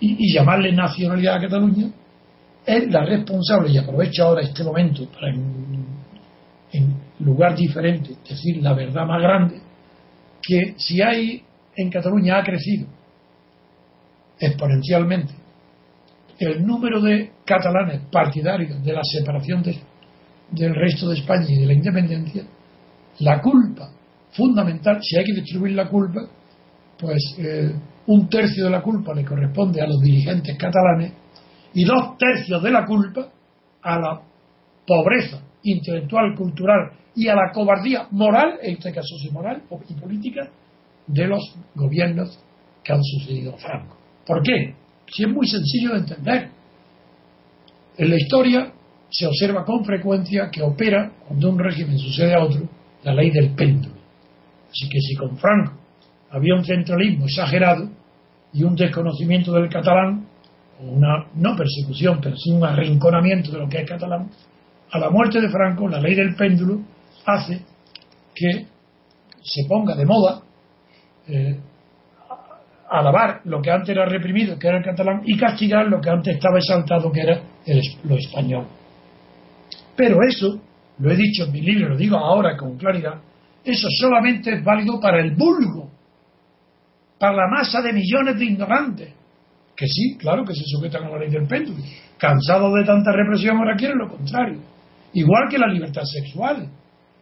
y, 0.00 0.32
llamarle 0.32 0.72
nacionalidad 0.72 1.36
a 1.36 1.40
Cataluña, 1.40 1.90
es 2.64 2.90
la 2.90 3.04
responsable, 3.04 3.70
y 3.70 3.78
aprovecho 3.78 4.24
ahora 4.24 4.42
este 4.42 4.62
momento 4.62 5.06
para 5.06 5.32
en 6.72 6.94
lugar 7.20 7.56
diferente, 7.56 8.12
es 8.12 8.28
decir, 8.28 8.62
la 8.62 8.74
verdad 8.74 9.06
más 9.06 9.22
grande, 9.22 9.60
que 10.42 10.74
si 10.76 11.00
hay 11.02 11.42
en 11.76 11.90
Cataluña 11.90 12.38
ha 12.38 12.42
crecido 12.42 12.86
exponencialmente 14.38 15.34
el 16.38 16.64
número 16.64 17.00
de 17.00 17.32
catalanes 17.44 18.02
partidarios 18.12 18.82
de 18.84 18.92
la 18.92 19.02
separación 19.02 19.62
del 19.62 20.74
resto 20.74 21.08
de 21.08 21.16
España 21.16 21.46
y 21.48 21.60
de 21.60 21.66
la 21.66 21.72
independencia, 21.72 22.44
la 23.20 23.40
culpa 23.40 23.90
fundamental, 24.32 24.98
si 25.02 25.18
hay 25.18 25.24
que 25.24 25.32
distribuir 25.32 25.74
la 25.74 25.88
culpa, 25.88 26.20
pues 26.96 27.34
eh, 27.38 27.72
un 28.06 28.28
tercio 28.28 28.64
de 28.64 28.70
la 28.70 28.82
culpa 28.82 29.14
le 29.14 29.24
corresponde 29.24 29.80
a 29.80 29.86
los 29.86 30.00
dirigentes 30.00 30.56
catalanes 30.56 31.12
y 31.74 31.84
dos 31.84 32.16
tercios 32.16 32.62
de 32.62 32.70
la 32.70 32.84
culpa 32.84 33.28
a 33.82 33.98
la 33.98 34.20
pobreza 34.86 35.42
intelectual, 35.62 36.34
cultural 36.34 36.92
y 37.14 37.28
a 37.28 37.34
la 37.34 37.50
cobardía 37.52 38.06
moral, 38.10 38.58
en 38.62 38.74
este 38.74 38.92
caso 38.92 39.16
sí 39.20 39.30
moral 39.30 39.62
y 39.88 39.94
política, 39.94 40.48
de 41.06 41.26
los 41.26 41.54
gobiernos 41.74 42.38
que 42.84 42.92
han 42.92 43.02
sucedido 43.02 43.54
a 43.54 43.58
Franco. 43.58 43.96
¿Por 44.26 44.42
qué? 44.42 44.74
Si 45.10 45.24
es 45.24 45.28
muy 45.28 45.46
sencillo 45.46 45.94
de 45.94 45.98
entender. 45.98 46.50
En 47.96 48.10
la 48.10 48.16
historia 48.16 48.72
se 49.10 49.26
observa 49.26 49.64
con 49.64 49.84
frecuencia 49.84 50.50
que 50.50 50.62
opera, 50.62 51.10
cuando 51.26 51.50
un 51.50 51.58
régimen 51.58 51.98
sucede 51.98 52.34
a 52.34 52.44
otro, 52.44 52.68
la 53.02 53.14
ley 53.14 53.30
del 53.30 53.50
péndulo. 53.54 53.96
Así 54.70 54.88
que 54.88 55.00
si 55.00 55.16
con 55.16 55.36
Franco 55.38 55.72
había 56.30 56.54
un 56.54 56.64
centralismo 56.64 57.24
exagerado 57.24 57.88
y 58.52 58.62
un 58.62 58.76
desconocimiento 58.76 59.52
del 59.52 59.68
catalán, 59.68 60.26
o 60.80 60.84
una 60.84 61.26
no 61.34 61.56
persecución, 61.56 62.20
pero 62.22 62.36
sí 62.36 62.50
un 62.50 62.64
arrinconamiento 62.64 63.50
de 63.50 63.58
lo 63.58 63.68
que 63.68 63.78
es 63.78 63.88
catalán, 63.88 64.30
a 64.90 64.98
la 64.98 65.10
muerte 65.10 65.40
de 65.40 65.48
Franco, 65.48 65.88
la 65.88 66.00
ley 66.00 66.14
del 66.14 66.34
péndulo 66.34 66.80
hace 67.26 67.60
que 68.34 68.66
se 69.42 69.64
ponga 69.68 69.94
de 69.94 70.06
moda 70.06 70.40
eh, 71.26 71.60
alabar 72.90 73.42
lo 73.44 73.60
que 73.60 73.70
antes 73.70 73.90
era 73.90 74.06
reprimido, 74.06 74.58
que 74.58 74.68
era 74.68 74.78
el 74.78 74.84
catalán, 74.84 75.22
y 75.24 75.36
castigar 75.36 75.86
lo 75.86 76.00
que 76.00 76.10
antes 76.10 76.34
estaba 76.34 76.58
exaltado, 76.58 77.12
que 77.12 77.20
era 77.20 77.40
el, 77.66 77.82
lo 78.04 78.16
español. 78.16 78.66
Pero 79.94 80.18
eso, 80.26 80.60
lo 80.98 81.10
he 81.10 81.16
dicho 81.16 81.44
en 81.44 81.52
mi 81.52 81.60
libro, 81.60 81.90
lo 81.90 81.96
digo 81.96 82.16
ahora 82.16 82.56
con 82.56 82.78
claridad, 82.78 83.20
eso 83.64 83.88
solamente 83.90 84.54
es 84.54 84.64
válido 84.64 84.98
para 85.00 85.20
el 85.20 85.34
vulgo, 85.34 85.90
para 87.18 87.36
la 87.36 87.48
masa 87.48 87.82
de 87.82 87.92
millones 87.92 88.38
de 88.38 88.44
ignorantes, 88.44 89.12
que 89.76 89.86
sí, 89.86 90.16
claro 90.18 90.44
que 90.44 90.54
se 90.54 90.64
sujetan 90.64 91.04
a 91.04 91.10
la 91.10 91.18
ley 91.18 91.30
del 91.30 91.46
péndulo, 91.46 91.82
cansados 92.16 92.74
de 92.74 92.84
tanta 92.84 93.12
represión 93.12 93.58
ahora 93.58 93.76
quieren 93.76 93.98
lo 93.98 94.08
contrario, 94.08 94.60
igual 95.12 95.48
que 95.50 95.58
la 95.58 95.68
libertad 95.68 96.02
sexual. 96.04 96.68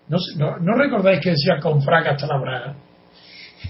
¿No, 0.09 0.19
no, 0.61 0.75
recordáis 0.75 1.21
que 1.21 1.31
decía 1.31 1.59
con 1.61 1.83
fraca 1.83 2.13
hasta 2.13 2.27
la 2.27 2.39
braga? 2.39 2.77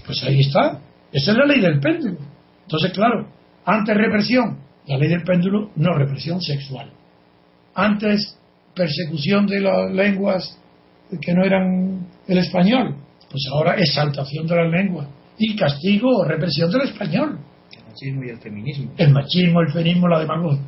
Pues 0.05 0.23
ahí 0.23 0.41
está, 0.41 0.79
esa 1.11 1.31
es 1.31 1.37
la 1.37 1.45
ley 1.45 1.61
del 1.61 1.79
péndulo. 1.79 2.19
Entonces, 2.63 2.91
claro, 2.91 3.27
antes 3.65 3.95
represión, 3.95 4.59
la 4.85 4.97
ley 4.97 5.09
del 5.09 5.23
péndulo, 5.23 5.71
no 5.75 5.93
represión 5.93 6.41
sexual. 6.41 6.91
Antes 7.73 8.37
persecución 8.75 9.47
de 9.47 9.61
las 9.61 9.91
lenguas 9.91 10.59
que 11.21 11.33
no 11.33 11.43
eran 11.43 12.07
el 12.27 12.37
español, 12.37 12.95
pues 13.29 13.47
ahora 13.51 13.75
exaltación 13.77 14.45
de 14.45 14.55
las 14.55 14.71
lenguas 14.71 15.07
y 15.37 15.55
castigo 15.55 16.09
o 16.17 16.23
represión 16.23 16.71
del 16.71 16.81
español. 16.81 17.39
El 17.71 17.83
machismo 17.85 18.23
y 18.23 18.29
el 18.29 18.39
feminismo. 18.39 18.91
El 18.97 19.11
machismo, 19.11 19.61
el 19.61 19.71
feminismo, 19.71 20.07
la 20.07 20.19
demagogia. 20.19 20.61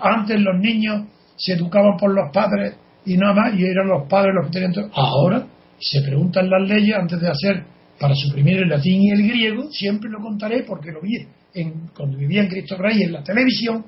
Antes 0.00 0.40
los 0.40 0.58
niños 0.60 1.06
se 1.36 1.54
educaban 1.54 1.96
por 1.98 2.14
los 2.14 2.30
padres 2.32 2.76
y 3.06 3.16
nada 3.16 3.32
más, 3.32 3.54
y 3.58 3.64
eran 3.64 3.88
los 3.88 4.08
padres 4.08 4.34
los 4.34 4.46
que 4.46 4.60
tenían. 4.60 4.90
Ahora 4.92 5.46
se 5.78 6.02
preguntan 6.02 6.50
las 6.50 6.68
leyes 6.68 6.96
antes 6.96 7.20
de 7.20 7.28
hacer 7.28 7.64
para 7.98 8.14
suprimir 8.14 8.58
el 8.58 8.68
latín 8.68 9.00
y 9.00 9.10
el 9.10 9.26
griego, 9.28 9.70
siempre 9.70 10.10
lo 10.10 10.20
contaré 10.20 10.64
porque 10.64 10.90
lo 10.90 11.00
vi 11.00 11.26
en, 11.54 11.88
cuando 11.96 12.18
vivía 12.18 12.42
en 12.42 12.48
Cristo 12.48 12.76
Rey 12.76 13.02
en 13.02 13.12
la 13.12 13.22
televisión, 13.22 13.84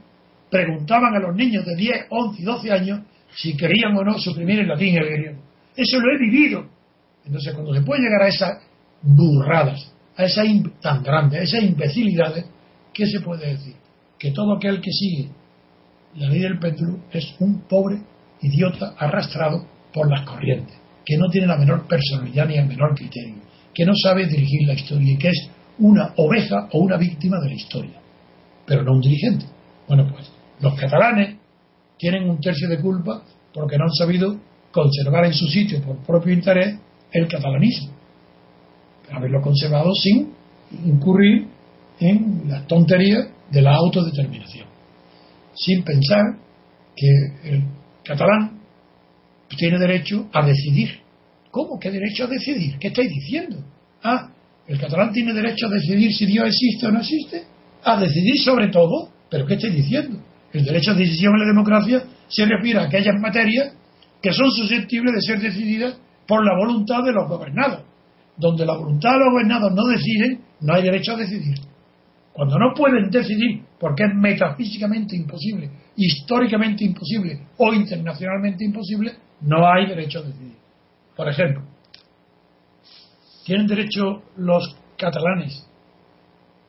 preguntaban 0.51 1.15
a 1.15 1.19
los 1.19 1.37
niños 1.37 1.65
de 1.67 1.77
10, 1.77 2.07
11 2.09 2.41
y 2.41 2.45
12 2.45 2.73
años 2.73 3.01
si 3.37 3.57
querían 3.57 3.95
o 3.97 4.05
no 4.05 4.19
suprimir 4.19 4.61
el 4.61 4.69
latín 4.69 4.95
y 4.95 4.97
el 4.97 5.07
griego. 5.07 5.43
Eso 5.77 6.01
lo 6.01 6.15
he 6.15 6.19
vivido. 6.19 6.67
Entonces, 7.27 7.53
cuando 7.53 7.75
se 7.75 7.83
puede 7.83 8.03
llegar 8.03 8.23
a 8.23 8.29
esas 8.29 8.59
burradas, 9.03 9.93
a 10.17 10.25
esa 10.25 10.43
tan 10.81 11.03
grandes, 11.03 11.41
a 11.41 11.43
esas 11.43 11.63
imbecilidades, 11.63 12.47
¿qué 12.93 13.07
se 13.07 13.21
puede 13.21 13.49
decir? 13.49 13.75
Que 14.19 14.33
todo 14.33 14.57
aquel 14.57 14.81
que 14.81 14.91
sigue 14.91 15.29
la 16.17 16.29
ley 16.29 16.41
del 16.41 16.59
péndulo 16.59 17.01
es 17.13 17.35
un 17.39 17.61
pobre 17.69 18.01
idiota 18.43 18.95
arrastrado 18.99 19.65
por 19.93 20.11
las 20.11 20.25
corrientes, 20.27 20.77
que 21.05 21.17
no 21.17 21.29
tiene 21.29 21.47
la 21.47 21.57
menor 21.57 21.87
personalidad 21.87 22.47
ni 22.47 22.57
el 22.57 22.67
menor 22.67 22.95
criterio, 22.95 23.37
que 23.75 23.85
no 23.85 23.93
sabe 23.95 24.27
dirigir 24.27 24.67
la 24.67 24.75
historia 24.75 25.13
y 25.13 25.19
que 25.19 25.29
es 25.29 25.51
una 25.79 26.13
oveja 26.17 26.69
o 26.73 26.79
una 26.79 26.97
víctima 26.97 27.39
de 27.41 27.49
la 27.49 27.55
historia, 27.55 28.01
pero 28.67 28.83
no 28.83 28.93
un 28.93 29.01
dirigente. 29.01 29.47
Bueno, 29.87 30.09
pues 30.13 30.31
los 30.61 30.75
catalanes 30.75 31.37
tienen 31.97 32.29
un 32.29 32.41
tercio 32.41 32.69
de 32.69 32.81
culpa 32.81 33.23
porque 33.53 33.77
no 33.79 33.85
han 33.85 33.95
sabido 33.95 34.39
conservar 34.71 35.25
en 35.25 35.35
su 35.35 35.47
sitio 35.47 35.81
por 35.83 35.97
propio 35.99 36.33
interés 36.33 36.79
el 37.13 37.27
catalanismo. 37.27 37.93
Haberlo 39.11 39.41
conservado 39.41 39.95
sin 39.95 40.33
incurrir 40.85 41.47
en 42.01 42.43
las 42.49 42.67
tonterías 42.67 43.29
de 43.51 43.63
la 43.63 43.75
autodeterminación. 43.75 44.67
Sin 45.55 45.83
pensar 45.83 46.23
que 46.95 47.51
el 47.51 47.65
catalán 48.09 48.59
tiene 49.57 49.79
derecho 49.79 50.29
a 50.33 50.45
decidir. 50.45 51.01
¿Cómo? 51.51 51.79
¿Qué 51.79 51.91
derecho 51.91 52.25
a 52.25 52.27
decidir? 52.27 52.79
¿Qué 52.79 52.89
estáis 52.89 53.11
diciendo? 53.11 53.63
Ah, 54.03 54.31
el 54.67 54.79
catalán 54.79 55.13
tiene 55.13 55.33
derecho 55.35 55.67
a 55.67 55.71
decidir 55.71 56.13
si 56.13 56.27
Dios 56.27 56.47
existe 56.47 56.87
o 56.87 56.91
no 56.91 57.01
existe. 57.01 57.45
A 57.85 58.01
decidir 58.01 58.39
sobre 58.39 58.69
todo. 58.69 59.11
¿Pero 59.31 59.47
qué 59.47 59.55
estáis 59.55 59.75
diciendo? 59.75 60.23
El 60.53 60.65
derecho 60.65 60.93
a 60.93 60.95
decisión 60.95 61.35
en 61.35 61.41
la 61.41 61.47
democracia 61.47 62.05
se 62.29 62.47
refiere 62.47 62.79
a 62.79 62.85
aquellas 62.85 63.15
materias 63.21 63.75
que 64.23 64.33
son 64.33 64.51
susceptibles 64.51 65.15
de 65.15 65.21
ser 65.21 65.41
decididas 65.41 65.99
por 66.27 66.45
la 66.45 66.53
voluntad 66.57 67.03
de 67.05 67.13
los 67.13 67.29
gobernados. 67.29 67.83
Donde 68.37 68.65
la 68.65 68.77
voluntad 68.77 69.13
de 69.13 69.19
los 69.19 69.33
gobernados 69.33 69.73
no 69.75 69.85
deciden, 69.87 70.41
no 70.61 70.75
hay 70.75 70.83
derecho 70.83 71.13
a 71.13 71.17
decidir. 71.17 71.59
Cuando 72.39 72.57
no 72.57 72.73
pueden 72.73 73.11
decidir, 73.11 73.65
porque 73.81 74.05
es 74.05 74.15
metafísicamente 74.15 75.17
imposible, 75.17 75.71
históricamente 75.97 76.85
imposible 76.85 77.41
o 77.57 77.75
internacionalmente 77.75 78.65
imposible, 78.65 79.13
no 79.41 79.67
hay 79.67 79.89
derecho 79.89 80.21
a 80.21 80.23
decidir. 80.23 80.55
Por 81.17 81.29
ejemplo, 81.29 81.63
¿tienen 83.45 83.67
derecho 83.67 84.23
los 84.37 84.77
catalanes 84.97 85.67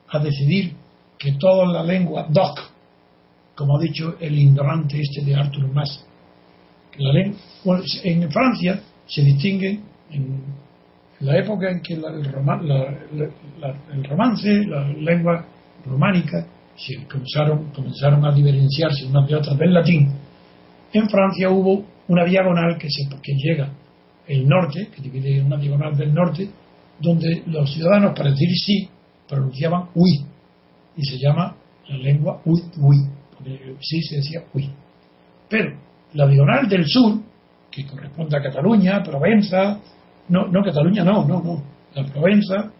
a 0.08 0.18
decidir 0.18 0.74
que 1.20 1.34
toda 1.34 1.68
la 1.68 1.84
lengua 1.84 2.26
DOC 2.28 2.80
como 3.60 3.78
ha 3.78 3.82
dicho 3.82 4.16
el 4.22 4.40
ignorante 4.40 5.02
este 5.02 5.22
de 5.22 5.36
Arthur 5.36 5.68
Mas. 5.74 6.06
en 6.98 8.32
Francia 8.32 8.82
se 9.06 9.22
distingue 9.22 9.82
en 10.12 10.42
la 11.20 11.38
época 11.38 11.70
en 11.70 11.82
que 11.82 11.96
el, 11.96 12.06
el, 12.06 12.24
romance, 14.06 14.66
la 14.66 14.88
lengua 14.88 15.46
románica, 15.86 16.46
se 16.76 17.06
comenzaron, 17.08 17.72
comenzaron 17.72 18.26
a 18.26 18.34
diferenciarse 18.34 19.06
unas 19.06 19.28
de 19.28 19.36
otras 19.36 19.58
del 19.58 19.74
latín. 19.74 20.12
En 20.94 21.10
Francia 21.10 21.50
hubo 21.50 21.84
una 22.08 22.26
diagonal 22.26 22.78
que, 22.78 22.90
se, 22.90 23.08
que 23.22 23.34
llega 23.36 23.70
el 24.28 24.48
norte, 24.48 24.90
que 24.96 25.02
divide 25.02 25.42
una 25.42 25.58
diagonal 25.58 25.96
del 25.96 26.14
norte, 26.14 26.50
donde 27.00 27.44
los 27.48 27.72
ciudadanos 27.74 28.14
para 28.16 28.32
decir 28.32 28.50
sí 28.56 28.90
pronunciaban 29.28 29.90
uy, 29.96 30.26
y 30.96 31.06
se 31.06 31.18
llama 31.18 31.56
la 31.88 31.98
lengua 31.98 32.42
uy, 32.46 32.62
uy 32.78 32.98
sí 33.80 34.02
se 34.02 34.18
decía 34.18 34.44
uy. 34.54 34.70
Pero 35.50 35.78
la 36.14 36.28
diagonal 36.28 36.68
del 36.68 36.86
sur, 36.88 37.20
que 37.72 37.86
corresponde 37.86 38.38
a 38.38 38.42
Cataluña, 38.42 39.04
Provenza, 39.04 39.80
no, 40.30 40.48
no 40.48 40.64
Cataluña, 40.64 41.04
no, 41.04 41.26
no, 41.26 41.42
no, 41.42 41.64
la 41.94 42.06
Provenza, 42.06 42.72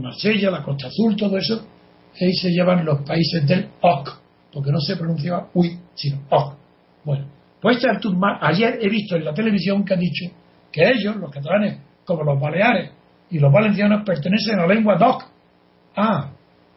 Marsella, 0.00 0.50
la 0.50 0.62
Costa 0.64 0.88
Azul, 0.88 1.14
todo 1.16 1.36
eso, 1.38 1.64
ahí 2.24 2.32
se 2.34 2.50
llaman 2.50 2.84
los 2.84 3.02
países 3.02 3.46
del 3.46 3.68
OC, 3.80 4.20
porque 4.52 4.70
no 4.72 4.80
se 4.80 4.96
pronunciaba 4.96 5.48
uy, 5.54 5.78
sino 5.94 6.22
OC. 6.30 6.56
Bueno, 7.04 7.26
pues 7.60 7.76
este 7.76 7.90
Artur 7.90 8.16
ayer 8.40 8.78
he 8.80 8.88
visto 8.88 9.16
en 9.16 9.24
la 9.24 9.34
televisión 9.34 9.84
que 9.84 9.94
ha 9.94 9.96
dicho 9.96 10.26
que 10.72 10.88
ellos, 10.88 11.16
los 11.16 11.30
catalanes, 11.30 11.78
como 12.04 12.22
los 12.22 12.40
baleares 12.40 12.90
y 13.30 13.38
los 13.38 13.52
valencianos, 13.52 14.02
pertenecen 14.04 14.58
a 14.58 14.66
la 14.66 14.74
lengua 14.74 14.96
DOC. 14.96 15.24
Ah, 15.96 16.30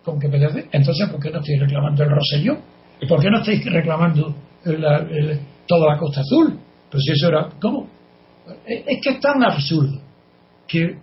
¿con 0.04 0.20
qué 0.20 0.30
pertenece? 0.30 0.70
Entonces, 0.72 1.10
¿por 1.10 1.20
qué 1.22 1.30
no 1.30 1.40
estoy 1.40 1.58
reclamando 1.58 2.04
el 2.04 2.10
Rosellón? 2.10 2.60
¿Y 3.02 3.08
por 3.08 3.22
qué 3.22 3.30
no 3.30 3.40
estáis 3.40 3.66
reclamando 3.66 4.36
toda 4.64 5.94
la 5.94 5.98
Costa 5.98 6.22
Azul? 6.22 6.60
Pues 6.90 7.04
si 7.04 7.12
eso 7.12 7.28
era. 7.28 7.50
¿Cómo? 7.62 7.88
Es 8.66 9.00
que 9.02 9.10
es 9.12 9.20
tan 9.20 9.44
absurdo 9.44 10.02
que 10.68 10.98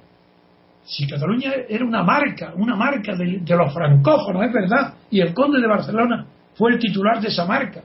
si 0.87 1.07
Cataluña 1.07 1.53
era 1.69 1.85
una 1.85 2.03
marca, 2.03 2.55
una 2.57 2.77
marca 2.77 3.17
de, 3.17 3.43
los 3.45 3.75
francófonos, 3.75 4.47
es 4.47 4.53
verdad, 4.53 4.95
y 5.11 5.21
el 5.21 5.35
conde 5.35 5.61
de 5.61 5.67
Barcelona 5.67 6.27
fue 6.55 6.73
el 6.73 6.79
titular 6.79 7.21
de 7.21 7.29
esa 7.29 7.45
marca. 7.45 7.83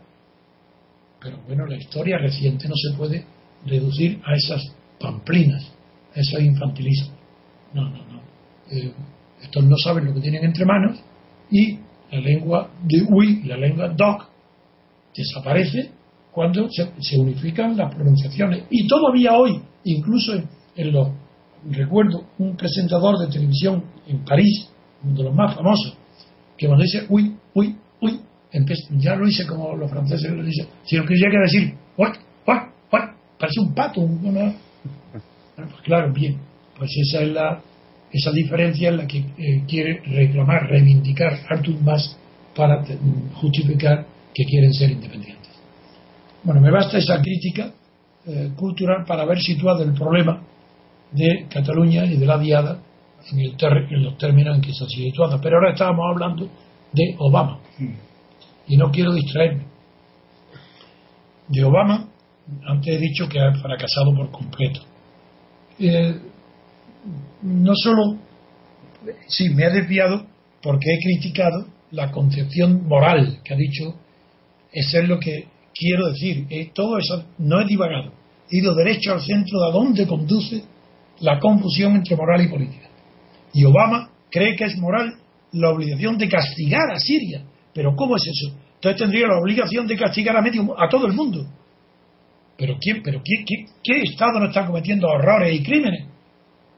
Pero 1.20 1.40
bueno, 1.46 1.66
la 1.66 1.78
historia 1.78 2.18
reciente 2.18 2.68
no 2.68 2.76
se 2.76 2.98
puede 2.98 3.26
reducir 3.66 4.22
a 4.26 4.34
esas 4.34 4.74
pamplinas, 5.00 5.72
a 6.16 6.20
esos 6.20 6.42
infantilismos. 6.42 7.12
No, 7.74 7.90
no, 7.90 7.98
no. 8.06 8.22
Eh, 8.70 8.94
estos 9.42 9.64
no 9.64 9.76
saben 9.78 10.06
lo 10.06 10.14
que 10.14 10.22
tienen 10.22 10.44
entre 10.44 10.66
manos 10.66 11.00
y 11.50 11.80
la 12.12 12.20
lengua 12.20 12.70
de 12.84 13.04
Ui, 13.10 13.44
la 13.44 13.58
lengua 13.58 13.90
Doc, 13.90 14.28
desaparece 15.16 15.92
cuando 16.32 16.70
se, 16.70 17.20
unifican 17.20 17.76
las 17.76 17.94
pronunciaciones. 17.94 18.64
Y 18.70 18.88
todavía 18.88 19.34
hoy, 19.34 19.62
incluso 19.84 20.34
en, 20.76 20.92
los. 20.92 21.10
Recuerdo 21.70 22.26
un 22.40 22.56
presentador 22.56 23.20
de 23.20 23.28
televisión 23.28 23.84
en 24.08 24.26
París, 24.26 24.70
uno 25.04 25.16
de 25.16 25.24
los 25.24 25.36
más 25.36 25.56
famosos, 25.56 25.96
que 26.58 26.68
cuando 26.68 26.84
dice 26.84 27.06
uy, 27.10 27.36
uy, 27.54 27.76
uy, 28.02 28.20
ya 28.98 29.16
lo 29.16 29.26
dice 29.26 29.46
como 29.46 29.76
los 29.76 29.90
franceses 29.90 30.32
lo 30.32 30.44
dicen, 30.44 30.68
sino 30.84 31.06
que 31.06 31.16
llega 31.16 31.40
a 31.40 31.44
decir, 31.44 31.74
what, 31.98 32.14
what, 32.46 32.64
what, 32.92 33.10
parece 33.40 33.60
un 33.60 33.74
pato. 33.74 34.02
Una... 34.02 34.54
Pues 35.56 35.82
claro, 35.84 36.12
bien, 36.12 36.38
pues 36.78 36.90
esa 36.98 37.22
es 37.22 37.30
la 37.32 37.62
esa 38.12 38.32
diferencia 38.32 38.90
es 38.90 38.96
la 38.96 39.08
que 39.08 39.20
eh, 39.20 39.64
quiere 39.68 40.02
reclamar, 40.06 40.68
reivindicar 40.68 41.40
Artur 41.50 41.76
Mas 41.82 42.18
para 42.56 42.84
justificar 43.36 44.06
que 44.34 44.44
quieren 44.44 44.74
ser 44.74 44.92
independientes. 44.92 45.50
Bueno, 46.44 46.60
me 46.60 46.72
basta 46.72 46.98
esa 46.98 47.22
crítica 47.22 47.72
eh, 48.26 48.52
cultural 48.56 49.06
para 49.06 49.24
haber 49.24 49.40
situado 49.40 49.84
el 49.84 49.94
problema 49.94 50.42
de 51.12 51.48
Cataluña 51.50 52.06
y 52.06 52.18
de 52.18 52.26
la 52.26 52.38
diada 52.38 52.80
en, 53.32 53.40
el 53.40 53.56
en 53.90 54.04
los 54.04 54.18
términos 54.18 54.56
en 54.56 54.62
que 54.62 54.74
sido 54.74 54.88
situada. 54.88 55.40
Pero 55.42 55.58
ahora 55.58 55.72
estábamos 55.72 56.06
hablando 56.12 56.50
de 56.94 57.16
Obama. 57.20 57.60
Y 58.68 58.78
no 58.78 58.92
quiero 58.92 59.14
distraerme. 59.14 59.66
De 61.48 61.64
Obama, 61.64 62.08
antes 62.68 62.96
he 62.96 63.00
dicho 63.00 63.28
que 63.28 63.40
ha 63.40 63.54
fracasado 63.54 64.14
por 64.16 64.32
completo. 64.32 64.82
Eh, 65.80 66.16
no 67.42 67.74
solo, 67.76 68.18
sí, 69.28 69.50
me 69.50 69.66
ha 69.66 69.70
desviado 69.70 70.26
porque 70.62 70.94
he 70.94 71.00
criticado 71.00 71.66
la 71.92 72.12
concepción 72.12 72.88
moral 72.88 73.40
que 73.44 73.54
ha 73.54 73.58
dicho, 73.58 73.96
eso 74.72 75.00
es 75.00 75.10
lo 75.10 75.20
que 75.20 75.48
quiero 75.74 76.08
decir, 76.10 76.46
eh, 76.50 76.70
todo 76.74 76.98
eso 76.98 77.26
no 77.40 77.60
es 77.62 77.68
divagado, 77.68 78.14
he 78.50 78.58
ido 78.60 78.76
derecho 78.76 79.14
al 79.14 79.22
centro 79.22 79.60
de 79.60 79.68
a 79.68 79.72
dónde 79.72 80.08
conduce 80.08 80.64
la 81.22 81.40
confusión 81.40 81.96
entre 81.96 82.16
moral 82.16 82.42
y 82.44 82.48
política. 82.48 82.90
Y 83.54 83.64
Obama 83.66 84.10
cree 84.30 84.56
que 84.56 84.66
es 84.66 84.78
moral 84.78 85.16
la 85.54 85.70
obligación 85.70 86.18
de 86.18 86.30
castigar 86.30 86.92
a 86.92 87.00
Siria. 87.00 87.44
Pero 87.74 87.96
¿cómo 87.96 88.16
es 88.16 88.24
eso? 88.24 88.56
Entonces 88.76 89.02
tendría 89.02 89.28
la 89.28 89.40
obligación 89.40 89.88
de 89.88 89.98
castigar 89.98 90.36
a, 90.36 90.42
medio, 90.42 90.76
a 90.82 90.90
todo 90.90 91.06
el 91.06 91.14
mundo. 91.14 91.46
¿Pero 92.58 92.78
quién? 92.80 93.02
¿Pero 93.04 93.22
qué, 93.24 93.46
qué 93.84 94.02
Estado 94.02 94.40
no 94.40 94.48
está 94.48 94.66
cometiendo 94.66 95.08
horrores 95.08 95.54
y 95.60 95.64
crímenes? 95.64 96.08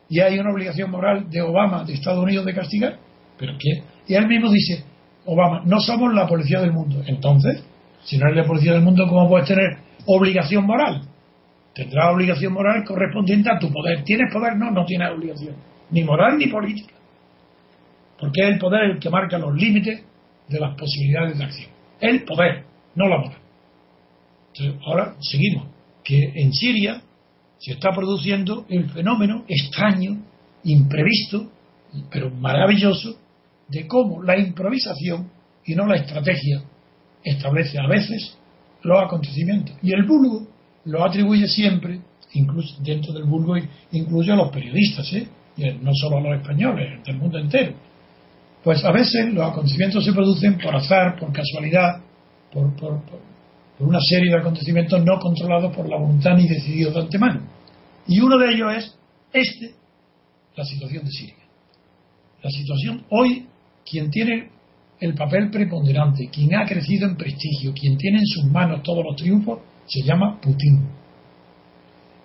¿Y 0.10 0.20
hay 0.20 0.38
una 0.38 0.52
obligación 0.52 0.91
moral 0.91 1.30
de 1.30 1.41
Obama, 1.41 1.84
de 1.84 1.94
Estados 1.94 2.24
Unidos, 2.24 2.46
de 2.46 2.54
castigar? 2.54 3.00
¿Pero 3.38 3.54
quién? 3.58 3.84
Y 4.08 4.16
él 4.16 4.28
mismo 4.28 4.52
dice, 4.52 4.84
Obama, 5.26 5.62
no 5.66 5.80
somos 5.80 6.14
la 6.14 6.28
policía 6.28 6.60
del 6.62 6.74
mundo. 6.74 7.02
Entonces, 7.06 7.64
si 8.04 8.18
no 8.18 8.28
eres 8.28 8.38
la 8.38 8.48
policía 8.48 8.74
del 8.74 8.82
mundo, 8.82 9.08
¿cómo 9.08 9.28
puedes 9.30 9.48
tener 9.48 9.78
obligación 10.06 10.66
moral? 10.66 11.08
Tendrás 11.74 12.14
obligación 12.14 12.54
moral 12.54 12.84
correspondiente 12.86 13.50
a 13.50 13.58
tu 13.58 13.72
poder. 13.72 14.04
¿Tienes 14.04 14.32
poder? 14.32 14.56
No, 14.56 14.70
no 14.70 14.86
tienes 14.86 15.10
obligación. 15.10 15.56
Ni 15.90 16.04
moral 16.04 16.38
ni 16.38 16.48
política. 16.48 16.94
Porque 18.20 18.42
es 18.42 18.48
el 18.50 18.60
poder 18.60 18.92
el 18.92 19.00
que 19.00 19.10
marca 19.10 19.38
los 19.38 19.56
límites 19.56 20.04
de 20.48 20.60
las 20.60 20.78
posibilidades 20.78 21.38
de 21.38 21.44
acción. 21.44 21.72
El 22.00 22.24
poder, 22.24 22.66
no 22.96 23.08
la 23.08 23.18
moral. 23.18 23.38
Entonces, 24.54 24.82
ahora 24.86 25.16
seguimos. 25.20 25.68
Que 26.04 26.32
en 26.36 26.54
Siria 26.54 27.02
se 27.58 27.72
está 27.72 27.92
produciendo 27.92 28.66
el 28.70 28.90
fenómeno 28.90 29.46
extraño, 29.48 30.22
imprevisto, 30.64 31.50
pero 32.12 32.30
maravilloso, 32.30 33.18
de 33.68 33.88
cómo 33.88 34.22
la 34.22 34.38
improvisación 34.38 35.32
y 35.66 35.74
no 35.74 35.88
la 35.88 35.96
estrategia 35.96 36.62
establece 37.24 37.80
a 37.80 37.88
veces 37.88 38.38
los 38.84 39.02
acontecimientos. 39.02 39.76
Y 39.82 39.94
el 39.94 40.04
vulgo 40.04 40.48
lo 40.86 41.04
atribuye 41.04 41.48
siempre, 41.48 42.02
incluso 42.34 42.82
dentro 42.82 43.14
del 43.14 43.24
vulgo 43.24 43.56
incluye 43.92 44.32
a 44.32 44.36
los 44.36 44.50
periodistas, 44.52 45.12
¿eh? 45.14 45.28
no 45.82 45.92
solo 45.94 46.18
a 46.18 46.22
los 46.22 46.42
españoles, 46.42 47.04
del 47.06 47.18
mundo 47.18 47.38
entero. 47.38 47.74
Pues 48.64 48.84
a 48.84 48.92
veces 48.92 49.34
los 49.34 49.52
acontecimientos 49.52 50.06
se 50.06 50.14
producen 50.14 50.58
por 50.58 50.76
azar, 50.76 51.20
por 51.20 51.32
casualidad, 51.32 52.02
por, 52.52 52.76
por, 52.76 53.02
una 53.80 54.00
serie 54.02 54.32
de 54.32 54.40
acontecimientos 54.40 55.04
no 55.04 55.20
controlados 55.20 55.76
por 55.76 55.90
la 55.90 55.98
voluntad 55.98 56.36
ni 56.38 56.48
decididos 56.48 56.94
de 56.94 57.02
antemano. 57.02 57.42
Y 58.08 58.20
uno 58.20 58.38
de 58.38 58.54
ellos 58.54 58.74
es 58.76 58.98
este, 59.34 59.74
la 60.56 60.64
situación 60.64 61.04
de 61.04 61.12
Siria. 61.12 61.36
La 62.42 62.50
situación 62.50 63.04
hoy, 63.10 63.48
quien 63.90 64.10
tiene 64.10 64.50
el 65.00 65.14
papel 65.16 65.50
preponderante, 65.50 66.30
quien 66.30 66.56
ha 66.56 66.66
crecido 66.66 67.08
en 67.08 67.18
prestigio, 67.18 67.74
quien 67.74 67.98
tiene 67.98 68.20
en 68.20 68.26
sus 68.26 68.46
manos 68.46 68.84
todos 68.84 69.04
los 69.04 69.16
triunfos, 69.16 69.60
se 69.86 70.02
llama 70.02 70.40
Putin. 70.42 70.88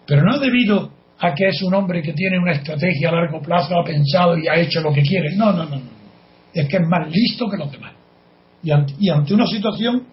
Pero 0.06 0.22
no 0.22 0.38
debido 0.38 0.90
a 1.18 1.34
que 1.34 1.48
es 1.48 1.62
un 1.62 1.74
hombre 1.74 2.02
que 2.02 2.12
tiene 2.12 2.38
una 2.38 2.52
estrategia 2.52 3.08
a 3.08 3.12
largo 3.12 3.40
plazo, 3.40 3.78
ha 3.78 3.84
pensado 3.84 4.38
y 4.38 4.46
ha 4.46 4.56
hecho 4.56 4.80
lo 4.80 4.92
que 4.92 5.02
quiere. 5.02 5.36
No, 5.36 5.52
no, 5.52 5.64
no, 5.64 5.76
no. 5.76 5.98
Es 6.52 6.68
que 6.68 6.76
es 6.76 6.86
más 6.88 7.10
listo 7.10 7.48
que 7.48 7.56
los 7.56 7.70
demás. 7.70 7.92
Y 8.62 8.70
ante, 8.70 8.94
y 8.98 9.10
ante 9.10 9.34
una 9.34 9.46
situación 9.46 10.04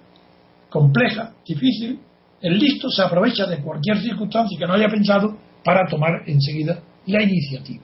compleja, 0.69 1.33
difícil, 1.45 1.99
el 2.41 2.59
listo 2.59 2.89
se 2.89 3.01
aprovecha 3.01 3.45
de 3.45 3.59
cualquier 3.59 3.97
circunstancia 3.99 4.57
que 4.59 4.65
no 4.65 4.73
haya 4.73 4.89
pensado 4.89 5.37
para 5.63 5.87
tomar 5.87 6.23
enseguida 6.27 6.79
la 7.07 7.23
iniciativa. 7.23 7.83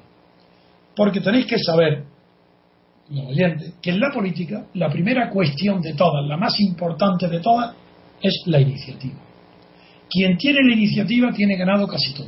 Porque 0.95 1.21
tenéis 1.21 1.45
que 1.45 1.57
saber, 1.57 2.03
los 3.09 3.25
oyentes, 3.27 3.75
que 3.81 3.91
en 3.91 3.99
la 3.99 4.11
política 4.11 4.65
la 4.73 4.89
primera 4.89 5.29
cuestión 5.29 5.81
de 5.81 5.93
todas, 5.93 6.27
la 6.27 6.37
más 6.37 6.59
importante 6.59 7.27
de 7.27 7.39
todas, 7.39 7.75
es 8.21 8.43
la 8.45 8.59
iniciativa. 8.59 9.30
Quien 10.11 10.37
tiene 10.37 10.59
la 10.61 10.73
iniciativa 10.73 11.31
tiene 11.31 11.55
ganado 11.55 11.87
casi 11.87 12.13
todo. 12.13 12.27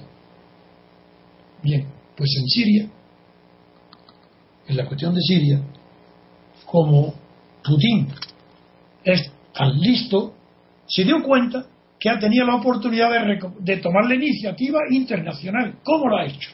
Bien, 1.62 1.86
pues 2.16 2.30
en 2.40 2.48
Siria, 2.48 2.90
en 4.68 4.78
la 4.78 4.86
cuestión 4.86 5.14
de 5.14 5.20
Siria, 5.20 5.62
como 6.66 7.14
Putin 7.62 8.08
es 9.04 9.30
tan 9.54 9.78
listo, 9.82 10.34
se 10.88 11.04
dio 11.04 11.22
cuenta 11.22 11.66
que 12.00 12.10
ha 12.10 12.18
tenido 12.18 12.46
la 12.46 12.56
oportunidad 12.56 13.10
de, 13.60 13.78
tomar 13.78 14.06
la 14.06 14.16
iniciativa 14.16 14.80
internacional. 14.90 15.76
¿Cómo 15.84 16.08
lo 16.08 16.18
ha 16.18 16.26
hecho? 16.26 16.52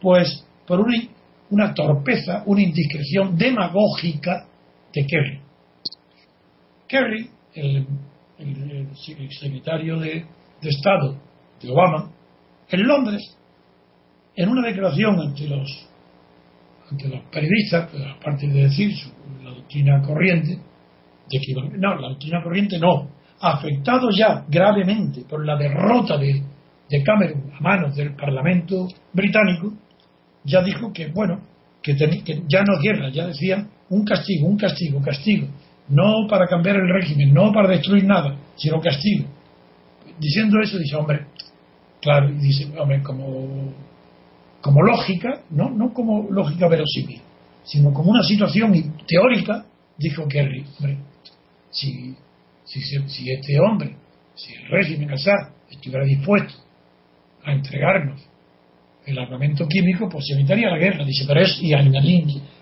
Pues 0.00 0.44
por 0.64 0.78
una, 0.80 0.96
una 1.50 1.74
torpeza, 1.74 2.44
una 2.46 2.62
indiscreción 2.62 3.36
demagógica 3.36 4.46
de 4.94 5.06
Kerry. 5.06 5.40
Kerry, 6.86 7.30
el 7.54 7.86
el, 8.38 9.30
secretario 9.30 9.98
de, 9.98 10.24
Estado 10.62 11.16
de 11.60 11.70
Obama, 11.70 12.10
en 12.68 12.82
Londres, 12.86 13.36
en 14.34 14.48
una 14.48 14.66
declaración 14.66 15.20
ante 15.20 15.46
los, 15.48 15.88
ante 16.90 17.08
los 17.08 17.20
periodistas, 17.30 17.90
pues, 17.90 18.02
aparte 18.04 18.46
de 18.46 18.62
decir 18.62 18.92
la 19.42 19.50
doctrina 19.50 20.02
corriente, 20.02 20.58
de 21.28 21.40
que, 21.40 21.54
no, 21.78 21.94
la 21.96 22.08
doctrina 22.08 22.42
corriente 22.42 22.78
no, 22.78 23.10
afectado 23.40 24.10
ya 24.10 24.44
gravemente 24.48 25.22
por 25.28 25.44
la 25.44 25.56
derrota 25.56 26.16
de, 26.16 26.42
de 26.88 27.02
Cameron 27.02 27.52
a 27.54 27.60
manos 27.60 27.96
del 27.96 28.14
Parlamento 28.14 28.88
británico, 29.12 29.72
ya 30.44 30.62
dijo 30.62 30.92
que, 30.92 31.08
bueno, 31.08 31.40
que, 31.82 31.96
que 31.96 32.42
ya 32.48 32.62
no 32.62 32.80
guerra, 32.80 33.10
ya 33.10 33.26
decía 33.26 33.66
un 33.90 34.04
castigo, 34.04 34.46
un 34.46 34.56
castigo, 34.56 35.00
castigo 35.00 35.48
no 35.88 36.26
para 36.28 36.46
cambiar 36.46 36.76
el 36.76 36.88
régimen, 36.88 37.32
no 37.32 37.52
para 37.52 37.68
destruir 37.68 38.04
nada, 38.04 38.36
sino 38.56 38.80
castigo. 38.80 39.26
Diciendo 40.18 40.60
eso, 40.60 40.78
dice, 40.78 40.96
hombre, 40.96 41.26
claro, 42.00 42.30
dice, 42.32 42.66
hombre, 42.78 43.02
como, 43.02 43.72
como 44.60 44.82
lógica, 44.82 45.42
no, 45.50 45.70
no 45.70 45.92
como 45.92 46.28
lógica 46.30 46.68
verosímil, 46.68 47.20
sino 47.64 47.92
como 47.92 48.10
una 48.10 48.22
situación 48.22 48.96
teórica, 49.06 49.66
dijo 49.98 50.26
Kerry, 50.26 50.64
hombre, 50.78 50.98
si, 51.70 52.14
si, 52.64 52.80
si 52.80 53.30
este 53.30 53.58
hombre, 53.60 53.96
si 54.34 54.54
el 54.54 54.68
régimen 54.68 55.10
Assad 55.12 55.50
estuviera 55.70 56.04
dispuesto 56.04 56.54
a 57.44 57.52
entregarnos 57.52 58.22
el 59.06 59.18
armamento 59.18 59.66
químico, 59.68 60.08
pues 60.08 60.26
se 60.26 60.34
evitaría 60.34 60.68
la 60.68 60.78
guerra, 60.78 61.04
dice, 61.04 61.24
pero 61.26 61.40
es, 61.40 61.58
y 61.62 61.72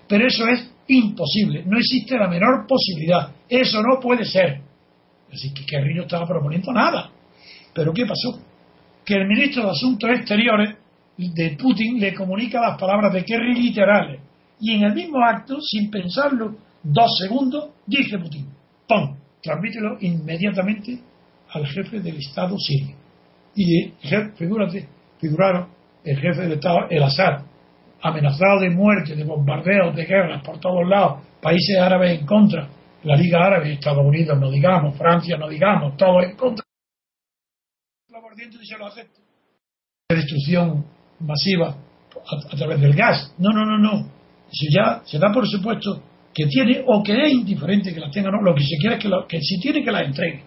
pero 0.06 0.26
eso 0.26 0.46
es 0.46 0.70
imposible, 0.88 1.64
no 1.64 1.78
existe 1.78 2.18
la 2.18 2.28
menor 2.28 2.66
posibilidad, 2.66 3.32
eso 3.48 3.80
no 3.82 3.98
puede 4.00 4.24
ser. 4.24 4.60
Así 5.32 5.52
que 5.52 5.64
Kerry 5.64 5.94
no 5.94 6.02
estaba 6.02 6.26
proponiendo 6.26 6.70
nada. 6.72 7.10
Pero 7.74 7.92
¿qué 7.92 8.06
pasó? 8.06 8.40
Que 9.04 9.14
el 9.14 9.26
ministro 9.26 9.64
de 9.64 9.70
Asuntos 9.70 10.10
Exteriores 10.10 10.76
de 11.16 11.56
Putin 11.60 12.00
le 12.00 12.14
comunica 12.14 12.60
las 12.60 12.78
palabras 12.78 13.12
de 13.12 13.24
Kerry 13.24 13.54
literales. 13.54 14.20
Y 14.60 14.74
en 14.74 14.84
el 14.84 14.94
mismo 14.94 15.22
acto, 15.22 15.60
sin 15.60 15.90
pensarlo 15.90 16.56
dos 16.82 17.18
segundos, 17.18 17.70
dice 17.86 18.18
Putin, 18.18 18.46
¡pum! 18.88 19.16
Transmítelo 19.42 19.98
inmediatamente 20.00 20.98
al 21.50 21.66
jefe 21.66 22.00
del 22.00 22.16
Estado 22.16 22.56
sirio. 22.58 22.96
Y, 23.54 23.92
figúrate, 24.36 24.88
figuraron 25.20 25.68
el 26.04 26.18
jefe 26.18 26.42
del 26.42 26.52
Estado, 26.52 26.86
el 26.90 27.02
Assad, 27.02 27.42
amenazado 28.02 28.60
de 28.60 28.70
muerte, 28.70 29.14
de 29.14 29.24
bombardeos, 29.24 29.94
de 29.94 30.04
guerras 30.04 30.42
por 30.42 30.58
todos 30.58 30.86
lados, 30.88 31.22
países 31.40 31.78
árabes 31.78 32.20
en 32.20 32.26
contra, 32.26 32.68
la 33.02 33.16
Liga 33.16 33.44
Árabe, 33.44 33.72
Estados 33.72 34.04
Unidos, 34.04 34.38
no 34.38 34.50
digamos, 34.50 34.96
Francia, 34.96 35.36
no 35.36 35.48
digamos, 35.48 35.96
todo 35.96 36.22
en 36.22 36.36
contra. 36.36 36.63
Se 38.34 38.78
lo 38.78 38.86
acepta. 38.86 39.20
Destrucción 40.08 40.84
masiva 41.20 41.76
a, 42.50 42.56
través 42.56 42.80
del 42.80 42.94
gas. 42.94 43.34
No, 43.38 43.50
no, 43.50 43.64
no, 43.64 43.78
no. 43.78 44.08
Si 44.50 44.66
ya 44.72 45.02
se 45.04 45.18
da 45.18 45.32
por 45.32 45.46
supuesto 45.48 46.02
que 46.32 46.46
tiene 46.46 46.82
o 46.86 47.02
que 47.02 47.12
es 47.12 47.32
indiferente 47.32 47.94
que 47.94 48.00
la 48.00 48.10
tenga, 48.10 48.30
no, 48.30 48.42
lo 48.42 48.54
que 48.54 48.62
se 48.62 48.76
quiere 48.78 48.96
es 48.96 49.02
que, 49.02 49.10
que 49.28 49.40
si 49.40 49.60
tiene 49.60 49.82
que 49.82 49.90
la 49.90 50.00
entregue. 50.00 50.42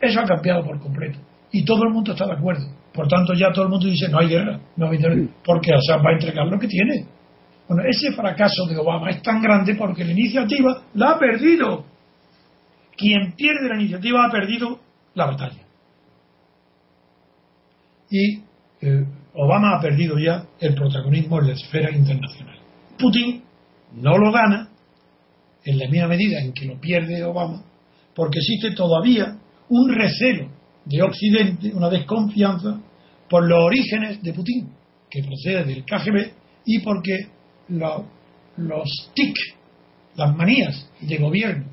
Eso 0.00 0.20
ha 0.20 0.24
cambiado 0.24 0.64
por 0.64 0.80
completo. 0.80 1.18
Y 1.52 1.64
todo 1.64 1.84
el 1.84 1.92
mundo 1.92 2.12
está 2.12 2.26
de 2.26 2.34
acuerdo. 2.34 2.66
Por 2.92 3.08
tanto, 3.08 3.34
ya 3.34 3.52
todo 3.52 3.64
el 3.64 3.70
mundo 3.70 3.86
dice, 3.86 4.08
no 4.08 4.18
hay 4.18 4.28
guerra, 4.28 4.60
no 4.76 4.90
hay 4.90 4.98
guerra, 4.98 5.16
porque 5.44 5.72
Assad 5.72 6.02
va 6.04 6.10
a 6.10 6.14
entregar 6.14 6.46
lo 6.46 6.58
que 6.58 6.66
tiene. 6.66 7.06
Bueno, 7.68 7.82
ese 7.88 8.12
fracaso 8.12 8.66
de 8.66 8.76
Obama 8.76 9.10
es 9.10 9.22
tan 9.22 9.42
grande 9.42 9.74
porque 9.74 10.04
la 10.04 10.12
iniciativa 10.12 10.82
la 10.94 11.10
ha 11.10 11.18
perdido. 11.18 11.84
Quien 12.96 13.34
pierde 13.36 13.68
la 13.68 13.76
iniciativa 13.76 14.24
ha 14.24 14.30
perdido 14.30 14.80
la 15.14 15.26
batalla. 15.26 15.65
Y 18.10 18.38
eh, 18.80 19.04
Obama 19.34 19.76
ha 19.76 19.80
perdido 19.80 20.18
ya 20.18 20.46
el 20.60 20.74
protagonismo 20.74 21.40
en 21.40 21.48
la 21.48 21.52
esfera 21.54 21.90
internacional. 21.90 22.58
Putin 22.98 23.42
no 23.94 24.16
lo 24.16 24.32
gana 24.32 24.70
en 25.64 25.78
la 25.78 25.88
misma 25.88 26.08
medida 26.08 26.40
en 26.40 26.52
que 26.52 26.66
lo 26.66 26.80
pierde 26.80 27.22
Obama, 27.24 27.62
porque 28.14 28.38
existe 28.38 28.70
todavía 28.72 29.36
un 29.68 29.92
recelo 29.92 30.48
de 30.84 31.02
Occidente, 31.02 31.72
una 31.74 31.90
desconfianza 31.90 32.80
por 33.28 33.46
los 33.46 33.58
orígenes 33.64 34.22
de 34.22 34.32
Putin, 34.32 34.68
que 35.10 35.22
procede 35.22 35.64
del 35.64 35.84
KGB, 35.84 36.32
y 36.64 36.78
porque 36.80 37.28
los 37.68 39.10
TIC, 39.14 39.36
las 40.14 40.34
manías 40.36 40.88
de 41.00 41.16
gobierno 41.18 41.66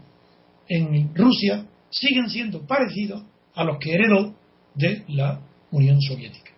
en 0.67 1.13
Rusia, 1.15 1.65
siguen 1.89 2.29
siendo 2.29 2.65
parecidos 2.65 3.23
a 3.53 3.63
los 3.63 3.77
que 3.77 3.93
heredó 3.93 4.33
de 4.75 5.03
la 5.09 5.39
Unión 5.73 5.99
Soviética. 6.01 6.51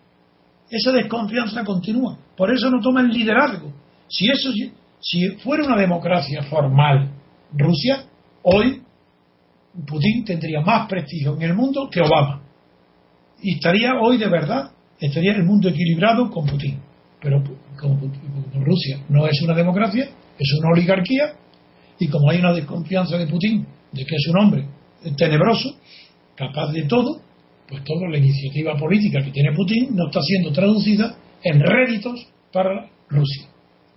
Esa 0.69 0.91
desconfianza 0.91 1.63
continúa. 1.63 2.17
Por 2.35 2.51
eso 2.51 2.69
no 2.69 2.81
toma 2.81 3.01
el 3.01 3.09
liderazgo. 3.09 3.73
Si, 4.07 4.29
eso, 4.29 4.51
si 4.99 5.27
fuera 5.37 5.65
una 5.65 5.77
democracia 5.77 6.43
formal 6.43 7.11
Rusia, 7.53 8.05
hoy 8.43 8.81
Putin 9.87 10.25
tendría 10.25 10.61
más 10.61 10.87
prestigio 10.87 11.35
en 11.35 11.41
el 11.41 11.53
mundo 11.53 11.89
que 11.89 12.01
Obama. 12.01 12.41
Y 13.41 13.55
estaría 13.55 13.93
hoy 14.01 14.17
de 14.17 14.27
verdad, 14.27 14.71
estaría 14.99 15.33
el 15.33 15.43
mundo 15.43 15.69
equilibrado 15.69 16.29
con 16.29 16.45
Putin. 16.45 16.79
Pero 17.21 17.43
como, 17.79 17.99
Rusia 18.53 18.99
no 19.09 19.27
es 19.27 19.41
una 19.41 19.53
democracia, 19.53 20.09
es 20.37 20.59
una 20.59 20.71
oligarquía, 20.73 21.35
y 21.99 22.07
como 22.07 22.29
hay 22.29 22.39
una 22.39 22.53
desconfianza 22.53 23.17
de 23.17 23.27
Putin 23.27 23.65
de 23.91 24.05
que 24.05 24.15
es 24.15 24.27
un 24.29 24.37
hombre 24.37 24.67
tenebroso, 25.17 25.77
capaz 26.35 26.71
de 26.71 26.83
todo, 26.83 27.21
pues 27.67 27.83
toda 27.83 28.07
la 28.09 28.17
iniciativa 28.17 28.77
política 28.77 29.23
que 29.23 29.31
tiene 29.31 29.53
Putin 29.55 29.95
no 29.95 30.07
está 30.07 30.21
siendo 30.21 30.51
traducida 30.51 31.15
en 31.43 31.59
réditos 31.59 32.27
para 32.51 32.89
Rusia. 33.09 33.47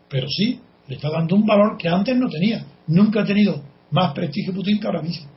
Pero 0.08 0.26
sí 0.28 0.60
le 0.88 0.96
está 0.96 1.10
dando 1.10 1.36
un 1.36 1.46
valor 1.46 1.76
que 1.76 1.88
antes 1.88 2.16
no 2.16 2.28
tenía. 2.28 2.64
Nunca 2.86 3.20
ha 3.20 3.24
tenido 3.24 3.62
más 3.90 4.12
prestigio 4.14 4.54
Putin 4.54 4.80
que 4.80 4.86
ahora 4.86 5.02
mismo. 5.02 5.28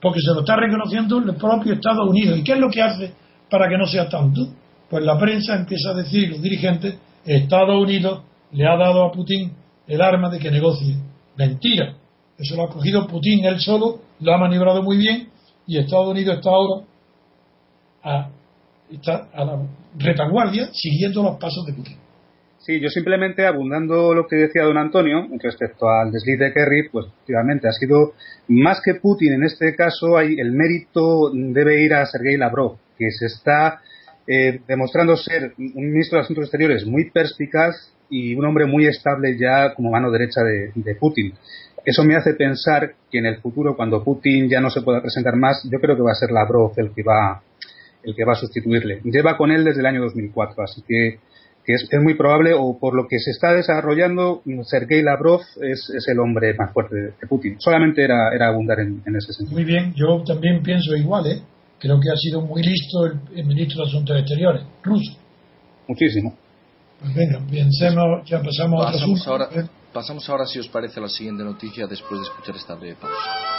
Porque 0.00 0.20
se 0.20 0.32
lo 0.34 0.40
está 0.40 0.56
reconociendo 0.56 1.18
el 1.18 1.36
propio 1.36 1.74
Estados 1.74 2.08
Unidos. 2.08 2.38
¿Y 2.38 2.42
qué 2.42 2.52
es 2.52 2.58
lo 2.58 2.68
que 2.70 2.82
hace 2.82 3.12
para 3.48 3.68
que 3.68 3.78
no 3.78 3.86
sea 3.86 4.08
tanto? 4.08 4.48
Pues 4.90 5.04
la 5.04 5.18
prensa 5.18 5.54
empieza 5.56 5.90
a 5.90 5.94
decir, 5.94 6.28
los 6.28 6.42
dirigentes, 6.42 6.98
Estados 7.24 7.82
Unidos 7.82 8.22
le 8.52 8.66
ha 8.66 8.76
dado 8.76 9.04
a 9.04 9.12
Putin 9.12 9.52
el 9.86 10.00
arma 10.00 10.28
de 10.28 10.38
que 10.38 10.50
negocie. 10.50 10.96
Mentira. 11.36 11.96
Eso 12.38 12.56
lo 12.56 12.64
ha 12.64 12.68
cogido 12.68 13.06
Putin 13.06 13.44
él 13.44 13.60
solo, 13.60 14.00
lo 14.20 14.34
ha 14.34 14.38
maniobrado 14.38 14.82
muy 14.82 14.98
bien 14.98 15.28
y 15.66 15.78
Estados 15.78 16.08
Unidos 16.08 16.36
está 16.36 16.50
ahora 16.50 16.84
a, 18.06 18.30
está 18.90 19.28
a 19.34 19.44
la 19.44 19.58
retaguardia 19.98 20.68
siguiendo 20.72 21.22
los 21.22 21.36
pasos 21.36 21.66
de 21.66 21.72
Putin. 21.72 21.96
Sí, 22.58 22.80
yo 22.80 22.88
simplemente 22.88 23.46
abundando 23.46 24.12
lo 24.14 24.26
que 24.26 24.36
decía 24.36 24.64
don 24.64 24.78
Antonio 24.78 25.28
respecto 25.40 25.88
al 25.88 26.10
desliz 26.10 26.38
de 26.38 26.52
Kerry, 26.52 26.88
pues 26.90 27.06
efectivamente 27.06 27.68
ha 27.68 27.72
sido 27.72 28.14
más 28.48 28.80
que 28.84 28.94
Putin 28.94 29.34
en 29.34 29.44
este 29.44 29.74
caso, 29.76 30.16
hay, 30.16 30.34
el 30.38 30.52
mérito 30.52 31.30
debe 31.32 31.80
ir 31.84 31.94
a 31.94 32.06
Sergei 32.06 32.36
Lavrov, 32.36 32.76
que 32.98 33.10
se 33.10 33.26
está 33.26 33.80
eh, 34.26 34.60
demostrando 34.66 35.16
ser 35.16 35.52
un 35.58 35.92
ministro 35.92 36.18
de 36.18 36.24
Asuntos 36.24 36.46
Exteriores 36.46 36.84
muy 36.86 37.10
perspicaz 37.10 37.92
y 38.10 38.34
un 38.34 38.44
hombre 38.44 38.66
muy 38.66 38.86
estable 38.86 39.38
ya 39.38 39.72
como 39.74 39.90
mano 39.90 40.10
derecha 40.10 40.42
de, 40.42 40.72
de 40.74 40.94
Putin. 40.96 41.34
Eso 41.84 42.02
me 42.02 42.16
hace 42.16 42.34
pensar 42.34 42.94
que 43.08 43.18
en 43.18 43.26
el 43.26 43.36
futuro, 43.36 43.76
cuando 43.76 44.02
Putin 44.02 44.48
ya 44.48 44.60
no 44.60 44.70
se 44.70 44.82
pueda 44.82 45.00
presentar 45.00 45.36
más, 45.36 45.62
yo 45.70 45.78
creo 45.78 45.94
que 45.94 46.02
va 46.02 46.10
a 46.10 46.16
ser 46.16 46.32
Lavrov 46.32 46.72
el 46.78 46.90
que 46.90 47.04
va, 47.04 47.40
el 48.06 48.14
que 48.14 48.24
va 48.24 48.32
a 48.32 48.36
sustituirle. 48.36 49.00
Lleva 49.04 49.36
con 49.36 49.50
él 49.50 49.64
desde 49.64 49.80
el 49.80 49.86
año 49.86 50.00
2004, 50.02 50.62
así 50.62 50.82
que, 50.86 51.18
es, 51.66 51.88
muy 52.00 52.14
probable, 52.14 52.52
o 52.54 52.78
por 52.78 52.94
lo 52.94 53.08
que 53.08 53.18
se 53.18 53.32
está 53.32 53.52
desarrollando, 53.52 54.42
Sergei 54.62 55.02
Lavrov 55.02 55.40
es, 55.60 56.06
el 56.06 56.20
hombre 56.20 56.54
más 56.54 56.72
fuerte 56.72 56.94
de, 56.94 57.26
Putin. 57.28 57.56
Solamente 57.58 58.04
era, 58.04 58.32
era 58.32 58.48
abundar 58.48 58.78
en, 58.78 59.02
ese 59.04 59.32
sentido. 59.32 59.56
Muy 59.56 59.64
bien, 59.64 59.92
yo 59.96 60.22
también 60.24 60.62
pienso 60.62 60.94
igual, 60.94 61.26
¿eh? 61.26 61.42
Creo 61.80 62.00
que 62.00 62.08
ha 62.08 62.16
sido 62.16 62.40
muy 62.40 62.62
listo 62.62 63.06
el, 63.34 63.44
ministro 63.44 63.82
de 63.82 63.88
Asuntos 63.88 64.18
Exteriores, 64.20 64.62
ruso. 64.82 65.18
Muchísimo. 65.88 66.34
Pues 67.00 67.14
venga, 67.14 67.40
pensemos, 67.50 68.24
ya 68.24 68.40
pasamos, 68.40 68.86
a 68.86 68.96
otro 68.96 69.32
Ahora, 69.32 69.48
Pasamos 69.92 70.28
ahora, 70.28 70.44
si 70.44 70.58
os 70.58 70.68
parece, 70.68 71.00
a 71.00 71.04
la 71.04 71.08
siguiente 71.08 71.42
noticia 71.42 71.86
después 71.86 72.20
de 72.20 72.26
escuchar 72.26 72.54
esta 72.54 72.74
breve 72.74 72.96
pausa. 73.00 73.55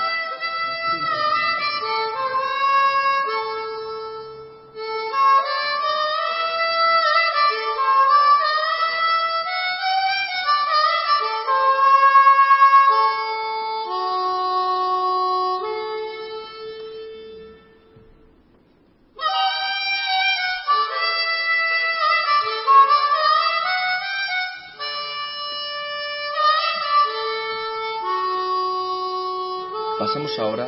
Ahora 30.40 30.68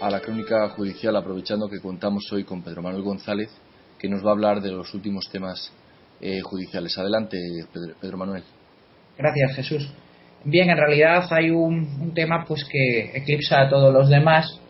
a 0.00 0.10
la 0.10 0.20
crónica 0.20 0.68
judicial, 0.70 1.16
aprovechando 1.16 1.68
que 1.68 1.80
contamos 1.80 2.30
hoy 2.32 2.44
con 2.44 2.62
Pedro 2.62 2.82
Manuel 2.82 3.02
González, 3.02 3.48
que 3.98 4.08
nos 4.08 4.24
va 4.24 4.30
a 4.30 4.32
hablar 4.32 4.60
de 4.60 4.70
los 4.70 4.92
últimos 4.94 5.28
temas 5.30 5.72
eh, 6.20 6.40
judiciales. 6.40 6.96
Adelante, 6.98 7.38
Pedro, 8.00 8.16
Manuel. 8.16 8.42
Gracias, 9.16 9.56
Jesús. 9.56 9.92
Bien, 10.44 10.70
en 10.70 10.76
realidad 10.76 11.26
hay 11.30 11.50
un, 11.50 12.12
tema 12.14 12.44
pues 12.46 12.64
que 12.64 13.16
eclipsa 13.16 13.62
a 13.62 13.68
todos 13.68 13.92
los 13.92 14.08
demás, 14.08 14.60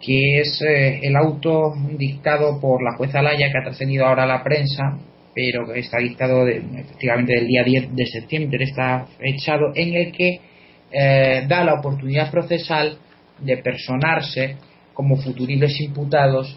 que 0.00 0.40
es 0.40 0.60
eh, 0.62 1.00
el 1.02 1.16
auto 1.16 1.72
dictado 1.96 2.60
por 2.60 2.82
la 2.82 2.96
jueza 2.96 3.22
Laya, 3.22 3.50
que 3.50 3.58
ha 3.58 3.64
trascendido 3.64 4.06
ahora 4.06 4.24
a 4.24 4.26
la 4.26 4.42
prensa, 4.42 4.98
pero 5.34 5.66
que 5.72 5.80
está 5.80 5.98
dictado 5.98 6.46
efectivamente 6.46 7.34
del 7.34 7.46
día 7.46 7.62
10 7.64 7.94
de 7.94 8.06
septiembre, 8.06 8.64
está 8.64 9.06
echado, 9.20 9.72
en 9.74 9.94
el 9.94 10.12
que 10.12 10.40
eh, 10.90 11.44
da 11.48 11.64
la 11.64 11.74
oportunidad 11.74 12.30
procesal 12.30 12.98
de 13.40 13.56
personarse 13.58 14.56
como 14.94 15.16
futuribles 15.16 15.80
imputados 15.80 16.56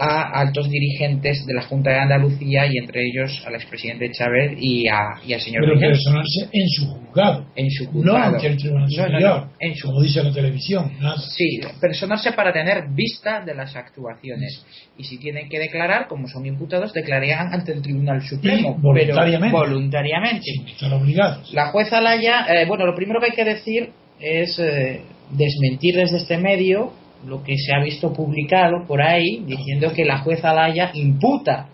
a 0.00 0.40
altos 0.40 0.70
dirigentes 0.70 1.44
de 1.46 1.52
la 1.52 1.62
Junta 1.62 1.90
de 1.90 1.98
Andalucía 1.98 2.66
y 2.66 2.78
entre 2.78 3.06
ellos 3.06 3.42
al 3.46 3.54
expresidente 3.54 4.10
Chávez 4.10 4.56
y, 4.58 4.88
a, 4.88 5.20
y 5.26 5.34
al 5.34 5.40
señor 5.40 5.62
Pero 5.66 5.78
personarse 5.78 6.48
en 6.52 6.68
su 6.68 6.86
juzgado. 6.86 7.46
En 7.54 7.70
su 7.70 7.86
juzgado. 7.86 8.18
No 8.18 8.24
ante 8.24 8.46
el 8.46 8.56
Tribunal 8.56 9.50
en 9.60 9.74
su, 9.74 9.88
como 9.88 10.00
dice 10.00 10.22
la 10.22 10.32
televisión. 10.32 10.90
Sí, 11.36 11.60
personarse 11.78 12.32
para 12.32 12.50
tener 12.50 12.88
vista 12.94 13.42
de 13.44 13.54
las 13.54 13.76
actuaciones. 13.76 14.64
Y 14.96 15.04
si 15.04 15.18
tienen 15.18 15.50
que 15.50 15.58
declarar, 15.58 16.08
como 16.08 16.28
son 16.28 16.46
imputados, 16.46 16.94
declararían 16.94 17.52
ante 17.52 17.72
el 17.72 17.82
Tribunal 17.82 18.22
Supremo. 18.22 18.78
voluntariamente. 18.78 19.54
Pero 19.54 19.70
voluntariamente. 19.70 20.42
Sin 20.44 20.66
estar 20.66 20.94
obligados. 20.94 21.52
La 21.52 21.66
jueza 21.66 22.00
Laya, 22.00 22.46
eh, 22.48 22.64
bueno, 22.66 22.86
lo 22.86 22.94
primero 22.94 23.20
que 23.20 23.26
hay 23.26 23.36
que 23.36 23.44
decir 23.44 23.90
es... 24.18 24.58
Eh, 24.58 25.02
desmentir 25.30 25.96
desde 25.96 26.18
este 26.18 26.38
medio 26.38 26.92
lo 27.26 27.42
que 27.42 27.56
se 27.56 27.74
ha 27.74 27.82
visto 27.82 28.12
publicado 28.12 28.86
por 28.86 29.02
ahí 29.02 29.42
diciendo 29.46 29.92
que 29.92 30.04
la 30.04 30.18
jueza 30.18 30.54
Laya 30.54 30.90
imputa 30.94 31.68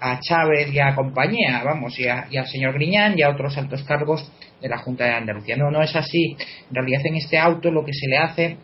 a 0.00 0.20
Chávez 0.20 0.72
y 0.72 0.78
a 0.78 0.94
compañía, 0.94 1.62
vamos, 1.64 1.98
y, 1.98 2.06
al 2.06 2.46
señor 2.46 2.74
Griñán 2.74 3.18
y 3.18 3.22
a 3.22 3.30
otros 3.30 3.56
altos 3.58 3.82
cargos 3.82 4.30
de 4.60 4.68
la 4.68 4.78
Junta 4.78 5.04
de 5.04 5.10
Andalucía. 5.10 5.56
No, 5.56 5.70
no 5.70 5.82
es 5.82 5.94
así. 5.96 6.36
En 6.68 6.74
realidad 6.74 7.02
en 7.04 7.16
este 7.16 7.38
auto 7.38 7.70
lo 7.70 7.84
que 7.84 7.92
se 7.92 8.06
le 8.08 8.16
hace 8.16 8.56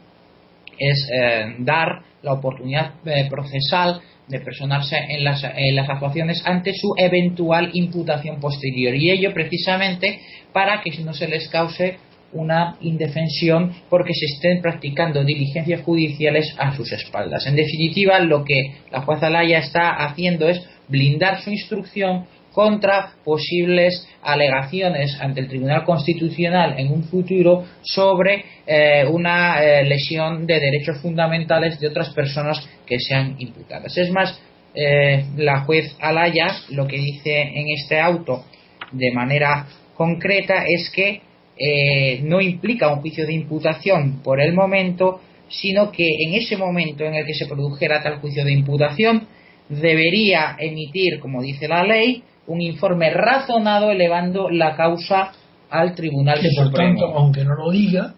es 0.79 1.09
eh, 1.13 1.55
dar 1.59 2.03
la 2.23 2.33
oportunidad 2.33 2.95
eh, 3.05 3.27
procesal 3.29 4.01
de 4.29 4.41
personarse 4.41 4.97
en 4.97 5.23
las, 5.23 5.45
en 5.45 5.77
las 5.77 5.89
actuaciones 5.89 6.43
ante 6.47 6.73
su 6.73 6.95
eventual 6.97 7.71
imputación 7.75 8.41
posterior 8.41 8.95
y 8.95 9.11
ello 9.11 9.35
precisamente 9.35 10.21
para 10.53 10.81
que 10.81 10.91
no 11.03 11.13
se 11.13 11.29
les 11.29 11.49
cause 11.49 11.99
una 12.35 12.77
indefensión 12.81 13.73
porque 13.89 14.13
se 14.13 14.27
estén 14.27 14.61
practicando 14.61 15.25
diligencias 15.25 15.83
judiciales 15.83 16.55
a 16.59 16.75
sus 16.77 16.93
espaldas. 16.93 17.47
En 17.47 17.57
definitiva, 17.57 18.19
lo 18.21 18.45
que 18.45 18.75
la 18.93 19.03
juez 19.03 19.23
Alaya 19.23 19.59
está 19.59 19.91
haciendo 19.91 20.49
es 20.49 20.63
blindar 20.89 21.41
su 21.41 21.51
instrucción 21.51 22.27
contra 22.53 23.15
posibles 23.25 24.09
alegaciones 24.23 25.19
ante 25.21 25.41
el 25.41 25.49
Tribunal 25.49 25.85
Constitucional 25.85 26.77
en 26.79 26.93
un 26.93 27.03
futuro 27.03 27.65
sobre 27.83 28.45
eh, 28.65 29.05
una 29.11 29.61
eh, 29.61 29.85
lesión 29.85 30.47
de 30.47 30.61
derechos 30.61 30.99
fundamentales 31.03 31.81
de 31.81 31.89
otras 31.89 32.11
personas 32.11 32.65
que 32.87 33.01
sean 33.01 33.35
imputadas. 33.39 33.99
Es 33.99 34.11
más, 34.13 34.41
eh, 34.73 35.25
la 35.37 35.65
juez 35.65 35.97
Alaya 36.01 36.47
lo 36.71 36.87
que 36.87 36.97
dice 36.97 37.43
en 37.43 37.67
este 37.77 38.01
auto 38.01 38.45
de 38.93 39.11
manera 39.13 39.67
concreta 39.97 40.65
es 40.67 40.91
que 40.91 41.23
eh, 41.59 42.21
no 42.23 42.41
implica 42.41 42.93
un 42.93 43.01
juicio 43.01 43.27
de 43.27 43.35
imputación 43.35 44.21
por 44.23 44.41
el 44.41 44.53
momento, 44.53 45.21
sino 45.49 45.91
que 45.91 46.07
en 46.27 46.35
ese 46.35 46.57
momento 46.57 47.05
en 47.05 47.15
el 47.15 47.27
que 47.27 47.35
se 47.35 47.47
produjera 47.47 48.03
tal 48.03 48.21
juicio 48.21 48.45
de 48.45 48.53
imputación, 48.53 49.27
debería 49.69 50.57
emitir, 50.59 51.21
como 51.21 51.43
dice 51.43 51.69
la 51.69 51.85
ley, 51.85 52.23
un 52.47 52.61
informe 52.61 53.11
razonado 53.11 53.91
elevando 53.91 54.51
la 54.51 54.77
causa 54.77 55.33
al 55.71 55.95
Tribunal 55.95 56.41
que 56.41 56.49
por 56.55 56.67
Supremo. 56.67 57.01
tanto, 57.01 57.19
aunque 57.19 57.45
no 57.45 57.55
lo 57.55 57.71
diga, 57.71 58.15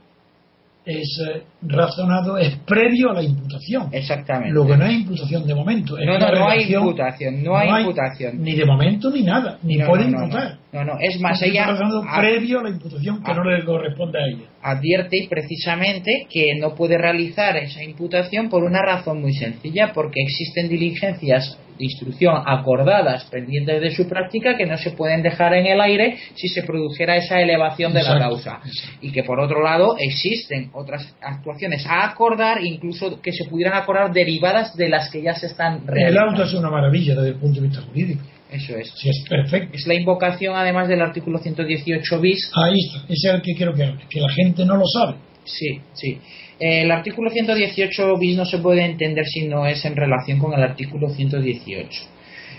es 0.87 1.19
eh, 1.35 1.43
razonado, 1.63 2.39
es 2.39 2.55
previo 2.65 3.11
a 3.11 3.15
la 3.15 3.23
imputación. 3.25 3.89
Exactamente. 3.91 4.55
Lo 4.55 4.65
que 4.67 4.77
no 4.77 4.85
hay 4.85 4.95
imputación 5.03 5.45
de 5.47 5.55
momento. 5.55 5.99
Es 5.99 6.07
no, 6.07 6.17
no, 6.19 6.31
no 6.31 6.49
hay 6.49 6.73
imputación, 6.73 7.43
no 7.43 7.57
hay 7.57 7.81
imputación. 7.83 8.41
Ni 8.41 8.55
de 8.55 8.65
momento 8.65 9.11
ni 9.11 9.23
nada, 9.23 9.59
ni 9.65 9.77
No, 9.79 9.87
puede 9.89 10.05
no, 10.05 10.19
no, 10.19 10.25
imputar. 10.27 10.59
No, 10.73 10.85
no, 10.85 10.93
es 11.01 11.21
más, 11.21 11.35
Está 11.43 11.47
ella 11.47 11.67
razonado 11.67 12.03
a- 12.09 12.21
previo 12.21 12.61
a 12.61 12.63
la 12.63 12.71
imputación 12.71 13.23
que 13.23 13.31
Ah. 13.33 13.35
no 13.35 13.45
le 13.45 13.65
corresponde 13.65 14.19
a 14.19 14.27
ella. 14.29 14.45
advierte 14.63 15.27
precisamente 15.29 16.27
que 16.33 16.55
no 16.61 16.75
puede 16.75 16.99
realizar 16.99 17.57
esa 17.57 17.83
imputación 17.83 18.49
por 18.49 18.63
una 18.65 18.81
razón 18.83 19.21
muy 19.21 19.33
sencilla, 19.35 19.93
porque 19.93 20.21
existen 20.23 20.69
diligencias 20.69 21.59
de 21.79 21.85
instrucción 21.85 22.43
acordadas 22.47 23.25
pendientes 23.31 23.81
de 23.81 23.91
su 23.91 24.09
práctica 24.09 24.57
que 24.57 24.67
no 24.67 24.77
se 24.79 24.91
pueden 24.93 25.23
dejar 25.23 25.55
en 25.55 25.67
el 25.67 25.81
aire 25.81 26.17
si 26.35 26.49
se 26.49 26.63
produjera 26.63 27.17
esa 27.17 27.41
elevación 27.41 27.93
de 27.93 28.03
la 28.03 28.19
causa. 28.19 28.61
Y 29.01 29.13
que 29.13 29.23
por 29.23 29.41
otro 29.41 29.63
lado 29.63 29.97
existen 29.99 30.71
otras 30.73 31.15
actuaciones 31.21 31.87
a 31.87 32.05
acordar, 32.09 32.65
incluso 32.65 33.21
que 33.21 33.33
se 33.33 33.45
pudieran 33.49 33.75
acordar 33.75 34.13
derivadas 34.13 34.77
de 34.77 34.89
las 34.89 35.11
que 35.11 35.23
ya 35.23 35.35
se 35.35 35.47
están 35.47 35.81
El 35.83 35.87
realizando. 35.87 36.31
auto 36.31 36.43
es 36.45 36.55
una 36.55 36.71
maravilla 36.71 37.15
desde 37.15 37.29
el 37.31 37.37
punto 37.37 37.61
de 37.61 37.69
vista 37.69 37.83
jurídico. 37.83 38.23
Eso 38.51 38.77
es. 38.77 38.93
Es 39.05 39.25
perfecto. 39.29 39.77
Es 39.77 39.87
la 39.87 39.95
invocación 39.95 40.55
además 40.57 40.89
del 40.89 41.03
artículo 41.03 41.39
118 41.39 42.21
bis 42.21 42.51
Ahí 42.55 42.75
está, 42.79 43.05
ese 43.13 43.29
es 43.29 43.35
el 43.35 43.43
que 43.43 43.55
quiero 43.55 43.75
que 43.75 43.83
hable, 43.85 44.03
que 44.09 44.21
la 44.21 44.31
gente 44.33 44.65
no 44.65 44.77
lo 44.77 44.85
sabe. 44.87 45.17
Sí, 45.47 45.81
sí. 45.95 46.19
El 46.59 46.91
artículo 46.91 47.31
118 47.31 48.17
bis 48.19 48.37
no 48.37 48.45
se 48.45 48.59
puede 48.59 48.85
entender 48.85 49.25
si 49.27 49.47
no 49.47 49.67
es 49.67 49.85
en 49.85 49.97
relación 49.97 50.39
con 50.39 50.53
el 50.55 50.63
artículo 50.63 51.09
118. 51.09 52.03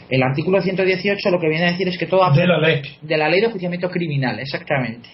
El 0.10 0.24
artículo 0.24 0.62
118 0.62 1.30
lo 1.30 1.40
que 1.40 1.50
viene 1.50 1.66
a 1.66 1.72
decir 1.72 1.88
es 1.88 1.98
que 1.98 2.06
toda 2.06 2.32
De 2.32 2.48
la 2.48 2.58
ley. 2.60 2.82
de 3.02 3.18
la 3.18 3.28
ley 3.30 3.42
de 3.42 3.48
enjuiciamiento 3.48 3.90
criminal, 3.90 4.40
exactamente. 4.40 5.10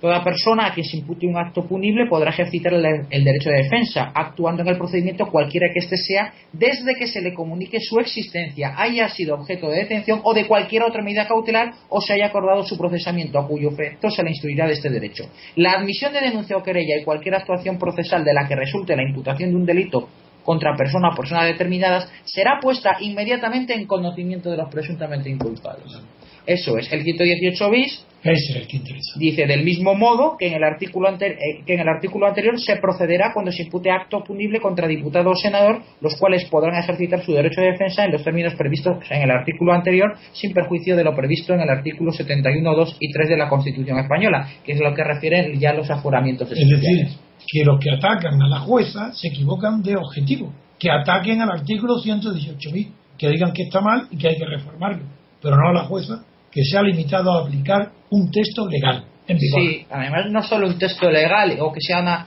Toda 0.00 0.22
persona 0.22 0.66
a 0.66 0.74
quien 0.74 0.84
se 0.84 0.98
impute 0.98 1.26
un 1.26 1.38
acto 1.38 1.66
punible 1.66 2.06
podrá 2.06 2.30
ejercitar 2.30 2.74
el, 2.74 3.24
derecho 3.24 3.48
de 3.48 3.62
defensa, 3.62 4.12
actuando 4.14 4.60
en 4.62 4.68
el 4.68 4.76
procedimiento 4.76 5.26
cualquiera 5.30 5.68
que 5.72 5.78
éste 5.78 5.96
sea, 5.96 6.34
desde 6.52 6.94
que 6.96 7.06
se 7.06 7.22
le 7.22 7.32
comunique 7.32 7.78
su 7.80 7.98
existencia, 7.98 8.74
haya 8.76 9.08
sido 9.08 9.34
objeto 9.36 9.70
de 9.70 9.78
detención 9.78 10.20
o 10.22 10.34
de 10.34 10.46
cualquier 10.46 10.82
otra 10.82 11.02
medida 11.02 11.26
cautelar 11.26 11.72
o 11.88 12.02
se 12.02 12.12
haya 12.12 12.26
acordado 12.26 12.62
su 12.64 12.76
procesamiento, 12.76 13.38
a 13.38 13.48
cuyo 13.48 13.70
efecto 13.70 14.10
se 14.10 14.22
le 14.22 14.30
instruirá 14.30 14.66
de 14.66 14.74
este 14.74 14.90
derecho. 14.90 15.24
La 15.56 15.72
admisión 15.72 16.12
de 16.12 16.20
denuncia 16.20 16.58
o 16.58 16.62
querella 16.62 16.98
y 17.00 17.04
cualquier 17.04 17.36
actuación 17.36 17.78
procesal 17.78 18.22
de 18.22 18.34
la 18.34 18.46
que 18.46 18.54
resulte 18.54 18.96
la 18.96 19.02
imputación 19.02 19.50
de 19.50 19.56
un 19.56 19.64
delito 19.64 20.08
contra 20.42 20.76
persona 20.76 21.08
o 21.08 21.16
personas 21.16 21.46
determinadas 21.46 22.08
será 22.24 22.60
puesta 22.60 22.98
inmediatamente 23.00 23.74
en 23.74 23.86
conocimiento 23.86 24.50
de 24.50 24.58
los 24.58 24.70
presuntamente 24.70 25.30
inculpados. 25.30 26.02
Eso 26.46 26.78
es, 26.78 26.92
el 26.92 27.02
118 27.02 27.70
bis 27.70 28.06
Ese 28.32 28.52
es 28.52 28.56
el 28.56 28.66
que 28.66 28.76
interesa. 28.76 29.12
Dice 29.18 29.46
del 29.46 29.64
mismo 29.64 29.94
modo 29.94 30.36
que 30.38 30.48
en 30.48 30.54
el 30.54 30.64
artículo 30.64 31.08
eh, 31.08 31.62
que 31.66 31.74
en 31.74 31.80
el 31.80 31.88
artículo 31.88 32.26
anterior 32.26 32.58
se 32.58 32.76
procederá 32.76 33.32
cuando 33.32 33.52
se 33.52 33.64
impute 33.64 33.90
acto 33.90 34.22
punible 34.24 34.60
contra 34.60 34.86
diputado 34.86 35.30
o 35.30 35.34
senador, 35.34 35.82
los 36.00 36.16
cuales 36.16 36.44
podrán 36.46 36.76
ejercitar 36.76 37.22
su 37.24 37.32
derecho 37.32 37.60
de 37.60 37.72
defensa 37.72 38.04
en 38.04 38.12
los 38.12 38.24
términos 38.24 38.54
previstos 38.54 38.98
en 39.10 39.22
el 39.22 39.30
artículo 39.30 39.72
anterior, 39.72 40.14
sin 40.32 40.52
perjuicio 40.52 40.96
de 40.96 41.04
lo 41.04 41.14
previsto 41.14 41.54
en 41.54 41.60
el 41.60 41.68
artículo 41.68 42.12
71, 42.12 42.74
2 42.74 42.96
y 43.00 43.12
3 43.12 43.28
de 43.28 43.36
la 43.36 43.48
Constitución 43.48 43.98
española, 43.98 44.48
que 44.64 44.72
es 44.72 44.80
lo 44.80 44.94
que 44.94 45.04
refieren 45.04 45.58
ya 45.58 45.72
los 45.72 45.90
aforamientos 45.90 46.50
Es 46.52 46.68
decir, 46.68 47.08
que 47.46 47.64
los 47.64 47.78
que 47.80 47.90
atacan 47.90 48.40
a 48.42 48.48
la 48.48 48.60
jueza 48.60 49.12
se 49.12 49.28
equivocan 49.28 49.82
de 49.82 49.96
objetivo. 49.96 50.52
Que 50.78 50.90
ataquen 50.90 51.40
al 51.40 51.50
artículo 51.50 51.94
118.000, 51.96 52.90
que 53.18 53.30
digan 53.30 53.52
que 53.52 53.62
está 53.62 53.80
mal 53.80 54.08
y 54.10 54.18
que 54.18 54.28
hay 54.28 54.36
que 54.36 54.44
reformarlo. 54.44 55.04
Pero 55.40 55.56
no 55.56 55.68
a 55.68 55.72
la 55.72 55.84
jueza, 55.84 56.24
que 56.56 56.64
se 56.64 56.78
ha 56.78 56.82
limitado 56.82 57.30
a 57.32 57.42
aplicar 57.44 57.90
un 58.10 58.30
texto 58.30 58.66
legal 58.66 59.04
en 59.28 59.36
vigor. 59.38 59.60
Sí, 59.60 59.86
además 59.90 60.30
no 60.30 60.42
solo 60.42 60.66
un 60.68 60.78
texto 60.78 61.10
legal 61.10 61.54
o 61.60 61.70
que 61.70 61.80
sea 61.82 62.00
una 62.00 62.26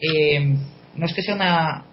eh, 0.00 0.54
no 0.94 1.06
es 1.06 1.12
que 1.12 1.22
sea 1.22 1.34
una 1.34 1.84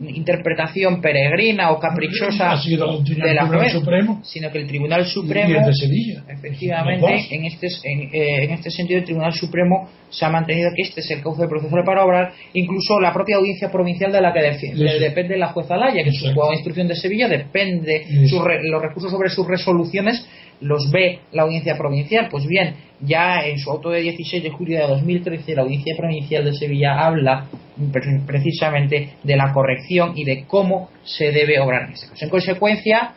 interpretación 0.00 1.00
peregrina 1.00 1.70
o 1.70 1.78
caprichosa 1.78 2.50
Ha 2.52 2.60
sido 2.60 3.00
de 3.02 3.34
la 3.34 3.46
juez, 3.46 3.72
Supremo 3.72 4.20
sino 4.24 4.50
que 4.50 4.58
el 4.58 4.66
Tribunal 4.66 5.00
y 5.00 5.04
el 5.04 5.08
Supremo 5.08 5.66
de 5.66 5.74
Sevilla. 5.74 6.24
Efectivamente, 6.28 7.26
en 7.30 7.44
este, 7.44 7.68
en, 7.84 8.00
eh, 8.12 8.44
en 8.44 8.50
este 8.50 8.70
sentido, 8.70 8.98
el 8.98 9.04
Tribunal 9.04 9.32
Supremo 9.32 9.88
se 10.10 10.24
ha 10.24 10.30
mantenido 10.30 10.70
que 10.74 10.82
este 10.82 11.00
es 11.00 11.10
el 11.12 11.22
cauce 11.22 11.46
procesal 11.46 11.82
para 11.84 12.04
obrar, 12.04 12.32
incluso 12.54 12.98
la 13.00 13.12
propia 13.12 13.36
audiencia 13.36 13.70
provincial 13.70 14.10
de 14.10 14.20
la 14.20 14.32
que 14.32 14.40
de- 14.42 14.98
depende 14.98 15.36
la 15.36 15.48
jueza 15.48 15.76
Laya, 15.76 16.02
que 16.02 16.10
es 16.10 16.16
su 16.18 16.26
Exacto. 16.26 16.48
de 16.48 16.54
instrucción 16.54 16.88
de 16.88 16.96
Sevilla, 16.96 17.28
depende 17.28 18.06
sus 18.28 18.42
re- 18.42 18.68
los 18.68 18.82
recursos 18.82 19.10
sobre 19.12 19.28
sus 19.30 19.46
resoluciones 19.46 20.26
los 20.60 20.90
ve 20.90 21.20
la 21.32 21.42
audiencia 21.42 21.76
provincial. 21.76 22.28
Pues 22.30 22.46
bien, 22.46 22.74
ya 23.00 23.44
en 23.46 23.58
su 23.58 23.70
auto 23.70 23.90
de 23.90 24.00
16 24.00 24.42
de 24.42 24.50
julio 24.50 24.78
de 24.78 24.86
2013, 24.86 25.54
la 25.54 25.62
audiencia 25.62 25.94
provincial 25.96 26.44
de 26.44 26.54
Sevilla 26.54 26.98
habla 27.04 27.46
pre- 27.92 28.20
precisamente 28.26 29.10
de 29.22 29.36
la 29.36 29.52
corrección 29.52 30.12
y 30.16 30.24
de 30.24 30.44
cómo 30.46 30.90
se 31.04 31.30
debe 31.32 31.60
obrar 31.60 31.88
en 31.88 31.92
este 31.92 32.08
caso. 32.08 32.24
En 32.24 32.30
consecuencia, 32.30 33.14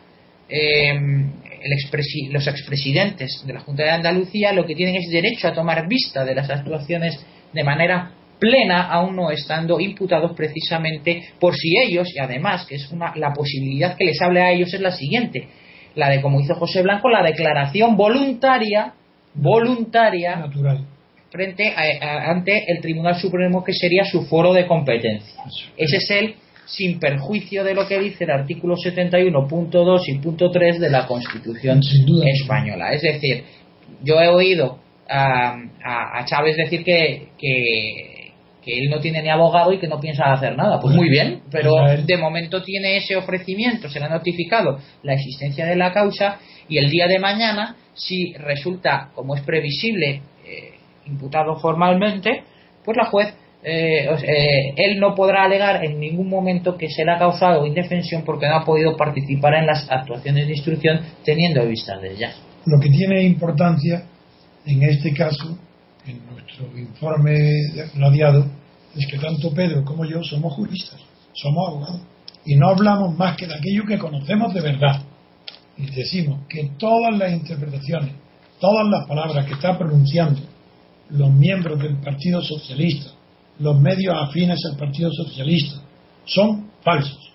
eh, 0.48 0.92
los 2.30 2.46
expresidentes 2.46 3.42
de 3.46 3.52
la 3.52 3.60
Junta 3.60 3.84
de 3.84 3.90
Andalucía 3.90 4.52
lo 4.52 4.66
que 4.66 4.74
tienen 4.74 4.96
es 4.96 5.10
derecho 5.10 5.48
a 5.48 5.52
tomar 5.52 5.86
vista 5.88 6.24
de 6.24 6.34
las 6.34 6.48
actuaciones 6.50 7.24
de 7.52 7.64
manera 7.64 8.12
plena, 8.38 8.88
aún 8.88 9.16
no 9.16 9.30
estando 9.30 9.78
imputados 9.78 10.32
precisamente 10.34 11.22
por 11.38 11.54
si 11.54 11.74
ellos, 11.84 12.08
y 12.14 12.18
además 12.18 12.64
que 12.66 12.76
es 12.76 12.90
una, 12.90 13.14
la 13.16 13.32
posibilidad 13.34 13.96
que 13.96 14.06
les 14.06 14.20
hable 14.22 14.40
a 14.40 14.50
ellos 14.50 14.72
es 14.72 14.80
la 14.80 14.92
siguiente, 14.92 15.46
la 15.94 16.08
de 16.10 16.20
como 16.20 16.40
hizo 16.40 16.54
José 16.54 16.82
Blanco, 16.82 17.08
la 17.08 17.22
declaración 17.22 17.96
voluntaria, 17.96 18.92
voluntaria 19.34 20.36
natural. 20.36 20.84
frente 21.30 21.72
a- 21.76 22.04
a- 22.04 22.30
ante 22.32 22.64
el 22.72 22.80
Tribunal 22.80 23.14
Supremo 23.14 23.62
que 23.62 23.72
sería 23.72 24.04
su 24.04 24.22
foro 24.26 24.52
de 24.52 24.66
competencia. 24.66 25.40
Ese 25.76 25.96
es 25.98 26.10
el 26.10 26.34
sin 26.66 26.98
perjuicio 26.98 27.62
de 27.64 27.74
lo 27.74 27.86
que 27.86 27.98
dice 28.00 28.24
el 28.24 28.30
artículo 28.30 28.76
71.2 28.76 30.02
y 30.08 30.18
punto 30.18 30.50
3 30.50 30.80
de 30.80 30.90
la 30.90 31.06
Constitución 31.06 31.80
española. 32.26 32.92
Es 32.92 33.02
decir, 33.02 33.44
yo 34.02 34.20
he 34.20 34.26
oído 34.28 34.78
a, 35.08 35.50
a- 35.84 36.18
a 36.20 36.24
Chávez 36.24 36.56
decir 36.56 36.82
que, 36.84 37.28
que, 37.38 38.19
que 38.62 38.72
él 38.78 38.90
no 38.90 39.00
tiene 39.00 39.22
ni 39.22 39.28
abogado 39.28 39.72
y 39.72 39.78
que 39.78 39.88
no 39.88 40.00
piensa 40.00 40.32
hacer 40.32 40.56
nada. 40.56 40.80
Pues 40.80 40.94
muy 40.94 41.08
bien, 41.08 41.42
pero 41.50 41.72
de 42.04 42.16
momento 42.16 42.62
tiene 42.62 42.96
ese 42.96 43.16
ofrecimiento, 43.16 43.88
se 43.88 43.98
le 43.98 44.06
ha 44.06 44.10
notificado 44.10 44.78
la 45.02 45.14
existencia 45.14 45.66
de 45.66 45.76
la 45.76 45.92
causa 45.92 46.38
y 46.68 46.78
el 46.78 46.90
día 46.90 47.06
de 47.06 47.18
mañana, 47.18 47.76
si 47.94 48.32
resulta, 48.34 49.10
como 49.14 49.34
es 49.34 49.42
previsible, 49.42 50.22
eh, 50.44 50.74
imputado 51.06 51.56
formalmente, 51.56 52.44
pues 52.84 52.96
la 52.96 53.06
juez, 53.06 53.34
eh, 53.62 54.08
eh, 54.08 54.72
él 54.76 54.98
no 54.98 55.14
podrá 55.14 55.44
alegar 55.44 55.84
en 55.84 56.00
ningún 56.00 56.28
momento 56.28 56.78
que 56.78 56.88
se 56.88 57.04
le 57.04 57.12
ha 57.12 57.18
causado 57.18 57.66
indefensión 57.66 58.22
porque 58.24 58.46
no 58.46 58.56
ha 58.56 58.64
podido 58.64 58.96
participar 58.96 59.54
en 59.54 59.66
las 59.66 59.90
actuaciones 59.90 60.46
de 60.46 60.52
instrucción 60.52 61.00
teniendo 61.24 61.66
vistas 61.66 62.00
de 62.00 62.12
ellas. 62.12 62.40
Lo 62.66 62.80
que 62.80 62.88
tiene 62.88 63.22
importancia 63.22 64.04
en 64.66 64.82
este 64.82 65.12
caso, 65.12 65.58
en 66.06 66.20
nuestro 66.26 66.66
informe 66.76 67.38
radiado, 67.94 68.46
es 68.94 69.06
que 69.06 69.18
tanto 69.18 69.52
Pedro 69.52 69.84
como 69.84 70.04
yo 70.04 70.22
somos 70.22 70.52
juristas, 70.54 71.00
somos 71.34 71.68
abogados, 71.68 72.00
y 72.44 72.56
no 72.56 72.68
hablamos 72.68 73.16
más 73.16 73.36
que 73.36 73.46
de 73.46 73.54
aquello 73.54 73.84
que 73.86 73.98
conocemos 73.98 74.52
de 74.54 74.60
verdad. 74.60 75.02
Y 75.76 75.86
decimos 75.90 76.40
que 76.48 76.70
todas 76.78 77.16
las 77.16 77.32
interpretaciones, 77.32 78.14
todas 78.58 78.88
las 78.88 79.06
palabras 79.06 79.46
que 79.46 79.54
está 79.54 79.78
pronunciando 79.78 80.40
los 81.10 81.30
miembros 81.32 81.78
del 81.78 81.96
Partido 81.96 82.42
Socialista, 82.42 83.10
los 83.58 83.78
medios 83.78 84.14
afines 84.16 84.60
al 84.70 84.76
Partido 84.76 85.10
Socialista, 85.12 85.80
son 86.24 86.70
falsos. 86.82 87.32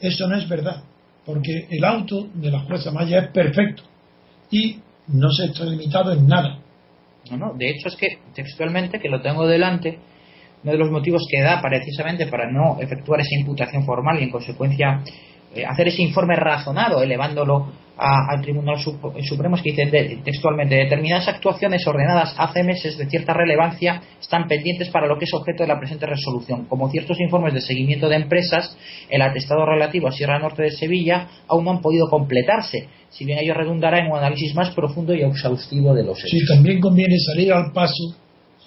Eso 0.00 0.28
no 0.28 0.36
es 0.36 0.48
verdad, 0.48 0.82
porque 1.24 1.66
el 1.70 1.84
auto 1.84 2.28
de 2.34 2.50
la 2.50 2.60
jueza 2.60 2.90
Maya 2.90 3.20
es 3.20 3.30
perfecto 3.30 3.82
y 4.50 4.78
no 5.08 5.30
se 5.30 5.46
está 5.46 5.64
limitado 5.64 6.12
en 6.12 6.26
nada. 6.26 6.58
No, 7.30 7.36
no, 7.36 7.54
de 7.54 7.70
hecho 7.70 7.88
es 7.88 7.96
que 7.96 8.18
textualmente, 8.34 9.00
que 9.00 9.08
lo 9.08 9.22
tengo 9.22 9.46
delante, 9.46 9.98
uno 10.62 10.72
de 10.72 10.78
los 10.78 10.90
motivos 10.90 11.26
que 11.30 11.42
da 11.42 11.60
precisamente 11.60 12.26
para 12.26 12.50
no 12.50 12.80
efectuar 12.80 13.20
esa 13.20 13.34
imputación 13.38 13.84
formal 13.84 14.20
y 14.20 14.24
en 14.24 14.30
consecuencia 14.30 15.02
eh, 15.54 15.64
hacer 15.64 15.88
ese 15.88 16.02
informe 16.02 16.36
razonado, 16.36 17.02
elevándolo 17.02 17.72
a- 17.96 18.32
al 18.32 18.40
Tribunal 18.42 18.76
Sup- 18.78 19.14
Supremo, 19.22 19.56
es 19.56 19.62
que 19.62 19.70
dice 19.70 19.86
de- 19.86 20.18
textualmente, 20.24 20.74
determinadas 20.74 21.28
actuaciones 21.28 21.86
ordenadas 21.86 22.34
hace 22.38 22.62
meses 22.64 22.98
de 22.98 23.06
cierta 23.06 23.32
relevancia 23.32 24.02
están 24.20 24.48
pendientes 24.48 24.88
para 24.88 25.06
lo 25.06 25.16
que 25.18 25.26
es 25.26 25.34
objeto 25.34 25.62
de 25.62 25.68
la 25.68 25.78
presente 25.78 26.06
resolución, 26.06 26.64
como 26.66 26.88
ciertos 26.90 27.20
informes 27.20 27.54
de 27.54 27.60
seguimiento 27.60 28.08
de 28.08 28.16
empresas, 28.16 28.76
el 29.08 29.22
atestado 29.22 29.64
relativo 29.64 30.08
a 30.08 30.12
Sierra 30.12 30.38
Norte 30.38 30.62
de 30.62 30.70
Sevilla, 30.72 31.28
aún 31.48 31.64
no 31.64 31.70
han 31.70 31.80
podido 31.80 32.08
completarse, 32.08 32.88
si 33.10 33.24
bien 33.24 33.38
ello 33.38 33.54
redundará 33.54 33.98
en 34.00 34.10
un 34.10 34.18
análisis 34.18 34.54
más 34.54 34.70
profundo 34.74 35.14
y 35.14 35.22
exhaustivo 35.22 35.94
de 35.94 36.02
los 36.02 36.18
hechos. 36.18 36.30
Sí, 36.30 36.38
también 36.48 36.80
conviene 36.80 37.14
salir 37.18 37.52
al 37.52 37.70
paso 37.72 38.16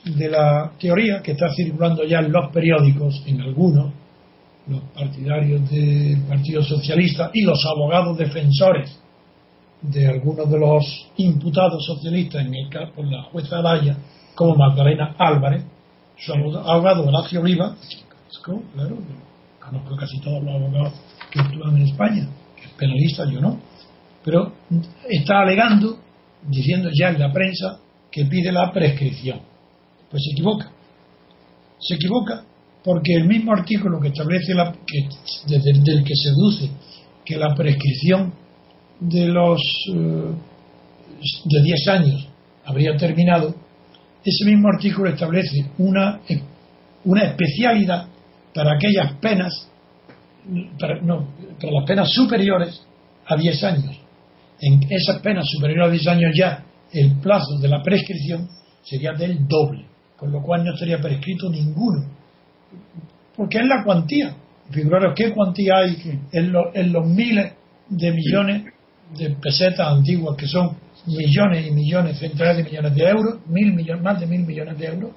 de 0.05 0.29
la 0.29 0.71
teoría 0.79 1.21
que 1.21 1.31
está 1.33 1.53
circulando 1.53 2.05
ya 2.05 2.19
en 2.19 2.31
los 2.31 2.49
periódicos, 2.53 3.23
en 3.27 3.41
algunos, 3.41 3.91
los 4.69 4.81
partidarios 4.95 5.69
del 5.69 6.21
Partido 6.29 6.61
Socialista 6.63 7.29
y 7.33 7.41
los 7.43 7.65
abogados 7.65 8.17
defensores 8.17 8.97
de 9.81 10.07
algunos 10.07 10.49
de 10.49 10.59
los 10.59 11.07
imputados 11.17 11.85
socialistas 11.85 12.45
en 12.45 12.55
el 12.55 12.69
caso 12.69 12.93
por 12.93 13.05
la 13.05 13.23
jueza 13.23 13.59
Alaya, 13.59 13.97
como 14.35 14.55
Magdalena 14.55 15.15
Álvarez, 15.17 15.63
su 16.17 16.33
abogado 16.33 17.07
Horacio 17.07 17.41
Oliva, 17.41 17.75
claro, 18.43 18.97
conozco 19.59 19.95
casi 19.95 20.19
todos 20.19 20.43
los 20.43 20.53
abogados 20.53 20.93
que 21.31 21.39
actúan 21.39 21.77
en 21.77 21.83
España, 21.83 22.27
que 22.55 22.63
es 22.63 22.71
penalista, 22.71 23.29
yo 23.29 23.41
no, 23.41 23.59
pero 24.23 24.53
está 25.09 25.41
alegando, 25.41 25.99
diciendo 26.47 26.89
ya 26.93 27.09
en 27.09 27.19
la 27.19 27.31
prensa, 27.31 27.79
que 28.11 28.25
pide 28.25 28.51
la 28.51 28.71
prescripción. 28.71 29.39
Pues 30.09 30.23
se 30.23 30.31
equivoca. 30.31 30.71
Se 31.79 31.95
equivoca 31.95 32.43
porque 32.83 33.13
el 33.13 33.25
mismo 33.25 33.53
artículo 33.53 33.99
que 33.99 34.07
establece 34.09 34.53
la, 34.53 34.71
que, 34.71 35.09
desde 35.47 35.91
el 35.91 36.03
que 36.03 36.15
se 36.15 36.29
deduce 36.29 36.69
que 37.25 37.37
la 37.37 37.53
prescripción 37.53 38.33
de 38.99 39.27
los 39.27 39.61
eh, 39.93 40.31
de 41.45 41.61
10 41.63 41.87
años 41.87 42.27
habría 42.65 42.95
terminado, 42.97 43.55
ese 44.23 44.45
mismo 44.45 44.67
artículo 44.67 45.09
establece 45.09 45.65
una, 45.77 46.19
una 47.05 47.23
especialidad 47.23 48.07
para 48.53 48.75
aquellas 48.75 49.13
penas, 49.21 49.69
para, 50.79 51.01
no, 51.01 51.27
para 51.59 51.71
las 51.71 51.85
penas 51.85 52.11
superiores 52.11 52.81
a 53.25 53.37
10 53.37 53.63
años. 53.63 53.97
En 54.59 54.81
esas 54.89 55.21
penas 55.21 55.45
superiores 55.47 55.87
a 55.87 55.91
10 55.91 56.07
años 56.07 56.31
ya 56.37 56.63
el 56.91 57.19
plazo 57.19 57.57
de 57.61 57.67
la 57.67 57.81
prescripción 57.81 58.47
sería 58.83 59.13
del 59.13 59.47
doble, 59.47 59.85
con 60.17 60.31
lo 60.31 60.41
cual 60.41 60.63
no 60.65 60.73
estaría 60.73 60.99
prescrito 60.99 61.49
ninguno, 61.49 62.05
porque 63.35 63.59
es 63.59 63.65
la 63.65 63.83
cuantía. 63.83 64.35
Figuraros 64.71 65.13
qué 65.15 65.31
cuantía 65.31 65.77
hay 65.77 66.19
en, 66.33 66.53
en 66.73 66.91
los 66.91 67.07
miles 67.07 67.53
de 67.89 68.11
millones 68.11 68.63
de 69.15 69.29
pesetas 69.41 69.87
antiguas 69.87 70.35
que 70.37 70.47
son 70.47 70.77
millones 71.05 71.67
y 71.67 71.71
millones, 71.71 72.19
centenares 72.19 72.57
de 72.57 72.63
millones 72.63 72.95
de 72.95 73.03
euros, 73.03 73.35
mil 73.47 73.73
millones, 73.73 74.03
más 74.03 74.19
de 74.19 74.27
mil 74.27 74.45
millones 74.45 74.77
de 74.77 74.87
euros, 74.87 75.11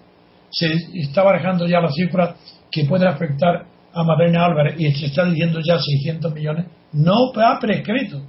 se 0.50 0.66
está 0.94 1.22
barajando 1.22 1.66
ya 1.66 1.80
la 1.80 1.90
cifra 1.90 2.36
que 2.70 2.84
puede 2.84 3.06
afectar 3.06 3.66
a 3.92 4.04
Madalena 4.04 4.44
Álvarez 4.44 4.74
y 4.78 4.92
se 4.92 5.06
está 5.06 5.24
diciendo 5.24 5.60
ya 5.60 5.78
600 5.78 6.32
millones, 6.32 6.66
no 6.92 7.32
ha 7.34 7.58
prescrito. 7.58 8.22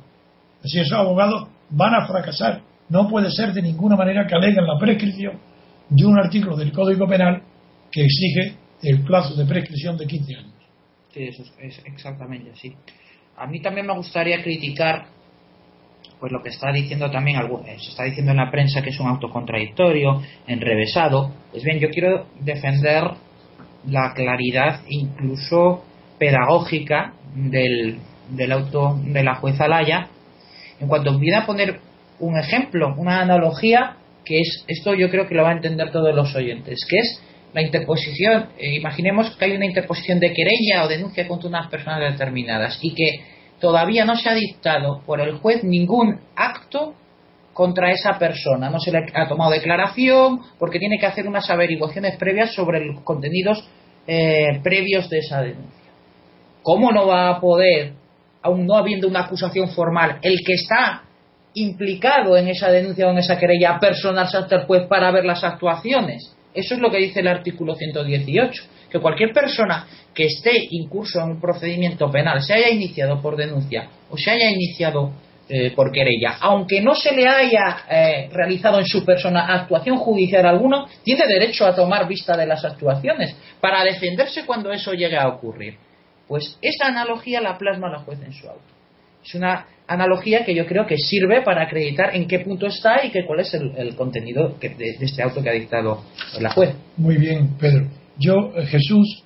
Así 0.64 0.80
esos 0.80 0.98
abogados 0.98 1.48
van 1.70 1.94
a 1.96 2.08
fracasar. 2.08 2.62
No 2.90 3.08
puede 3.08 3.32
ser 3.32 3.54
de 3.54 3.62
ninguna 3.62 3.96
manera 3.96 4.26
que 4.28 4.36
aleguen 4.36 4.66
la 4.66 4.78
prescripción 4.80 5.40
de 5.90 6.06
un 6.06 6.18
artículo 6.18 6.56
del 6.58 6.72
Código 6.72 7.08
Penal 7.08 7.42
que 7.92 8.04
exige 8.04 8.56
el 8.84 9.04
plazo 9.04 9.36
de 9.36 9.46
prescripción 9.46 9.98
de 9.98 10.08
15 10.08 10.36
años. 10.36 10.54
Sí, 11.14 11.24
eso 11.24 11.44
es 11.60 11.82
exactamente 11.86 12.52
así. 12.52 12.74
A 13.38 13.48
mí 13.48 13.62
también 13.62 13.88
me 13.88 13.96
gustaría 13.96 14.42
criticar 14.42 15.08
pues 16.22 16.32
lo 16.32 16.42
que 16.44 16.50
está 16.50 16.72
diciendo 16.72 17.10
también 17.10 17.40
eh, 17.40 17.78
se 17.80 17.90
está 17.90 18.04
diciendo 18.04 18.32
en 18.32 18.38
la 18.38 18.52
prensa 18.52 18.84
que 18.84 18.92
es 18.92 19.00
un 19.00 19.08
auto 19.08 19.30
contradictorio, 19.30 20.22
enrevesado. 20.48 21.34
Pues 21.52 21.64
bien, 21.64 21.80
yo 21.80 21.90
quiero 21.90 22.28
defender 22.40 23.04
la 23.88 24.14
claridad 24.14 24.82
incluso 24.88 25.84
pedagógica 26.20 27.14
del, 27.34 27.98
del 28.30 28.52
auto 28.52 29.00
de 29.04 29.24
la 29.24 29.36
jueza 29.36 29.68
Laya 29.68 30.10
en 30.80 30.88
cuanto 30.88 31.18
voy 31.18 31.34
a 31.34 31.46
poner 31.46 31.80
un 32.20 32.38
ejemplo, 32.38 32.94
una 32.98 33.22
analogía 33.22 33.98
que 34.24 34.40
es 34.40 34.64
esto 34.68 34.94
yo 34.94 35.10
creo 35.10 35.28
que 35.28 35.36
lo 35.36 35.44
va 35.44 35.50
a 35.50 35.54
entender 35.54 35.92
todos 35.92 36.14
los 36.14 36.36
oyentes, 36.36 36.80
que 36.88 36.98
es 36.98 37.22
la 37.54 37.62
interposición, 37.62 38.50
eh, 38.60 38.76
imaginemos 38.76 39.36
que 39.36 39.46
hay 39.46 39.52
una 39.54 39.66
interposición 39.66 40.20
de 40.20 40.34
querella 40.34 40.84
o 40.84 40.88
denuncia 40.88 41.28
contra 41.28 41.50
unas 41.50 41.70
personas 41.70 42.12
determinadas 42.12 42.80
y 42.82 42.94
que 42.94 43.22
todavía 43.62 44.04
no 44.04 44.18
se 44.18 44.28
ha 44.28 44.34
dictado 44.34 45.02
por 45.06 45.22
el 45.22 45.38
juez 45.38 45.64
ningún 45.64 46.20
acto 46.36 46.96
contra 47.54 47.92
esa 47.92 48.18
persona. 48.18 48.70
No 48.70 48.80
se 48.80 48.92
le 48.92 49.06
ha 49.14 49.28
tomado 49.28 49.52
declaración 49.52 50.42
porque 50.58 50.80
tiene 50.80 50.98
que 51.00 51.06
hacer 51.06 51.28
unas 51.28 51.50
averiguaciones 51.50 52.18
previas 52.18 52.54
sobre 52.54 52.84
los 52.84 53.02
contenidos 53.02 53.64
eh, 54.08 54.60
previos 54.64 55.10
de 55.10 55.20
esa 55.20 55.42
denuncia. 55.42 55.92
¿Cómo 56.64 56.92
no 56.92 57.08
va 57.08 57.30
a 57.30 57.40
poder, 57.40 57.94
aún 58.42 58.66
no 58.66 58.76
habiendo 58.76 59.08
una 59.08 59.22
acusación 59.22 59.70
formal, 59.70 60.20
el 60.22 60.40
que 60.46 60.54
está 60.54 61.04
implicado 61.54 62.38
en 62.38 62.48
esa 62.48 62.72
denuncia 62.72 63.08
o 63.08 63.12
en 63.12 63.18
esa 63.18 63.38
querella 63.38 63.80
personarse 63.80 64.38
ante 64.38 64.56
el 64.56 64.66
juez 64.66 64.88
para 64.88 65.12
ver 65.12 65.26
las 65.26 65.44
actuaciones? 65.44 66.36
Eso 66.54 66.76
es 66.76 66.82
lo 66.82 66.92
que 66.92 66.98
dice 66.98 67.22
el 67.22 67.28
artículo 67.28 67.76
118 67.76 68.64
que 68.92 69.00
cualquier 69.00 69.32
persona 69.34 69.88
que 70.14 70.26
esté 70.26 70.68
incurso 70.72 71.22
en 71.22 71.32
un 71.32 71.42
procedimiento 71.42 72.12
penal, 72.12 72.42
se 72.42 72.54
haya 72.54 72.70
iniciado 72.70 73.22
por 73.22 73.38
denuncia 73.38 73.88
o 74.10 74.18
se 74.18 74.32
haya 74.32 74.50
iniciado 74.50 75.14
eh, 75.48 75.72
por 75.72 75.92
querella, 75.92 76.38
aunque 76.40 76.82
no 76.82 76.96
se 76.96 77.14
le 77.14 77.28
haya 77.28 77.84
eh, 77.90 78.30
realizado 78.32 78.80
en 78.80 78.86
su 78.86 79.04
persona 79.04 79.54
actuación 79.54 79.98
judicial 79.98 80.46
alguna, 80.46 80.86
tiene 81.04 81.26
derecho 81.28 81.66
a 81.66 81.76
tomar 81.76 82.08
vista 82.08 82.38
de 82.38 82.46
las 82.46 82.64
actuaciones 82.64 83.36
para 83.60 83.84
defenderse 83.84 84.46
cuando 84.46 84.72
eso 84.72 84.94
llegue 84.94 85.18
a 85.18 85.28
ocurrir. 85.28 85.78
Pues 86.28 86.58
esa 86.62 86.88
analogía 86.88 87.42
la 87.42 87.58
plasma 87.58 87.90
la 87.90 88.00
juez 88.00 88.20
en 88.24 88.32
su 88.32 88.48
auto. 88.48 88.62
Es 89.24 89.36
una 89.36 89.68
analogía 89.88 90.46
que 90.46 90.56
yo 90.56 90.66
creo 90.66 90.86
que 90.86 90.98
sirve 90.98 91.42
para 91.42 91.64
acreditar 91.64 92.16
en 92.16 92.28
qué 92.28 92.40
punto 92.40 92.68
está 92.68 93.06
y 93.06 93.12
que, 93.12 93.26
cuál 93.26 93.42
es 93.42 93.54
el, 93.54 93.96
contenido 93.96 94.56
de, 94.60 94.70
de, 94.70 94.98
este 95.02 95.22
auto 95.22 95.44
que 95.44 95.50
ha 95.50 95.54
dictado 95.54 96.04
la 96.40 96.52
juez. 96.52 96.76
Muy 96.96 97.18
bien, 97.18 97.58
Pedro. 97.60 97.88
Yo, 98.18 98.52
eh, 98.56 98.66
Jesús, 98.66 99.24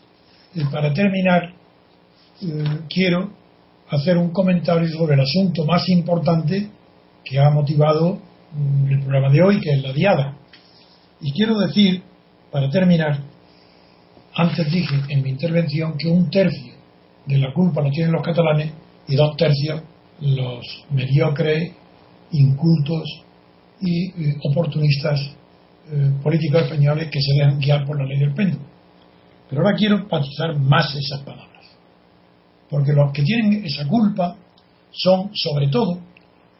eh, 0.55 0.63
para 0.71 0.93
terminar, 0.93 1.53
eh, 2.41 2.63
quiero 2.89 3.31
hacer 3.89 4.17
un 4.17 4.31
comentario 4.31 4.87
sobre 4.89 5.15
el 5.15 5.21
asunto 5.21 5.65
más 5.65 5.87
importante 5.89 6.69
que 7.23 7.39
ha 7.39 7.49
motivado 7.49 8.19
mm, 8.53 8.91
el 8.91 8.99
programa 8.99 9.29
de 9.31 9.41
hoy, 9.41 9.59
que 9.59 9.71
es 9.71 9.83
la 9.83 9.93
diada. 9.93 10.37
Y 11.21 11.31
quiero 11.31 11.57
decir, 11.59 12.03
para 12.51 12.69
terminar, 12.69 13.19
antes 14.33 14.71
dije 14.71 14.95
en 15.09 15.23
mi 15.23 15.29
intervención 15.29 15.97
que 15.97 16.07
un 16.07 16.29
tercio 16.29 16.73
de 17.25 17.37
la 17.37 17.53
culpa 17.53 17.81
lo 17.81 17.89
tienen 17.89 18.11
los 18.11 18.21
catalanes 18.21 18.71
y 19.07 19.15
dos 19.15 19.35
tercios 19.37 19.81
los 20.21 20.85
mediocres, 20.91 21.73
incultos 22.31 23.23
y 23.81 24.11
oportunistas 24.49 25.19
políticos 26.23 26.63
españoles 26.63 27.09
que 27.11 27.19
se 27.21 27.33
dejan 27.33 27.59
guiar 27.59 27.85
por 27.85 27.99
la 27.99 28.05
ley 28.05 28.19
del 28.19 28.33
péndulo. 28.33 28.74
Pero 29.49 29.61
ahora 29.61 29.77
quiero 29.77 29.97
enfatizar 29.97 30.57
más 30.57 30.95
esas 30.95 31.21
palabras. 31.21 31.65
Porque 32.69 32.93
los 32.93 33.11
que 33.11 33.23
tienen 33.23 33.63
esa 33.65 33.87
culpa 33.87 34.35
son, 34.91 35.29
sobre 35.33 35.67
todo, 35.67 35.99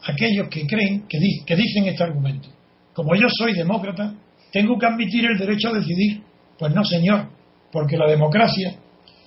aquellos 0.03 0.47
que 0.49 0.65
creen, 0.67 1.05
que, 1.07 1.17
que 1.45 1.55
dicen 1.55 1.86
este 1.86 2.03
argumento. 2.03 2.49
Como 2.93 3.15
yo 3.15 3.27
soy 3.29 3.53
demócrata, 3.53 4.13
tengo 4.51 4.77
que 4.77 4.86
admitir 4.86 5.25
el 5.25 5.38
derecho 5.38 5.69
a 5.69 5.73
decidir. 5.73 6.21
Pues 6.57 6.73
no, 6.73 6.83
señor, 6.83 7.27
porque 7.71 7.97
la 7.97 8.07
democracia 8.07 8.75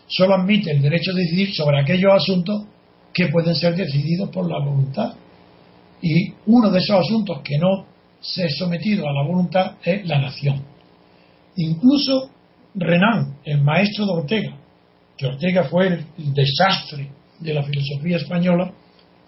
solo 0.06 0.34
admite 0.34 0.70
el 0.70 0.80
derecho 0.80 1.11
a 1.11 1.14
decidir 1.14 1.54
sobre 1.54 1.80
aquellos 1.80 2.12
asuntos 2.14 2.64
que 3.12 3.28
pueden 3.28 3.54
ser 3.54 3.74
decididos 3.74 4.30
por 4.30 4.48
la 4.48 4.59
voluntad. 4.64 5.14
Y 6.00 6.32
uno 6.46 6.70
de 6.70 6.78
esos 6.78 7.00
asuntos 7.00 7.40
que 7.42 7.59
no 7.59 7.86
se 8.20 8.44
ha 8.44 8.48
sometido 8.50 9.09
a 9.09 9.12
la 9.12 9.26
voluntad 9.26 9.72
es 9.84 10.06
la 10.06 10.18
nación. 10.18 10.62
Incluso 11.56 12.30
Renan, 12.74 13.38
el 13.44 13.62
maestro 13.62 14.06
de 14.06 14.12
Ortega, 14.12 14.56
que 15.16 15.26
Ortega 15.26 15.64
fue 15.64 15.86
el 15.88 16.34
desastre 16.34 17.10
de 17.40 17.54
la 17.54 17.62
filosofía 17.62 18.16
española 18.16 18.72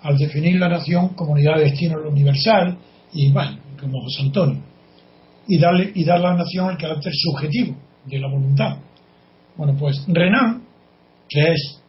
al 0.03 0.17
definir 0.17 0.59
la 0.59 0.69
nación 0.69 1.11
como 1.11 1.33
unidad 1.33 1.57
de 1.57 1.65
destino 1.65 1.99
universal 2.01 2.79
y 3.13 3.31
bueno, 3.33 3.59
como 3.79 4.01
José 4.03 4.23
Antonio, 4.23 4.63
y 5.49 5.59
darle 5.59 5.91
y 5.95 6.05
dar 6.05 6.19
a 6.19 6.31
la 6.31 6.35
nación 6.37 6.71
el 6.71 6.77
carácter 6.77 7.13
subjetivo 7.15 7.77
de 8.05 8.19
la 8.19 8.29
voluntad. 8.29 8.77
Bueno, 9.57 9.77
pues 9.79 10.05
Renan, 10.09 10.63
que 11.29 11.53
es 11.53 11.81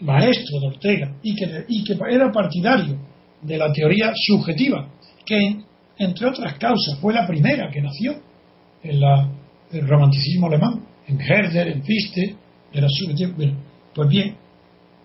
maestro 0.00 0.60
de 0.60 0.66
Ortega 0.68 1.14
y 1.22 1.34
que, 1.34 1.64
y 1.68 1.84
que 1.84 1.96
era 2.10 2.30
partidario 2.30 2.96
de 3.42 3.56
la 3.58 3.72
teoría 3.72 4.12
subjetiva, 4.14 4.88
que 5.24 5.56
entre 5.98 6.28
otras 6.28 6.54
causas 6.54 6.98
fue 7.00 7.12
la 7.12 7.26
primera 7.26 7.70
que 7.70 7.80
nació 7.80 8.20
en 8.82 9.00
la 9.00 9.30
el 9.72 9.86
romanticismo 9.86 10.46
alemán, 10.46 10.84
en 11.08 11.20
Herder, 11.20 11.68
en 11.68 11.82
Fichte, 11.82 12.36
era 12.72 12.86
pues 13.94 14.08
bien, 14.08 14.36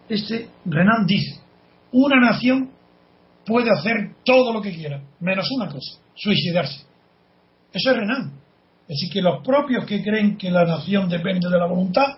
este 0.09 0.49
Renan 0.65 1.05
dice, 1.05 1.39
una 1.93 2.19
nación 2.19 2.69
puede 3.45 3.69
hacer 3.71 4.15
todo 4.25 4.51
lo 4.51 4.61
que 4.61 4.73
quiera, 4.73 5.01
menos 5.19 5.49
una 5.51 5.67
cosa, 5.67 5.99
suicidarse. 6.15 6.81
Eso 7.71 7.91
es 7.91 7.97
Renan. 7.97 8.33
Así 8.89 9.09
que 9.09 9.21
los 9.21 9.41
propios 9.43 9.85
que 9.85 10.03
creen 10.03 10.37
que 10.37 10.51
la 10.51 10.65
nación 10.65 11.07
depende 11.07 11.47
de 11.49 11.57
la 11.57 11.65
voluntad, 11.65 12.17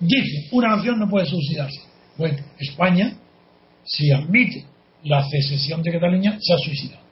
dicen, 0.00 0.48
una 0.52 0.76
nación 0.76 0.98
no 0.98 1.08
puede 1.08 1.26
suicidarse. 1.26 1.80
Bueno, 2.16 2.38
España, 2.58 3.14
si 3.84 4.10
admite 4.10 4.64
la 5.02 5.22
secesión 5.28 5.82
de 5.82 5.92
Cataluña, 5.92 6.38
se 6.40 6.54
ha 6.54 6.58
suicidado. 6.58 7.02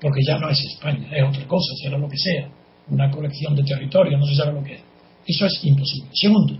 Porque 0.00 0.20
ya 0.26 0.38
no 0.38 0.48
es 0.48 0.58
España, 0.74 1.08
es 1.12 1.22
otra 1.22 1.46
cosa, 1.46 1.72
será 1.82 1.98
lo 1.98 2.08
que 2.08 2.16
sea 2.16 2.57
una 2.90 3.10
colección 3.10 3.54
de 3.54 3.62
territorio, 3.62 4.16
no 4.18 4.26
se 4.26 4.34
sabe 4.34 4.52
lo 4.52 4.64
que 4.64 4.74
es. 4.74 4.80
Eso 5.26 5.46
es 5.46 5.60
imposible. 5.64 6.08
Segundo, 6.12 6.58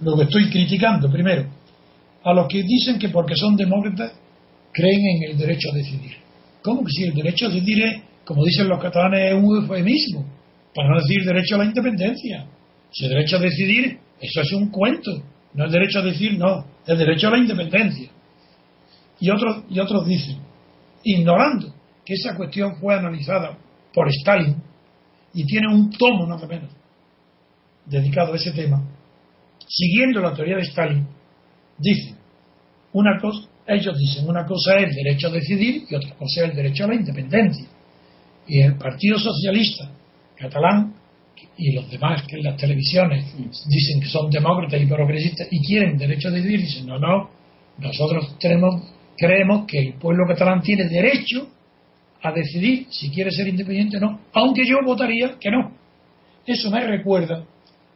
lo 0.00 0.16
que 0.16 0.24
estoy 0.24 0.50
criticando, 0.50 1.10
primero, 1.10 1.46
a 2.24 2.32
los 2.34 2.48
que 2.48 2.62
dicen 2.62 2.98
que 2.98 3.08
porque 3.08 3.34
son 3.36 3.56
demócratas 3.56 4.12
creen 4.72 5.00
en 5.16 5.30
el 5.30 5.38
derecho 5.38 5.70
a 5.72 5.76
decidir. 5.76 6.16
¿Cómo 6.62 6.84
que 6.84 6.92
si 6.92 7.04
el 7.04 7.14
derecho 7.14 7.46
a 7.46 7.48
decidir 7.48 7.82
es, 7.82 8.02
como 8.24 8.44
dicen 8.44 8.68
los 8.68 8.80
catalanes, 8.80 9.32
es 9.32 9.34
un 9.34 9.62
eufemismo? 9.62 10.26
Para 10.74 10.90
no 10.90 11.00
decir 11.00 11.24
derecho 11.24 11.54
a 11.54 11.58
la 11.58 11.64
independencia. 11.64 12.46
Si 12.90 13.04
el 13.04 13.10
derecho 13.10 13.36
a 13.36 13.40
decidir, 13.40 13.98
eso 14.20 14.40
es 14.40 14.52
un 14.52 14.68
cuento. 14.70 15.22
No 15.54 15.66
es 15.66 15.72
derecho 15.72 16.00
a 16.00 16.02
decir, 16.02 16.38
no, 16.38 16.64
es 16.86 16.98
derecho 16.98 17.28
a 17.28 17.30
la 17.32 17.38
independencia. 17.38 18.10
Y 19.20 19.30
otros, 19.30 19.64
y 19.70 19.80
otros 19.80 20.06
dicen, 20.06 20.38
ignorando 21.02 21.74
que 22.04 22.14
esa 22.14 22.36
cuestión 22.36 22.76
fue 22.80 22.94
analizada 22.94 23.58
por 23.92 24.08
Stalin 24.08 24.56
y 25.38 25.44
tiene 25.44 25.68
un 25.72 25.88
tomo 25.92 26.26
nada 26.26 26.44
menos 26.48 26.68
dedicado 27.86 28.32
a 28.32 28.36
ese 28.36 28.50
tema, 28.50 28.82
siguiendo 29.68 30.20
la 30.20 30.34
teoría 30.34 30.56
de 30.56 30.62
Stalin, 30.62 31.06
dicen 31.78 32.16
una 32.92 33.20
cosa, 33.20 33.48
ellos 33.68 33.96
dicen 33.96 34.28
una 34.28 34.44
cosa 34.44 34.78
es 34.78 34.88
el 34.88 34.94
derecho 34.96 35.28
a 35.28 35.30
decidir 35.30 35.84
y 35.88 35.94
otra 35.94 36.12
cosa 36.16 36.42
es 36.42 36.50
el 36.50 36.56
derecho 36.56 36.84
a 36.84 36.88
la 36.88 36.96
independencia. 36.96 37.68
Y 38.48 38.62
el 38.62 38.74
Partido 38.78 39.16
Socialista 39.16 39.88
catalán 40.36 40.94
y 41.56 41.72
los 41.72 41.88
demás 41.88 42.24
que 42.26 42.36
en 42.38 42.42
las 42.42 42.56
televisiones 42.56 43.32
dicen 43.68 44.00
que 44.00 44.08
son 44.08 44.28
demócratas 44.30 44.82
y 44.82 44.86
progresistas 44.86 45.46
y 45.52 45.64
quieren 45.64 45.96
derecho 45.96 46.28
a 46.28 46.32
decidir, 46.32 46.62
dicen 46.62 46.84
no, 46.84 46.98
no, 46.98 47.30
nosotros 47.78 48.36
tenemos, 48.40 48.82
creemos 49.16 49.66
que 49.68 49.78
el 49.78 49.94
pueblo 49.94 50.24
catalán 50.26 50.62
tiene 50.62 50.88
derecho 50.88 51.48
a 52.22 52.32
decidir 52.32 52.86
si 52.90 53.10
quiere 53.10 53.30
ser 53.30 53.48
independiente 53.48 53.96
o 53.98 54.00
no, 54.00 54.20
aunque 54.32 54.66
yo 54.66 54.78
votaría 54.84 55.36
que 55.38 55.50
no. 55.50 55.72
Eso 56.46 56.70
me 56.70 56.84
recuerda 56.86 57.44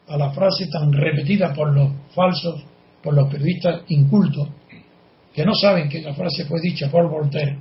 a 0.06 0.16
la 0.16 0.30
frase 0.32 0.68
tan 0.68 0.92
repetida 0.92 1.52
por 1.54 1.74
los 1.74 1.90
falsos, 2.14 2.62
por 3.02 3.14
los 3.14 3.30
periodistas 3.30 3.82
incultos, 3.88 4.48
que 5.34 5.44
no 5.44 5.54
saben 5.54 5.88
que 5.88 6.02
la 6.02 6.14
frase 6.14 6.44
fue 6.44 6.60
dicha 6.60 6.90
por 6.90 7.10
Voltaire, 7.10 7.58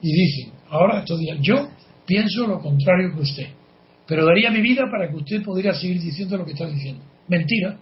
y 0.00 0.12
dicen, 0.12 0.52
ahora 0.70 1.00
estos 1.00 1.18
días, 1.18 1.38
yo 1.40 1.68
pienso 2.06 2.46
lo 2.46 2.58
contrario 2.58 3.14
que 3.14 3.20
usted, 3.20 3.46
pero 4.06 4.24
daría 4.24 4.50
mi 4.50 4.60
vida 4.60 4.84
para 4.90 5.08
que 5.08 5.16
usted 5.16 5.42
pudiera 5.42 5.74
seguir 5.74 6.00
diciendo 6.00 6.36
lo 6.36 6.44
que 6.44 6.52
está 6.52 6.66
diciendo. 6.66 7.04
Mentira. 7.28 7.78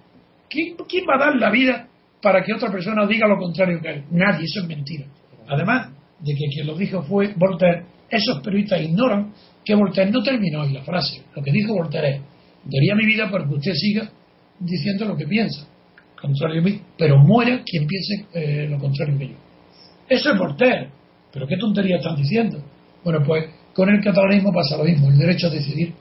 ¿Quién, 0.50 0.76
quién 0.88 1.04
va 1.08 1.14
a 1.14 1.26
dar 1.26 1.36
la 1.36 1.50
vida 1.50 1.88
para 2.20 2.42
que 2.42 2.52
otra 2.52 2.70
persona 2.70 3.06
diga 3.06 3.26
lo 3.26 3.38
contrario 3.38 3.80
que 3.80 3.88
él? 3.88 4.04
Nadie, 4.10 4.44
eso 4.44 4.60
es 4.60 4.66
mentira. 4.66 5.06
Además 5.48 5.90
de 6.20 6.34
que 6.34 6.48
quien 6.52 6.66
lo 6.66 6.76
dijo 6.76 7.02
fue 7.02 7.32
Voltaire, 7.36 7.84
esos 8.10 8.40
periodistas 8.42 8.80
ignoran 8.82 9.32
que 9.64 9.74
Voltaire 9.74 10.10
no 10.10 10.22
terminó 10.22 10.64
en 10.64 10.74
la 10.74 10.82
frase. 10.82 11.22
Lo 11.34 11.42
que 11.42 11.52
dijo 11.52 11.74
Voltaire 11.74 12.16
es, 12.16 12.20
daría 12.64 12.94
mi 12.94 13.06
vida 13.06 13.30
para 13.30 13.46
que 13.46 13.54
usted 13.54 13.72
siga 13.74 14.10
diciendo 14.58 15.04
lo 15.04 15.16
que 15.16 15.26
piensa, 15.26 15.66
contrario 16.20 16.60
a 16.60 16.64
mí, 16.64 16.80
pero 16.96 17.18
muera 17.18 17.62
quien 17.64 17.86
piense 17.86 18.26
eh, 18.34 18.66
lo 18.68 18.78
contrario 18.78 19.18
que 19.18 19.28
yo. 19.28 19.34
Eso 20.08 20.32
es 20.32 20.38
Voltaire. 20.38 20.90
Pero 21.32 21.46
qué 21.46 21.56
tontería 21.56 21.96
están 21.96 22.16
diciendo. 22.16 22.62
Bueno, 23.04 23.22
pues 23.24 23.44
con 23.74 23.88
el 23.88 24.02
catalanismo 24.02 24.52
pasa 24.52 24.76
lo 24.76 24.84
mismo, 24.84 25.08
el 25.10 25.18
derecho 25.18 25.48
a 25.48 25.50
decidir. 25.50 25.92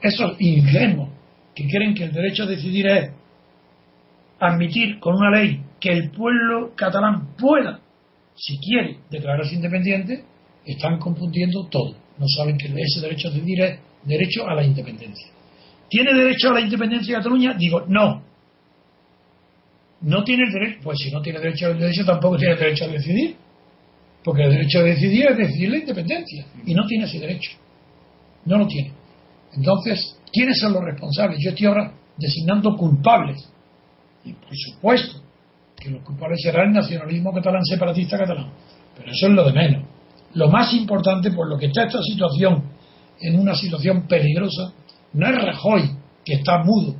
Esos 0.00 0.40
ingenuos 0.40 1.10
que 1.54 1.66
creen 1.68 1.94
que 1.94 2.04
el 2.04 2.12
derecho 2.12 2.44
a 2.44 2.46
decidir 2.46 2.86
es 2.86 3.10
admitir 4.38 4.98
con 5.00 5.14
una 5.16 5.30
ley 5.30 5.60
que 5.80 5.90
el 5.90 6.10
pueblo 6.10 6.72
catalán 6.74 7.34
pueda, 7.36 7.80
si 8.34 8.58
quiere, 8.58 8.98
declararse 9.10 9.54
independiente, 9.54 10.24
están 10.64 10.98
confundiendo 10.98 11.66
todo. 11.66 11.94
No 12.18 12.26
saben 12.28 12.56
que 12.56 12.66
ese 12.66 13.00
derecho 13.00 13.28
a 13.28 13.30
decidir 13.32 13.60
es 13.62 13.78
derecho 14.04 14.46
a 14.46 14.54
la 14.54 14.64
independencia. 14.64 15.28
¿Tiene 15.88 16.14
derecho 16.14 16.50
a 16.50 16.54
la 16.54 16.60
independencia 16.60 17.14
de 17.14 17.18
Cataluña? 17.18 17.54
Digo, 17.54 17.84
no. 17.88 18.22
No 20.00 20.24
tiene 20.24 20.44
el 20.44 20.52
derecho, 20.52 20.80
pues 20.82 20.98
si 20.98 21.10
no 21.10 21.22
tiene 21.22 21.38
derecho 21.38 21.66
al 21.66 21.78
derecho, 21.78 22.04
tampoco 22.04 22.36
tiene 22.36 22.56
derecho 22.56 22.84
a 22.84 22.88
decidir. 22.88 23.36
Porque 24.22 24.42
el 24.42 24.50
derecho 24.50 24.78
a 24.78 24.82
decidir 24.82 25.26
es 25.30 25.36
decidir 25.36 25.70
la 25.70 25.78
independencia. 25.78 26.46
Y 26.64 26.74
no 26.74 26.86
tiene 26.86 27.04
ese 27.04 27.18
derecho. 27.18 27.52
No 28.44 28.58
lo 28.58 28.66
tiene. 28.66 28.92
Entonces, 29.54 30.18
¿quiénes 30.32 30.58
son 30.58 30.72
los 30.72 30.84
responsables? 30.84 31.38
Yo 31.42 31.50
estoy 31.50 31.66
ahora 31.66 31.92
designando 32.16 32.76
culpables. 32.76 33.48
Y 34.24 34.32
por 34.32 34.56
supuesto 34.56 35.22
que 35.76 35.90
los 35.90 36.02
culpables 36.02 36.40
será 36.42 36.64
el 36.64 36.72
nacionalismo 36.72 37.32
catalán 37.32 37.64
separatista 37.64 38.18
catalán. 38.18 38.50
Pero 38.96 39.10
eso 39.10 39.26
es 39.26 39.32
lo 39.32 39.44
de 39.44 39.52
menos. 39.52 39.93
Lo 40.34 40.48
más 40.48 40.72
importante, 40.74 41.30
por 41.30 41.48
lo 41.48 41.58
que 41.58 41.66
está 41.66 41.84
esta 41.84 42.02
situación 42.02 42.64
en 43.20 43.38
una 43.38 43.54
situación 43.54 44.06
peligrosa, 44.06 44.72
no 45.12 45.26
es 45.26 45.34
Rajoy, 45.34 45.90
que 46.24 46.34
está 46.34 46.62
mudo 46.64 46.96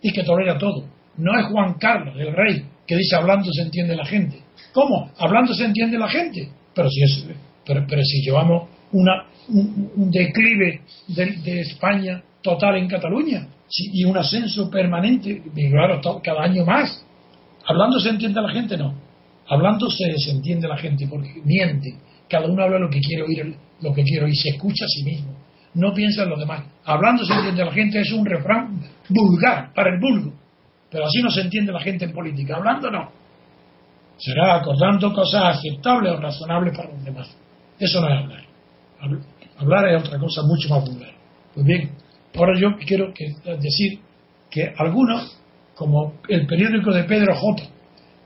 y 0.00 0.12
que 0.12 0.22
tolera 0.22 0.56
todo. 0.58 0.84
No 1.16 1.38
es 1.38 1.46
Juan 1.46 1.74
Carlos, 1.74 2.14
el 2.18 2.32
rey, 2.32 2.64
que 2.86 2.96
dice 2.96 3.16
hablando 3.16 3.50
se 3.52 3.62
entiende 3.62 3.96
la 3.96 4.04
gente. 4.04 4.42
¿Cómo? 4.72 5.10
Hablando 5.18 5.54
se 5.54 5.64
entiende 5.64 5.98
la 5.98 6.08
gente. 6.08 6.48
Pero 6.74 6.90
si, 6.90 7.02
es, 7.02 7.26
pero, 7.64 8.02
si 8.04 8.22
llevamos 8.22 8.68
una, 8.92 9.24
un, 9.48 10.10
declive 10.10 10.82
de, 11.08 11.60
España 11.60 12.22
total 12.42 12.76
en 12.76 12.86
Cataluña 12.86 13.48
y 13.70 14.04
un 14.04 14.16
ascenso 14.16 14.70
permanente, 14.70 15.42
claro, 15.70 16.00
cada 16.22 16.42
año 16.42 16.64
más. 16.64 17.04
Hablando 17.66 17.98
se 17.98 18.10
entiende 18.10 18.40
la 18.40 18.50
gente, 18.50 18.76
no. 18.76 18.94
Hablando 19.48 19.90
se, 19.90 20.16
se 20.18 20.30
entiende 20.30 20.68
la 20.68 20.76
gente 20.76 21.06
porque 21.08 21.40
miente. 21.44 21.94
Cada 22.28 22.46
uno 22.46 22.62
habla 22.62 22.78
lo 22.78 22.90
que 22.90 23.00
quiere 23.00 23.22
oír, 23.22 23.56
lo 23.80 23.94
que 23.94 24.02
quiere 24.02 24.24
oír, 24.24 24.36
se 24.36 24.50
escucha 24.50 24.84
a 24.84 24.88
sí 24.88 25.04
mismo 25.04 25.36
no 25.76 25.92
piensa 25.92 26.22
en 26.22 26.30
los 26.30 26.38
demás. 26.38 26.64
Hablando 26.84 27.24
se 27.24 27.34
entiende 27.34 27.64
la 27.64 27.72
gente, 27.72 28.00
es 28.00 28.10
un 28.10 28.24
refrán 28.24 28.80
vulgar, 29.08 29.72
para 29.74 29.94
el 29.94 30.00
vulgo. 30.00 30.32
Pero 30.90 31.04
así 31.04 31.20
no 31.22 31.30
se 31.30 31.42
entiende 31.42 31.70
la 31.70 31.80
gente 31.80 32.06
en 32.06 32.12
política. 32.12 32.56
Hablando 32.56 32.90
no. 32.90 33.10
Será 34.16 34.56
acordando 34.56 35.12
cosas 35.12 35.58
aceptables 35.58 36.12
o 36.12 36.16
razonables 36.16 36.74
para 36.74 36.90
los 36.90 37.04
demás. 37.04 37.36
Eso 37.78 38.00
no 38.00 38.08
es 38.08 38.22
hablar. 38.22 38.44
Hablar 39.58 39.88
es 39.88 40.02
otra 40.02 40.18
cosa 40.18 40.42
mucho 40.44 40.68
más 40.70 40.88
vulgar. 40.88 41.12
Pues 41.54 41.66
bien, 41.66 41.90
ahora 42.34 42.58
yo 42.58 42.74
quiero 42.78 43.12
decir 43.60 44.00
que 44.50 44.72
algunos, 44.78 45.38
como 45.74 46.14
el 46.28 46.46
periódico 46.46 46.90
de 46.90 47.04
Pedro 47.04 47.34
J., 47.34 47.64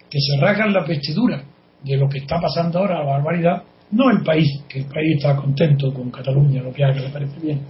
que 0.09 0.18
se 0.20 0.40
rasgan 0.40 0.72
la 0.72 0.85
vestidura 0.85 1.43
de 1.82 1.97
lo 1.97 2.09
que 2.09 2.18
está 2.18 2.40
pasando 2.40 2.78
ahora, 2.78 3.01
la 3.01 3.06
barbaridad, 3.06 3.62
no 3.93 4.11
el 4.11 4.23
país, 4.23 4.62
que 4.69 4.81
el 4.81 4.87
país 4.87 5.17
está 5.17 5.37
contento 5.37 5.93
con 5.93 6.11
Cataluña, 6.11 6.62
lo 6.62 6.73
que 6.73 6.85
haga 6.85 7.01
le 7.01 7.11
parece 7.11 7.41
bien. 7.41 7.61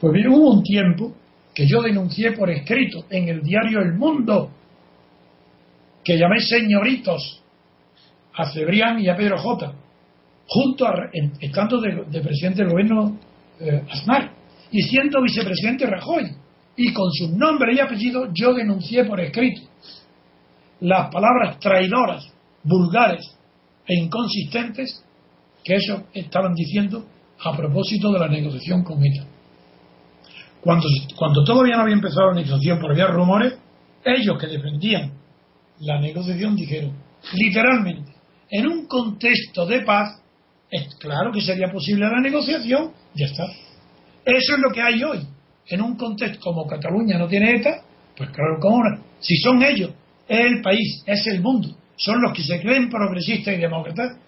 Pues 0.00 0.12
bien, 0.12 0.28
hubo 0.28 0.52
un 0.52 0.62
tiempo 0.62 1.12
que 1.54 1.66
yo 1.66 1.82
denuncié 1.82 2.32
por 2.32 2.50
escrito 2.50 3.04
en 3.10 3.28
el 3.28 3.42
diario 3.42 3.80
El 3.80 3.94
Mundo, 3.94 4.50
que 6.02 6.16
llamé 6.16 6.40
señoritos 6.40 7.42
a 8.34 8.50
Cebrián 8.50 9.00
y 9.00 9.08
a 9.08 9.16
Pedro 9.16 9.38
J, 9.38 9.74
junto 10.46 10.86
a, 10.86 11.10
estando 11.40 11.80
de, 11.80 12.20
presidente 12.20 12.62
del 12.62 12.72
gobierno 12.72 13.18
eh, 13.60 13.82
Aznar 13.90 14.32
y 14.70 14.82
siendo 14.82 15.20
vicepresidente 15.22 15.86
Rajoy, 15.86 16.30
y 16.76 16.92
con 16.94 17.10
su 17.12 17.36
nombre 17.36 17.74
y 17.74 17.80
apellido 17.80 18.32
yo 18.32 18.54
denuncié 18.54 19.04
por 19.04 19.20
escrito 19.20 19.62
las 20.80 21.12
palabras 21.12 21.58
traidoras, 21.58 22.32
vulgares 22.62 23.36
e 23.86 23.94
inconsistentes 23.94 25.04
que 25.64 25.74
ellos 25.74 26.02
estaban 26.12 26.54
diciendo 26.54 27.06
a 27.42 27.56
propósito 27.56 28.12
de 28.12 28.18
la 28.18 28.28
negociación 28.28 28.82
con 28.84 29.04
ETA. 29.04 29.26
Cuando, 30.60 30.86
cuando 31.16 31.44
todavía 31.44 31.76
no 31.76 31.82
había 31.82 31.94
empezado 31.94 32.28
la 32.28 32.34
negociación, 32.34 32.78
pero 32.80 32.92
había 32.92 33.06
rumores, 33.06 33.54
ellos 34.04 34.38
que 34.38 34.46
defendían 34.46 35.12
la 35.80 35.98
negociación 35.98 36.54
dijeron, 36.56 36.92
literalmente, 37.32 38.12
en 38.50 38.66
un 38.66 38.86
contexto 38.86 39.64
de 39.66 39.80
paz, 39.80 40.20
es 40.70 40.94
claro 40.96 41.32
que 41.32 41.40
sería 41.40 41.70
posible 41.70 42.06
la 42.06 42.20
negociación, 42.20 42.92
ya 43.14 43.26
está. 43.26 43.44
Eso 44.24 44.54
es 44.54 44.58
lo 44.58 44.70
que 44.70 44.82
hay 44.82 45.02
hoy. 45.02 45.26
En 45.66 45.80
un 45.80 45.96
contexto 45.96 46.40
como 46.40 46.66
Cataluña 46.66 47.18
no 47.18 47.26
tiene 47.26 47.56
ETA, 47.56 47.82
pues 48.16 48.30
claro, 48.30 48.58
¿cómo 48.60 48.84
no? 48.84 49.02
Si 49.20 49.36
son 49.36 49.62
ellos, 49.62 49.90
es 50.28 50.40
el 50.40 50.60
país, 50.60 51.02
es 51.06 51.26
el 51.28 51.40
mundo, 51.40 51.74
son 51.96 52.20
los 52.20 52.32
que 52.32 52.42
se 52.42 52.60
creen 52.60 52.90
progresistas 52.90 53.54
y 53.54 53.58
demócratas, 53.58 54.18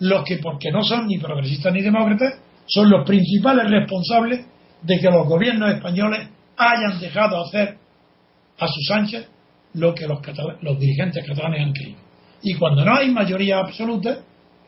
los 0.00 0.24
que, 0.24 0.38
porque 0.38 0.70
no 0.70 0.82
son 0.82 1.06
ni 1.06 1.18
progresistas 1.18 1.72
ni 1.72 1.82
demócratas, 1.82 2.40
son 2.66 2.90
los 2.90 3.06
principales 3.06 3.70
responsables 3.70 4.46
de 4.82 4.98
que 4.98 5.10
los 5.10 5.26
gobiernos 5.26 5.74
españoles 5.74 6.28
hayan 6.56 6.98
dejado 7.00 7.42
hacer 7.44 7.76
a 8.58 8.66
sus 8.66 8.90
anchas 8.90 9.28
lo 9.74 9.94
que 9.94 10.06
los, 10.06 10.18
los 10.62 10.78
dirigentes 10.78 11.24
catalanes 11.26 11.66
han 11.66 11.72
querido. 11.72 11.98
Y 12.42 12.54
cuando 12.54 12.84
no 12.84 12.94
hay 12.94 13.10
mayoría 13.10 13.58
absoluta, 13.58 14.18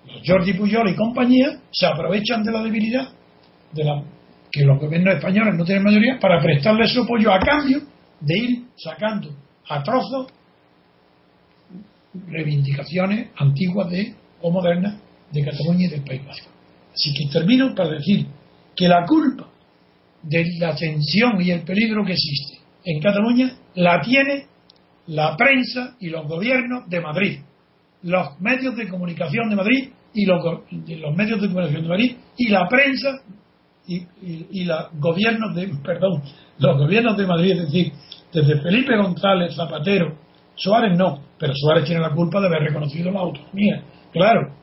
los 0.07 0.23
Jordi 0.27 0.53
Pujol 0.55 0.91
y 0.91 0.95
compañía 0.95 1.61
se 1.71 1.87
aprovechan 1.87 2.43
de 2.43 2.53
la 2.53 2.63
debilidad 2.63 3.09
de 3.73 3.85
la, 3.85 4.03
que 4.51 4.65
los 4.65 4.79
gobiernos 4.79 5.15
españoles 5.15 5.55
no 5.57 5.65
tienen 5.65 5.85
mayoría 5.85 6.19
para 6.21 6.41
prestarle 6.43 6.87
su 6.89 7.03
apoyo 7.03 7.33
a 7.33 7.39
cambio 7.39 7.81
de 8.21 8.39
ir 8.39 8.65
sacando 8.77 9.31
a 9.69 9.83
trozos 9.83 10.27
reivindicaciones 12.27 13.31
antiguas 13.37 13.91
de, 13.91 14.15
o 14.43 14.51
modernas 14.51 15.01
de 15.33 15.45
Cataluña 15.45 15.87
y 15.87 15.89
del 15.89 16.05
País 16.05 16.25
Vasco. 16.27 16.49
Así 16.93 17.13
que 17.15 17.33
termino 17.33 17.75
para 17.75 17.91
decir 17.91 18.27
que 18.77 18.89
la 18.89 19.05
culpa 19.07 19.49
de 20.23 20.45
la 20.59 20.75
tensión 20.75 21.41
y 21.41 21.51
el 21.51 21.63
peligro 21.63 22.05
que 22.05 22.13
existe 22.13 22.61
en 22.85 23.01
Cataluña 23.01 23.57
la 23.75 24.01
tiene 24.01 24.47
la 25.07 25.37
prensa 25.37 25.97
y 26.01 26.09
los 26.09 26.27
gobiernos 26.27 26.89
de 26.89 27.01
Madrid. 27.01 27.39
Los 28.03 28.41
medios 28.41 28.77
de 28.77 28.89
comunicación 28.89 29.49
de 29.49 29.57
Madrid 29.57 29.89
y 30.15 30.27
los, 30.27 30.43
medios 31.17 31.41
de 31.41 31.49
comunicación 31.49 31.83
de 31.83 31.89
Madrid 31.89 32.17
y 32.37 32.49
la 32.49 32.69
prensa 32.69 33.23
y, 33.87 34.07
y, 34.23 34.65
los 34.65 34.91
gobiernos 34.95 35.55
de, 35.55 35.69
perdón, 35.85 36.23
los 36.59 36.79
gobiernos 36.79 37.17
de 37.17 37.27
Madrid, 37.27 37.53
es 37.53 37.63
decir, 37.63 37.93
desde 38.33 38.61
Felipe 38.61 38.97
González, 38.97 39.55
Zapatero, 39.55 40.17
Suárez 40.55 40.97
no, 40.97 41.21
pero 41.39 41.53
Suárez 41.55 41.85
tiene 41.85 42.01
la 42.01 42.15
culpa 42.15 42.41
de 42.41 42.47
haber 42.47 42.63
reconocido 42.63 43.11
la 43.11 43.21
autonomía. 43.21 43.83
Claro, 44.13 44.55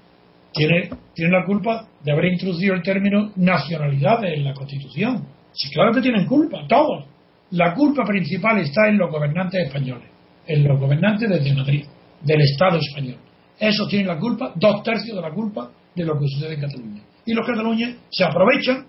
tiene, 0.53 0.89
la 1.31 1.45
culpa 1.45 1.87
de 2.03 2.11
haber 2.11 2.25
introducido 2.25 2.73
el 2.73 2.81
término 2.81 3.31
nacionalidad 3.35 4.23
en 4.25 4.43
la 4.43 4.53
Constitución. 4.53 5.27
Sí, 5.51 5.69
claro 5.71 5.93
que 5.93 6.01
tienen 6.01 6.25
culpa, 6.25 6.65
todos. 6.67 7.05
La 7.51 7.73
culpa 7.73 8.03
principal 8.03 8.59
está 8.59 8.87
en 8.87 8.97
los 8.97 9.11
gobernantes 9.11 9.67
españoles, 9.67 10.09
en 10.45 10.67
los 10.67 10.79
gobernantes 10.79 11.29
desde 11.29 11.55
Madrid, 11.55 11.85
del 12.21 12.41
Estado 12.41 12.77
español. 12.77 13.17
Eso 13.59 13.87
tienen 13.87 14.07
la 14.07 14.17
culpa, 14.17 14.53
dos 14.55 14.83
tercios 14.83 15.15
de 15.15 15.21
la 15.21 15.31
culpa 15.31 15.71
de 15.95 16.05
lo 16.05 16.13
que 16.13 16.25
sucede 16.27 16.53
en 16.53 16.61
Cataluña. 16.61 17.01
Y 17.25 17.33
los 17.33 17.45
cataluños 17.45 17.95
se 18.09 18.23
aprovechan, 18.23 18.87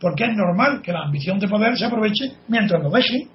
porque 0.00 0.24
es 0.24 0.36
normal 0.36 0.80
que 0.82 0.92
la 0.92 1.02
ambición 1.04 1.38
de 1.38 1.48
poder 1.48 1.76
se 1.76 1.84
aproveche 1.84 2.32
mientras 2.48 2.82
lo 2.82 2.90
dejen. 2.90 3.28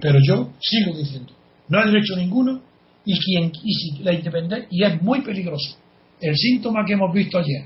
Pero 0.00 0.18
yo 0.26 0.52
sigo 0.60 0.96
diciendo, 0.96 1.32
no 1.68 1.78
hay 1.78 1.86
derecho 1.90 2.16
ninguno 2.16 2.60
y, 3.06 3.18
quien, 3.20 3.52
y 3.64 3.72
si 3.72 4.02
la 4.02 4.12
independencia, 4.12 4.66
y 4.70 4.84
es 4.84 5.00
muy 5.00 5.22
peligroso. 5.22 5.78
El 6.20 6.36
síntoma 6.36 6.84
que 6.84 6.94
hemos 6.94 7.14
visto 7.14 7.38
ayer, 7.38 7.64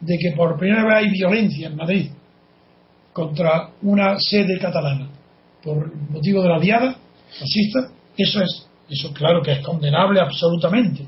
de 0.00 0.18
que 0.18 0.36
por 0.36 0.58
primera 0.58 0.84
vez 0.84 0.94
hay 0.96 1.10
violencia 1.10 1.68
en 1.68 1.76
Madrid 1.76 2.10
contra 3.12 3.70
una 3.82 4.16
sede 4.18 4.58
catalana 4.60 5.08
por 5.62 5.94
motivo 6.10 6.42
de 6.42 6.48
la 6.48 6.60
diada 6.60 6.96
fascista, 7.38 7.90
eso 8.16 8.42
es, 8.42 8.66
eso 8.90 9.12
claro 9.14 9.42
que 9.42 9.52
es 9.52 9.60
condenable 9.60 10.20
absolutamente, 10.20 11.06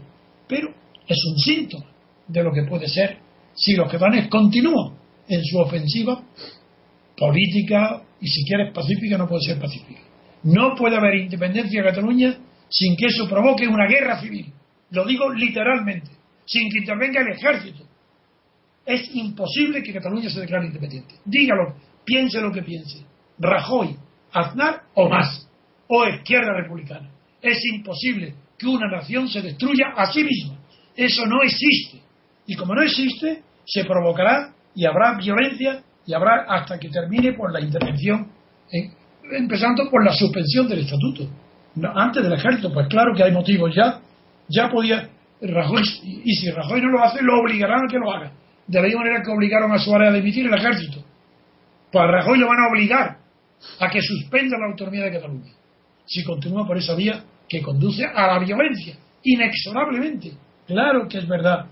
pero 0.48 0.69
es 1.06 1.19
un 1.31 1.39
síntoma 1.39 1.86
de 2.27 2.43
lo 2.43 2.52
que 2.52 2.62
puede 2.62 2.89
ser 2.89 3.19
si 3.55 3.74
los 3.74 3.90
catalanes 3.90 4.28
continúan 4.28 4.94
en 5.28 5.44
su 5.44 5.59
ofensiva 5.59 6.23
política 7.16 8.02
y 8.20 8.28
si 8.28 8.44
quieres 8.44 8.73
pacífica 8.73 9.19
no 9.19 9.28
puede 9.28 9.43
ser 9.43 9.59
pacífica. 9.59 10.01
No 10.44 10.74
puede 10.74 10.97
haber 10.97 11.16
independencia 11.16 11.82
de 11.82 11.89
Cataluña 11.89 12.39
sin 12.74 12.96
que 12.96 13.06
eso 13.06 13.28
provoque 13.28 13.68
una 13.68 13.86
guerra 13.86 14.20
civil. 14.20 14.52
Lo 14.90 15.05
digo 15.05 15.32
literalmente, 15.32 16.10
sin 16.44 16.68
que 16.70 16.80
intervenga 16.80 17.20
el 17.20 17.28
ejército. 17.28 17.84
Es 18.84 19.14
imposible 19.14 19.82
que 19.82 19.92
Cataluña 19.92 20.28
se 20.28 20.40
declare 20.40 20.66
independiente. 20.66 21.14
Dígalo, 21.24 21.76
piense 22.05 22.40
lo 22.40 22.52
que 22.52 22.62
piense. 22.62 23.06
Rajoy, 23.38 23.96
Aznar 24.32 24.82
o 24.94 25.09
más, 25.09 25.48
o 25.86 26.05
izquierda 26.09 26.52
republicana. 26.52 27.10
Es 27.40 27.64
imposible 27.72 28.34
que 28.59 28.66
una 28.66 28.90
nación 28.90 29.28
se 29.28 29.40
destruya 29.40 29.92
a 29.96 30.12
sí 30.12 30.24
misma. 30.24 30.59
Eso 30.96 31.26
no 31.26 31.42
existe. 31.42 32.01
Y 32.46 32.56
como 32.56 32.74
no 32.74 32.82
existe, 32.82 33.42
se 33.64 33.84
provocará 33.84 34.52
y 34.74 34.84
habrá 34.84 35.16
violencia 35.16 35.80
y 36.05 36.12
habrá 36.12 36.44
hasta 36.48 36.78
que 36.78 36.88
termine 36.88 37.34
por 37.34 37.52
la 37.52 37.60
intervención, 37.60 38.32
eh, 38.72 38.90
empezando 39.32 39.88
por 39.88 40.05
la 40.05 40.12
suspensión 40.12 40.68
del 40.68 40.80
estatuto. 40.80 41.43
Antes 41.94 42.22
del 42.22 42.32
ejército, 42.32 42.72
pues 42.72 42.86
claro 42.88 43.12
que 43.14 43.22
hay 43.22 43.32
motivos 43.32 43.74
ya. 43.74 44.01
Ya 44.48 44.68
podía 44.68 45.09
Rajoy, 45.40 45.82
y 46.24 46.34
si 46.34 46.51
Rajoy 46.51 46.80
no 46.80 46.90
lo 46.90 47.02
hace, 47.02 47.22
lo 47.22 47.40
obligarán 47.40 47.84
a 47.84 47.90
que 47.90 47.98
lo 47.98 48.10
haga. 48.10 48.32
De 48.66 48.80
la 48.80 48.86
misma 48.86 49.02
manera 49.02 49.22
que 49.22 49.30
obligaron 49.30 49.72
a 49.72 49.78
Suárez 49.78 50.10
a 50.10 50.12
dimitir 50.12 50.46
el 50.46 50.55
ejército. 50.55 51.05
Pues 51.90 52.05
a 52.05 52.06
Rajoy 52.06 52.38
lo 52.38 52.48
van 52.48 52.60
a 52.60 52.68
obligar 52.70 53.18
a 53.80 53.90
que 53.90 54.01
suspenda 54.01 54.59
la 54.59 54.66
autonomía 54.66 55.05
de 55.05 55.12
Cataluña. 55.12 55.52
Si 56.06 56.22
continúa 56.24 56.66
por 56.66 56.76
esa 56.76 56.94
vía 56.94 57.22
que 57.48 57.62
conduce 57.62 58.05
a 58.05 58.26
la 58.26 58.38
violencia, 58.38 58.96
inexorablemente. 59.22 60.32
Claro 60.66 61.06
que 61.09 61.18
es 61.18 61.28
verdad 61.28 61.66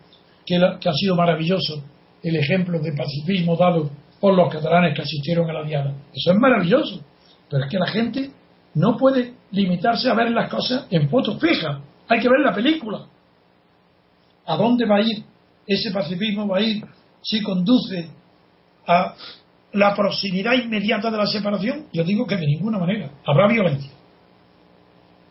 que, 0.44 0.56
ha 0.56 0.92
sido 0.92 1.16
maravilloso 1.16 1.82
el 2.22 2.36
ejemplo 2.36 2.78
de 2.78 2.92
pacifismo 2.92 3.56
dado 3.56 3.90
por 4.20 4.34
los 4.34 4.52
catalanes 4.52 4.94
que 4.94 5.02
asistieron 5.02 5.48
a 5.50 5.52
la 5.52 5.64
diada. 5.64 5.94
Eso 6.14 6.32
es 6.32 6.38
maravilloso. 6.38 7.04
Pero 7.48 7.64
es 7.64 7.70
que 7.70 7.78
la 7.78 7.86
gente 7.86 8.30
no 8.74 8.96
puede 8.96 9.34
limitarse 9.52 10.10
a 10.10 10.14
ver 10.14 10.30
las 10.30 10.50
cosas 10.50 10.86
en 10.90 11.08
fotos 11.08 11.40
fijas. 11.40 11.80
Hay 12.08 12.20
que 12.20 12.28
ver 12.28 12.40
la 12.40 12.54
película. 12.54 13.06
¿A 14.46 14.56
dónde 14.56 14.86
va 14.86 14.96
a 14.96 15.00
ir 15.00 15.24
ese 15.66 15.90
pacifismo? 15.92 16.48
Va 16.48 16.58
a 16.58 16.60
ir 16.60 16.84
si 17.22 17.40
conduce 17.42 18.08
a 18.86 19.14
la 19.72 19.94
proximidad 19.94 20.54
inmediata 20.54 21.10
de 21.10 21.18
la 21.18 21.26
separación. 21.26 21.86
Yo 21.92 22.02
digo 22.04 22.26
que 22.26 22.36
de 22.36 22.46
ninguna 22.46 22.78
manera. 22.78 23.10
Habrá 23.24 23.46
violencia. 23.48 23.92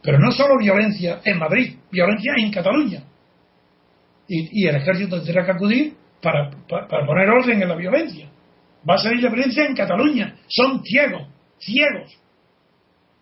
Pero 0.01 0.17
no 0.17 0.31
solo 0.31 0.57
violencia 0.57 1.21
en 1.23 1.37
Madrid, 1.37 1.75
violencia 1.91 2.33
en 2.37 2.51
Cataluña 2.51 3.03
y, 4.31 4.65
el 4.65 4.75
ejército 4.75 5.21
tendrá 5.21 5.45
que 5.45 5.51
acudir 5.51 5.93
para, 6.21 6.49
poner 7.05 7.29
orden 7.29 7.61
en 7.61 7.67
la 7.67 7.75
violencia. 7.75 8.29
Va 8.89 8.95
a 8.95 8.97
salir 8.97 9.21
la 9.21 9.29
violencia 9.29 9.65
en 9.65 9.75
Cataluña. 9.75 10.35
Son 10.47 10.81
ciegos, 10.83 11.27
ciegos. 11.59 12.17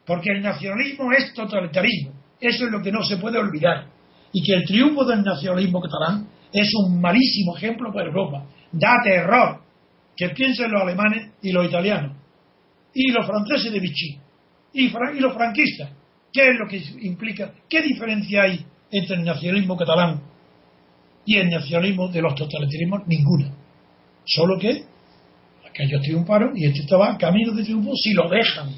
Porque 0.10 0.32
el 0.32 0.42
nacionalismo 0.42 1.12
es 1.14 1.32
totalitarismo. 1.36 2.14
Eso 2.42 2.66
es 2.66 2.72
lo 2.72 2.82
que 2.82 2.92
no 2.92 3.04
se 3.04 3.18
puede 3.18 3.38
olvidar. 3.38 3.86
Y 4.34 4.44
que 4.44 4.56
el 4.56 4.66
triunfo 4.66 5.06
del 5.06 5.22
nacionalismo 5.22 5.80
catalán 5.80 6.28
es 6.52 6.72
un 6.84 7.00
malísimo 7.00 7.56
ejemplo 7.56 7.94
para 7.94 8.08
Europa. 8.08 8.48
Da 8.72 8.96
terror. 9.04 9.62
Que 10.18 10.30
piensen 10.30 10.72
los 10.72 10.82
alemanes 10.82 11.34
y 11.44 11.52
los 11.52 11.64
italianos. 11.64 12.18
Y 12.92 13.12
los 13.12 13.24
franceses 13.24 13.72
de 13.72 13.80
Vichy. 13.80 14.18
Y, 14.74 14.88
y 14.88 15.20
los 15.20 15.36
franquistas. 15.36 15.92
¿Qué 16.34 16.48
es 16.48 16.58
lo 16.58 16.68
que 16.68 16.82
implica? 17.06 17.54
¿Qué 17.70 17.84
diferencia 17.84 18.42
hay 18.42 18.66
entre 18.90 19.16
el 19.16 19.24
nacionalismo 19.24 19.78
catalán 19.78 20.22
y 21.24 21.36
el 21.38 21.52
nacionalismo 21.52 22.08
de 22.08 22.24
los 22.24 22.34
totalitarismos 22.34 23.02
ninguna. 23.06 23.54
Solo 24.26 24.58
que 24.58 24.86
aquellos 25.70 26.02
triunfaron 26.02 26.58
y 26.58 26.66
este 26.66 26.80
estaba 26.80 27.16
camino 27.16 27.54
de 27.54 27.64
triunfo 27.64 27.92
si 27.96 28.14
lo 28.14 28.28
dejan, 28.28 28.72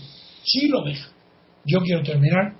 si 0.44 0.68
lo 0.68 0.84
dejan. 0.84 1.21
Yo 1.66 1.80
quiero 1.82 2.04
terminar 2.04 2.54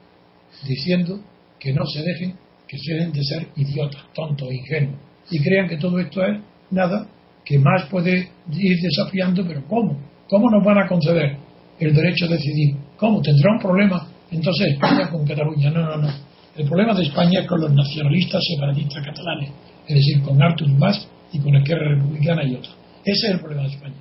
diciendo 0.68 1.20
que 1.60 1.74
no 1.74 1.86
se 1.86 2.02
dejen, 2.02 2.36
que 2.68 2.78
se 2.78 2.94
dejen 2.94 3.12
de 3.12 3.24
ser 3.24 3.48
idiotas, 3.56 4.02
tontos, 4.14 4.52
ingenuos 4.52 5.00
y 5.30 5.40
crean 5.40 5.68
que 5.68 5.78
todo 5.78 6.00
esto 6.00 6.24
es 6.26 6.40
nada 6.72 7.08
que 7.46 7.58
más 7.58 7.86
puede 7.90 8.30
ir 8.52 8.78
desafiando, 8.82 9.46
pero 9.48 9.66
¿cómo? 9.68 9.98
¿Cómo 10.30 10.50
nos 10.50 10.64
van 10.64 10.80
a 10.80 10.88
conceder 10.88 11.38
el 11.80 11.94
derecho 11.94 12.26
a 12.26 12.30
decidir? 12.30 12.76
¿Cómo? 12.98 13.22
¿Tendrá 13.22 13.54
un 13.54 13.60
problema 13.60 14.08
entonces 14.30 14.74
España 14.74 15.10
con 15.10 15.26
Cataluña? 15.26 15.72
No, 15.72 15.82
no, 15.84 15.98
no. 15.98 16.10
El 16.56 16.68
problema 16.68 16.94
de 16.94 17.04
España 17.04 17.42
es 17.42 17.48
con 17.48 17.62
los 17.62 17.74
nacionalistas 17.74 18.42
separatistas 18.46 19.06
catalanes 19.06 19.52
es 19.88 19.96
decir, 19.96 20.22
con 20.24 20.42
Artur 20.42 20.70
Mas 20.70 21.08
y 21.32 21.40
con 21.40 21.56
Esquerra 21.56 21.96
Republicana 21.96 22.44
y 22.46 22.56
otros. 22.56 22.76
Ese 23.04 23.28
es 23.28 23.34
el 23.34 23.40
problema 23.40 23.64
de 23.64 23.70
España. 23.70 23.96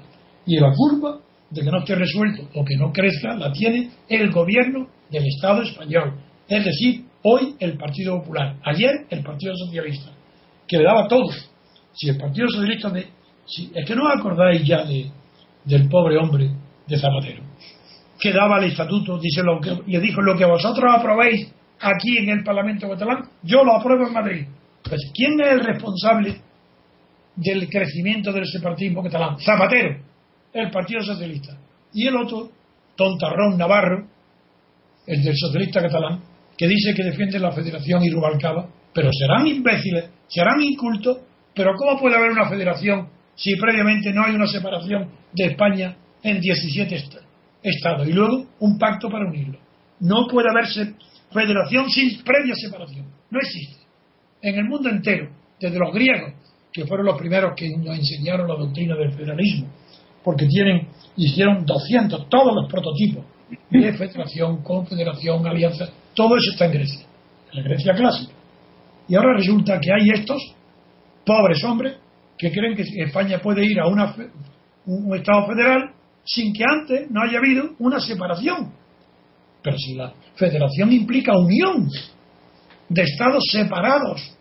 Y 0.47 0.59
la 0.59 0.73
curva 0.75 1.21
de 1.51 1.63
que 1.63 1.71
no 1.71 1.79
esté 1.79 1.95
resuelto 1.95 2.49
o 2.55 2.65
que 2.65 2.77
no 2.77 2.93
crezca 2.93 3.35
la 3.35 3.53
tiene 3.53 3.91
el 4.09 4.31
gobierno 4.31 4.87
del 5.11 5.27
Estado 5.27 5.63
español. 5.63 6.15
Es 6.49 6.65
decir, 6.65 7.05
hoy 7.23 7.55
el 7.59 7.77
Partido 7.77 8.19
Popular, 8.21 8.57
ayer 8.65 9.07
el 9.11 9.23
Partido 9.23 9.55
Socialista, 9.57 10.11
que 10.67 10.79
le 10.79 10.85
daba 10.85 11.09
todo. 11.09 11.31
Si 11.93 12.09
el 12.09 12.17
Partido 12.17 12.49
Socialista 12.49 12.91
de, 12.91 13.07
si, 13.47 13.71
es 13.75 13.87
que 13.87 13.97
no 13.97 14.05
os 14.05 14.17
acordáis 14.17 14.65
ya 14.65 14.85
de, 14.85 15.11
del 15.65 15.89
pobre 15.89 16.17
hombre 16.17 16.51
de 16.87 16.99
Zapatero, 16.99 17.43
que 18.19 18.33
daba 18.33 18.59
el 18.59 18.71
estatuto, 18.71 19.19
dice 19.19 19.43
lo 19.43 19.61
que, 19.61 19.77
le 19.87 20.01
dijo 20.01 20.21
lo 20.21 20.37
que 20.37 20.45
vosotros 20.45 20.85
aprobéis 20.95 21.53
aquí 21.81 22.19
en 22.19 22.29
el 22.29 22.45
Parlamento 22.45 22.89
catalán, 22.89 23.25
yo 23.43 23.65
lo 23.65 23.77
apruebo 23.77 24.07
en 24.07 24.13
Madrid. 24.13 24.47
Pues, 24.89 25.11
¿quién 25.15 25.41
es 25.41 25.49
el 25.49 25.61
responsable 25.61 26.41
del 27.35 27.69
crecimiento 27.69 28.33
del 28.33 28.47
separatismo 28.47 29.03
catalán? 29.03 29.39
Zapatero, 29.39 30.10
el 30.53 30.71
Partido 30.71 31.03
Socialista. 31.03 31.57
Y 31.93 32.07
el 32.07 32.17
otro, 32.17 32.51
Tontarrón 32.97 33.57
Navarro, 33.57 34.07
el 35.07 35.23
del 35.23 35.37
socialista 35.37 35.81
catalán, 35.81 36.23
que 36.57 36.69
dice 36.69 36.95
que 36.95 37.05
defiende 37.05 37.39
la 37.39 37.53
Federación 37.53 38.03
y 38.05 38.11
Rubalcaba, 38.11 38.69
pero 38.93 39.11
serán 39.13 39.47
imbéciles, 39.47 40.11
serán 40.29 40.61
incultos, 40.63 41.19
pero 41.55 41.75
¿cómo 41.75 41.99
puede 41.99 42.17
haber 42.17 42.31
una 42.31 42.49
federación 42.49 43.09
si 43.35 43.57
previamente 43.57 44.13
no 44.13 44.25
hay 44.25 44.35
una 44.35 44.47
separación 44.47 45.11
de 45.33 45.47
España 45.47 45.97
en 46.23 46.41
17 46.41 47.05
estados 47.63 48.07
y 48.07 48.13
luego 48.13 48.47
un 48.61 48.79
pacto 48.79 49.09
para 49.09 49.27
unirlo? 49.27 49.59
No 50.01 50.27
puede 50.29 50.49
haber 50.51 50.67
federación 51.33 51.89
sin 51.91 52.23
previa 52.23 52.55
separación, 52.55 53.07
no 53.31 53.39
existe 53.41 53.81
en 54.43 54.59
el 54.59 54.65
mundo 54.65 54.89
entero, 54.89 55.31
desde 55.61 55.79
los 55.79 55.93
griegos, 55.93 56.33
que 56.73 56.87
fueron 56.87 57.07
los 57.07 57.19
primeros 57.19 57.53
que 57.57 57.69
nos 57.77 57.99
enseñaron 57.99 58.49
la 58.49 58.55
doctrina 58.55 58.97
del 58.97 59.13
federalismo, 59.13 59.69
porque 60.23 60.47
tienen, 60.47 60.89
hicieron 61.17 61.65
200, 61.65 62.29
todos 62.29 62.55
los 62.55 62.71
prototipos 62.71 63.25
de 63.71 63.93
federación, 63.95 64.63
confederación, 64.63 65.47
alianza, 65.47 65.89
todo 66.15 66.37
eso 66.37 66.53
está 66.53 66.67
en 66.67 66.73
Grecia, 66.73 67.07
en 67.53 67.63
la 67.63 67.69
Grecia 67.69 67.95
clásica. 67.95 68.33
Y 69.09 69.15
ahora 69.17 69.37
resulta 69.37 69.81
que 69.81 69.93
hay 69.93 70.11
estos 70.11 70.55
pobres 71.25 71.63
hombres 71.65 71.97
que 72.39 72.51
creen 72.51 72.77
que 72.77 72.85
España 73.03 73.39
puede 73.41 73.65
ir 73.65 73.81
a 73.81 73.89
una, 73.89 74.15
un 74.87 75.17
Estado 75.17 75.47
federal 75.47 75.93
sin 76.25 76.53
que 76.53 76.65
antes 76.65 77.11
no 77.11 77.23
haya 77.23 77.39
habido 77.39 77.71
una 77.79 77.99
separación. 77.99 78.73
Pero 79.63 79.77
si 79.77 79.95
la 79.95 80.13
federación 80.37 80.93
implica 80.93 81.37
unión, 81.37 81.89
de 82.91 83.03
estados 83.03 83.45
separados, 83.51 84.37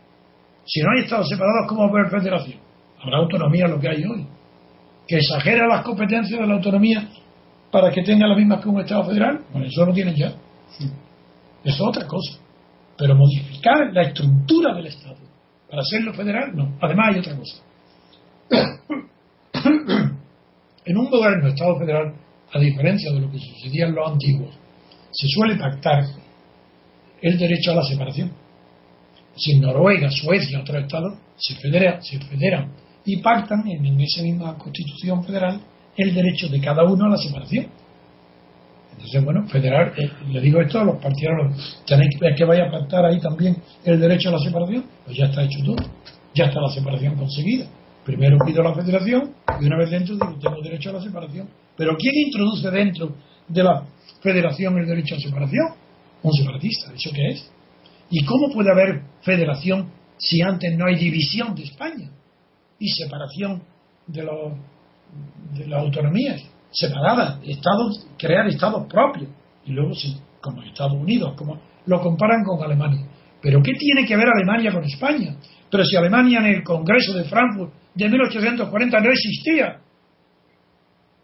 Si 0.65 0.81
no 0.81 0.91
hay 0.91 1.03
estados 1.03 1.27
separados, 1.27 1.65
¿cómo 1.67 1.81
va 1.81 1.87
a 1.87 2.01
haber 2.01 2.11
federación? 2.11 2.59
Habrá 3.01 3.17
autonomía 3.17 3.67
lo 3.67 3.79
que 3.79 3.89
hay 3.89 4.03
hoy. 4.03 4.27
Que 5.09 5.17
exagera 5.17 5.65
las 5.67 5.83
competencias 5.83 6.39
de 6.39 6.45
la 6.45 6.53
autonomía 6.53 7.09
para 7.71 7.91
que 7.91 8.03
tenga 8.03 8.27
las 8.27 8.37
mismas 8.37 8.61
que 8.61 8.69
un 8.69 8.79
Estado 8.79 9.05
federal, 9.05 9.43
bueno, 9.51 9.65
eso 9.65 9.83
lo 9.83 9.91
tienen 9.91 10.15
ya. 10.15 10.27
Eso 10.77 10.93
es 11.63 11.81
otra 11.81 12.05
cosa. 12.05 12.37
Pero 12.95 13.15
modificar 13.15 13.91
la 13.91 14.03
estructura 14.03 14.75
del 14.75 14.85
Estado 14.85 15.17
para 15.67 15.81
hacerlo 15.81 16.13
federal, 16.13 16.55
no. 16.55 16.77
Además 16.79 17.07
hay 17.11 17.19
otra 17.21 17.35
cosa. 17.35 17.57
en 20.85 20.95
un 20.95 21.09
gobierno 21.09 21.47
Estado 21.47 21.79
federal, 21.79 22.13
a 22.53 22.59
diferencia 22.59 23.11
de 23.11 23.19
lo 23.19 23.31
que 23.31 23.39
sucedía 23.39 23.87
en 23.87 23.95
los 23.95 24.11
antiguos, 24.11 24.53
se 25.09 25.27
suele 25.27 25.55
pactar 25.55 26.03
el 27.19 27.35
derecho 27.39 27.71
a 27.71 27.75
la 27.77 27.83
separación. 27.83 28.31
Si 29.35 29.57
Noruega, 29.57 30.11
Suecia, 30.11 30.59
otros 30.59 30.83
estados 30.83 31.17
se 31.35 31.55
federan 31.55 32.69
y 33.05 33.17
pactan 33.17 33.67
en, 33.67 33.99
esa 33.99 34.21
misma 34.21 34.57
constitución 34.57 35.23
federal 35.23 35.59
el 35.97 36.13
derecho 36.13 36.47
de 36.47 36.59
cada 36.59 36.83
uno 36.83 37.05
a 37.05 37.09
la 37.09 37.17
separación. 37.17 37.67
Entonces, 38.91 39.23
bueno, 39.23 39.47
federal, 39.47 39.93
eh, 39.97 40.11
le 40.29 40.41
digo 40.41 40.61
esto 40.61 40.79
a 40.79 40.83
los 40.83 41.01
partidarios, 41.01 41.81
tenéis 41.85 42.09
que 42.37 42.45
vaya 42.45 42.65
a 42.67 42.71
pactar 42.71 43.05
ahí 43.05 43.19
también 43.19 43.57
el 43.85 43.99
derecho 43.99 44.29
a 44.29 44.33
la 44.33 44.39
separación, 44.39 44.85
pues 45.05 45.17
ya 45.17 45.25
está 45.25 45.43
hecho 45.43 45.59
todo, 45.65 45.89
ya 46.33 46.45
está 46.45 46.59
la 46.59 46.69
separación 46.69 47.15
conseguida. 47.15 47.65
Primero 48.05 48.37
pido 48.45 48.63
la 48.63 48.73
federación 48.73 49.33
y 49.61 49.65
una 49.65 49.77
vez 49.77 49.91
dentro 49.91 50.15
digo, 50.15 50.37
tengo 50.39 50.61
derecho 50.61 50.89
a 50.89 50.93
la 50.93 51.01
separación. 51.01 51.49
Pero 51.77 51.95
¿quién 51.97 52.13
introduce 52.27 52.69
dentro 52.71 53.15
de 53.47 53.63
la 53.63 53.85
federación 54.21 54.77
el 54.77 54.85
derecho 54.85 55.15
a 55.15 55.19
separación? 55.19 55.67
Un 56.21 56.33
separatista, 56.33 56.93
¿eso 56.93 57.11
qué 57.13 57.27
es? 57.29 57.51
¿Y 58.09 58.25
cómo 58.25 58.51
puede 58.53 58.71
haber 58.71 59.03
federación 59.21 59.89
si 60.17 60.41
antes 60.41 60.77
no 60.77 60.87
hay 60.87 60.95
división 60.95 61.55
de 61.55 61.63
España 61.63 62.09
y 62.79 62.89
separación 62.89 63.61
de, 64.07 64.23
los, 64.23 64.53
de 65.53 65.67
las 65.67 65.81
autonomías 65.81 66.41
separadas, 66.71 67.39
estados, 67.43 68.07
crear 68.17 68.47
estados 68.47 68.87
propios 68.87 69.29
y 69.65 69.71
luego 69.71 69.93
sí, 69.93 70.17
como 70.41 70.61
Estados 70.63 70.93
Unidos, 70.93 71.33
como 71.35 71.59
lo 71.85 72.01
comparan 72.01 72.43
con 72.43 72.63
Alemania. 72.63 73.05
Pero 73.41 73.61
¿qué 73.61 73.73
tiene 73.73 74.05
que 74.05 74.15
ver 74.15 74.27
Alemania 74.27 74.71
con 74.71 74.83
España? 74.83 75.35
Pero 75.69 75.83
si 75.83 75.95
Alemania 75.95 76.39
en 76.39 76.45
el 76.45 76.63
Congreso 76.63 77.13
de 77.13 77.25
Frankfurt 77.25 77.73
de 77.93 78.09
1840 78.09 78.99
no 78.99 79.11
existía. 79.11 79.79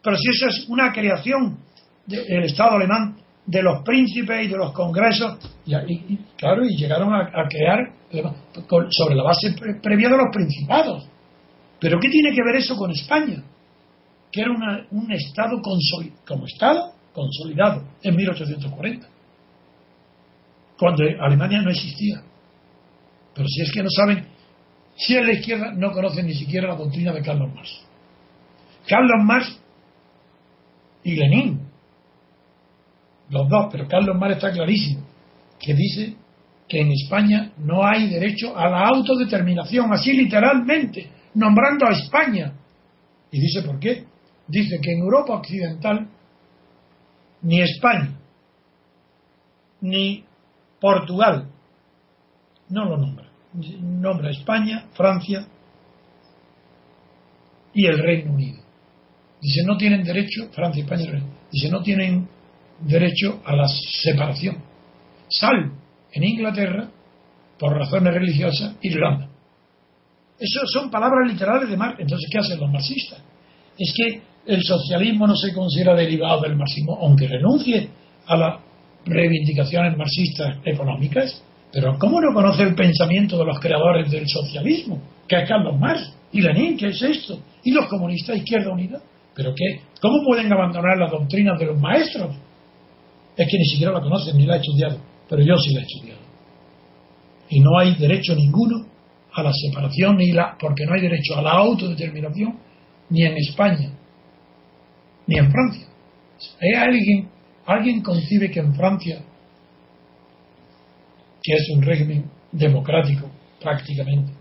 Pero 0.02 0.18
si 0.18 0.30
eso 0.30 0.48
es 0.48 0.69
una 0.69 0.91
creación 0.91 1.57
del 2.06 2.44
Estado 2.44 2.76
alemán, 2.76 3.18
de 3.45 3.61
los 3.61 3.84
príncipes 3.84 4.45
y 4.45 4.48
de 4.48 4.57
los 4.57 4.72
congresos, 4.72 5.38
y, 5.65 6.18
claro, 6.38 6.64
y 6.65 6.76
llegaron 6.77 7.14
a, 7.14 7.48
crear 7.49 7.91
sobre 8.90 9.15
la 9.15 9.23
base 9.23 9.56
previa 9.82 10.10
de 10.10 10.18
los 10.18 10.27
principados. 10.32 11.10
Pero 11.80 11.99
¿qué 11.99 12.10
tiene 12.10 12.34
que 12.34 12.43
ver 12.43 12.56
eso 12.56 12.76
con 12.76 12.91
España? 12.91 13.43
Que 14.31 14.41
era 14.41 14.52
un 14.91 15.11
Estado 15.11 15.61
como 15.61 16.45
Estado 16.45 16.93
consolidado 17.14 17.84
en 18.03 18.15
1840, 18.15 19.07
cuando 20.77 21.03
Alemania 21.22 21.61
no 21.61 21.72
existía. 21.72 22.22
Pero 23.34 23.47
si 23.47 23.61
es 23.61 23.72
que 23.72 23.84
no 23.84 23.89
saben 23.89 24.35
si 24.95 25.15
es 25.15 25.26
la 25.26 25.34
izquierda, 25.34 25.73
no 25.73 25.91
conocen 25.91 26.26
ni 26.26 26.34
siquiera 26.34 26.69
la 26.69 26.76
doctrina 26.76 27.11
de 27.11 27.22
Carlos 27.22 27.53
Marx. 27.53 27.81
Carlos 28.88 29.23
Marx 29.23 29.60
y 31.03 31.15
Lenin, 31.15 31.60
los 33.30 33.49
dos, 33.49 33.68
pero 33.72 33.88
Carlos 33.88 34.18
Marx 34.18 34.35
está 34.35 34.52
clarísimo, 34.52 35.02
que 35.60 35.73
dice 35.73 36.15
que 36.68 36.81
en 36.81 36.91
España 36.91 37.52
no 37.57 37.85
hay 37.85 38.10
derecho 38.10 38.57
a 38.57 38.69
la 38.69 38.88
autodeterminación, 38.88 39.91
así 39.91 40.14
literalmente, 40.14 41.10
nombrando 41.36 41.86
a 41.88 41.91
España. 41.91 42.53
Y 43.32 43.40
dice 43.40 43.62
por 43.62 43.80
qué. 43.80 44.06
Dice 44.48 44.80
que 44.82 44.91
en 44.91 44.99
Europa 44.99 45.36
Occidental 45.36 46.07
ni 47.41 47.62
España 47.62 48.20
ni 49.82 50.24
Portugal 50.80 51.49
no 52.70 52.86
lo 52.86 52.98
nombra 52.98 53.26
nombra 53.82 54.32
España, 54.32 54.86
Francia 54.94 55.48
y 57.74 57.86
el 57.86 57.99
Reino 57.99 58.34
Unido. 58.34 58.62
Dice, 59.41 59.64
no 59.66 59.78
tienen 59.78 60.03
derecho, 60.03 60.49
Francia, 60.52 60.84
España 60.84 61.03
y 61.03 61.07
Reino 61.07 61.28
dice, 61.52 61.70
no 61.70 61.82
tienen 61.82 62.28
derecho 62.82 63.41
a 63.45 63.56
la 63.56 63.68
separación, 63.68 64.57
salvo 65.30 65.74
en 66.12 66.24
Inglaterra, 66.24 66.90
por 67.57 67.74
razones 67.74 68.14
religiosas, 68.14 68.76
Irlanda. 68.82 69.24
Eso 70.40 70.62
son 70.68 70.90
palabras 70.91 71.30
literales 71.32 71.70
de 71.70 71.78
Marx. 71.78 71.99
Entonces, 71.99 72.30
¿qué 72.32 72.40
hacen 72.40 72.60
los 72.60 72.70
marxistas? 72.70 73.20
Es 73.78 73.94
que 73.95 74.22
el 74.48 74.64
socialismo 74.64 75.28
no 75.28 75.36
se 75.36 75.53
considera 75.53 75.95
derivado 75.95 76.41
del 76.41 76.56
marxismo, 76.56 76.98
aunque 77.02 77.28
renuncie 77.28 77.90
a 78.28 78.38
las 78.38 78.60
reivindicaciones 79.06 79.98
marxistas 79.98 80.57
económicas, 80.66 81.41
pero 81.72 81.98
¿cómo 81.99 82.22
no 82.22 82.34
conoce 82.34 82.64
el 82.64 82.76
pensamiento 82.76 83.38
de 83.38 83.45
los 83.45 83.60
creadores 83.60 84.10
del 84.10 84.28
socialismo? 84.28 85.02
Que 85.28 85.41
es 85.41 85.49
Carlos 85.49 85.78
Marx 85.80 86.14
y 86.32 86.41
Lenin, 86.41 86.78
¿qué 86.78 86.88
es 86.88 87.02
esto? 87.02 87.40
Y 87.64 87.72
los 87.72 87.88
comunistas 87.88 88.38
Izquierda 88.38 88.72
Unida. 88.72 89.02
¿Pero 89.34 89.53
qué? 89.53 89.82
¿Cómo 90.02 90.24
pueden 90.24 90.52
abandonar 90.52 90.98
las 90.98 91.12
doctrinas 91.12 91.60
de 91.60 91.66
los 91.66 91.80
maestros? 91.80 92.36
Es 93.36 93.48
que 93.49 93.57
ni 93.57 93.66
siquiera 93.66 93.91
la 93.91 94.02
conocen 94.02 94.38
ni 94.38 94.45
la 94.45 94.56
he 94.56 94.60
estudiado, 94.60 94.98
pero 95.28 95.41
yo 95.41 95.57
sí 95.57 95.74
la 95.74 95.82
he 95.82 95.84
estudiado. 95.84 96.22
Y 97.49 97.60
no 97.60 97.78
hay 97.78 97.95
derecho 97.95 98.34
ninguno 98.34 98.86
a 99.36 99.44
la 99.44 99.52
separación 99.53 100.18
ni 100.18 100.32
la 100.32 100.57
porque 100.60 100.86
no 100.86 100.94
hay 100.94 101.02
derecho 101.02 101.36
a 101.36 101.41
la 101.41 101.52
autodeterminación 101.52 102.57
ni 103.10 103.24
en 103.24 103.38
España 103.38 103.91
ni 105.28 105.38
en 105.38 105.52
Francia. 105.52 105.88
¿Hay 106.62 106.74
alguien 106.74 107.30
alguien 107.66 108.02
concibe 108.02 108.49
que 108.52 108.60
en 108.60 108.76
Francia 108.76 109.24
que 111.45 111.53
es 111.53 111.70
un 111.76 111.84
régimen 111.84 112.26
democrático 112.52 113.30
prácticamente, 113.62 114.34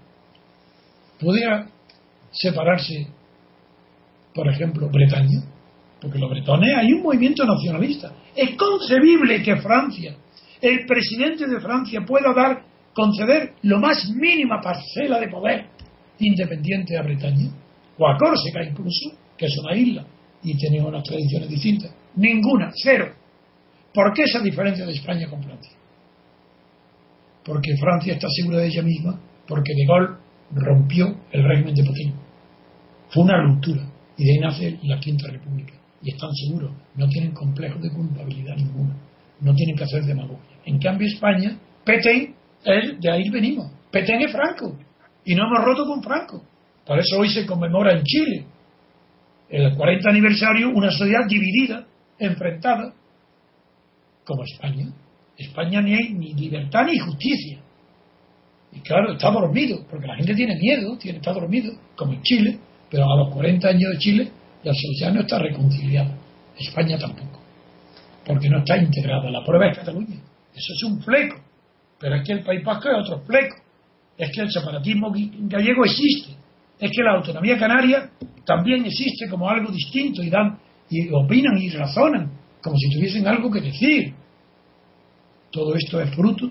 pudiera 1.21 1.69
separarse, 2.31 3.09
por 4.35 4.49
ejemplo, 4.49 4.89
Bretaña, 4.89 5.43
porque 6.01 6.19
los 6.19 6.31
bretones 6.31 6.75
hay 6.75 6.93
un 6.93 7.03
movimiento 7.03 7.45
nacionalista. 7.45 8.13
Es 8.35 8.57
concebible 8.57 9.43
que 9.43 9.57
Francia, 9.57 10.17
el 10.61 10.87
presidente 10.87 11.47
de 11.47 11.61
Francia, 11.61 12.01
pueda 12.07 12.33
dar, 12.35 12.63
conceder 12.95 13.55
lo 13.63 13.79
más 13.79 14.09
mínima 14.11 14.61
parcela 14.61 15.21
de 15.21 15.29
poder 15.29 15.67
independiente 16.19 16.97
a 16.97 17.03
Bretaña, 17.03 17.51
o 17.99 18.09
a 18.09 18.17
Córcega 18.17 18.65
incluso, 18.65 19.11
que 19.37 19.47
es 19.47 19.59
una 19.59 19.77
isla 19.77 20.07
y 20.43 20.57
tiene 20.57 20.83
unas 20.83 21.03
tradiciones 21.03 21.49
distintas. 21.49 21.93
Ninguna, 22.17 22.71
cero. 22.75 23.13
¿Por 23.93 24.13
qué 24.13 24.23
esa 24.23 24.41
diferencia 24.41 24.87
de 24.87 24.93
España 24.93 25.29
con 25.29 25.43
Francia? 25.43 25.73
porque 27.45 27.77
Francia 27.77 28.15
está 28.15 28.29
segura 28.31 28.59
de 28.59 28.69
ella 28.69 28.83
misma, 28.83 29.21
porque 29.47 29.75
De 29.75 29.85
Gaulle 29.87 30.15
rompió 30.55 31.15
el 31.31 31.45
régimen 31.45 31.75
de 31.75 31.85
Putin. 31.85 32.15
Fue 33.11 33.23
una 33.23 33.43
ruptura 33.43 33.83
y 34.17 34.25
de 34.25 34.33
ahí 34.33 34.39
nace 34.39 34.79
la 34.83 34.99
Quinta 34.99 35.31
República. 35.31 35.75
Y 36.03 36.13
están 36.13 36.31
seguros, 36.35 36.73
no 36.97 37.09
tienen 37.09 37.33
complejo 37.33 37.79
de 37.79 37.91
culpabilidad 37.91 38.57
ninguna, 38.57 38.97
no 39.41 39.55
tienen 39.55 39.77
que 39.77 39.85
hacer 39.85 40.05
demagogia. 40.05 40.57
En 40.65 40.79
cambio, 40.79 41.07
España, 41.07 41.59
Petén, 41.85 42.35
es, 42.65 43.01
de 43.01 43.11
ahí 43.11 43.29
venimos. 43.31 43.71
Petén 43.91 44.21
es 44.23 44.33
Franco 44.33 44.77
y 45.25 45.35
no 45.35 45.47
hemos 45.47 45.65
roto 45.65 45.87
con 45.87 46.03
Franco. 46.03 46.43
Por 46.87 46.99
eso 46.99 47.19
hoy 47.19 47.29
se 47.29 47.47
conmemora 47.47 47.93
en 47.93 48.03
Chile 48.05 48.47
el 49.49 49.77
40 49.77 50.11
aniversario 50.11 50.71
una 50.71 50.91
sociedad 50.91 51.27
dividida, 51.29 51.87
enfrentada, 52.19 52.93
como 54.25 54.43
España. 54.43 54.87
España 55.37 55.81
ni 55.81 55.95
hay 55.95 56.13
ni 56.13 56.35
libertad 56.35 56.87
ni 56.87 56.99
justicia. 56.99 57.61
Y 58.73 58.81
claro, 58.81 59.13
está 59.13 59.31
dormido, 59.31 59.87
porque 59.89 60.07
la 60.07 60.17
gente 60.17 60.35
tiene 60.35 60.57
miedo, 60.57 60.97
tiene, 60.99 61.19
está 61.19 61.33
dormido, 61.33 61.73
como 61.95 62.13
en 62.15 62.23
Chile, 62.23 62.59
pero 62.91 63.05
a 63.05 63.17
los 63.17 63.33
40 63.33 63.69
años 63.69 63.93
de 63.93 63.99
Chile 63.99 64.31
la 64.65 64.73
sociedad 64.73 65.13
no 65.13 65.21
está 65.21 65.39
reconciliada. 65.39 66.17
España 66.59 66.99
tampoco, 66.99 67.41
porque 68.27 68.49
no 68.49 68.59
está 68.59 68.77
integrada. 68.77 69.31
La 69.31 69.45
prueba 69.45 69.69
es 69.69 69.79
Cataluña. 69.79 70.17
Eso 70.55 70.73
es 70.73 70.83
un 70.85 71.01
fleco. 71.03 71.37
Pero 72.05 72.17
es 72.17 72.27
que 72.27 72.35
el 72.35 72.43
País 72.43 72.63
Vasco 72.63 72.91
es 72.91 72.97
otro 72.99 73.25
fleco. 73.25 73.57
Es 74.19 74.31
que 74.31 74.43
el 74.43 74.51
separatismo 74.51 75.11
gallego 75.11 75.87
existe. 75.87 76.35
Es 76.79 76.91
que 76.91 77.03
la 77.03 77.13
autonomía 77.13 77.59
canaria 77.59 78.11
también 78.45 78.85
existe 78.85 79.27
como 79.31 79.49
algo 79.49 79.73
distinto 79.73 80.23
y 80.23 80.29
dan 80.29 80.59
y 80.91 81.09
opinan 81.11 81.57
y 81.57 81.71
razonan 81.71 82.31
como 82.63 82.77
si 82.77 82.91
tuviesen 82.91 83.27
algo 83.27 83.51
que 83.51 83.63
decir. 83.63 84.13
Todo 85.51 85.75
esto 85.77 85.99
es 86.03 86.15
fruto 86.15 86.51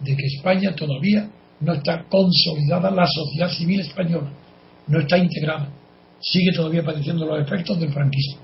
de 0.00 0.14
que 0.14 0.26
España 0.36 0.74
todavía 0.74 1.30
no 1.60 1.72
está 1.72 2.04
consolidada, 2.04 2.90
la 2.90 3.06
sociedad 3.06 3.48
civil 3.48 3.80
española 3.80 4.30
no 4.86 5.00
está 5.00 5.16
integrada, 5.16 5.70
sigue 6.20 6.52
todavía 6.54 6.84
padeciendo 6.84 7.24
los 7.24 7.40
efectos 7.40 7.80
del 7.80 7.90
franquismo. 7.90 8.42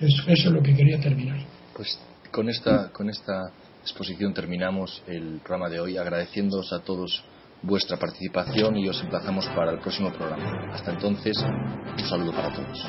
Eso, 0.00 0.24
es 0.26 0.44
lo 0.46 0.60
que 0.60 0.74
quería 0.74 0.98
terminar. 0.98 1.38
Pues 1.76 2.00
con 2.32 2.48
esta, 2.48 2.90
con 2.90 3.08
esta 3.08 3.52
exposición 3.82 4.34
terminamos 4.34 5.02
el 5.06 5.40
programa 5.40 5.68
de 5.68 5.80
hoy, 5.80 5.96
agradeciéndoos 5.96 6.72
a 6.72 6.80
todos 6.80 7.24
vuestra 7.62 7.96
participación 7.98 8.76
y 8.76 8.88
os 8.88 9.00
emplazamos 9.02 9.46
para 9.48 9.72
el 9.72 9.78
próximo 9.80 10.12
programa. 10.12 10.72
Hasta 10.72 10.92
entonces, 10.92 11.36
un 11.38 12.08
saludo 12.08 12.32
para 12.32 12.54
todos. 12.54 12.86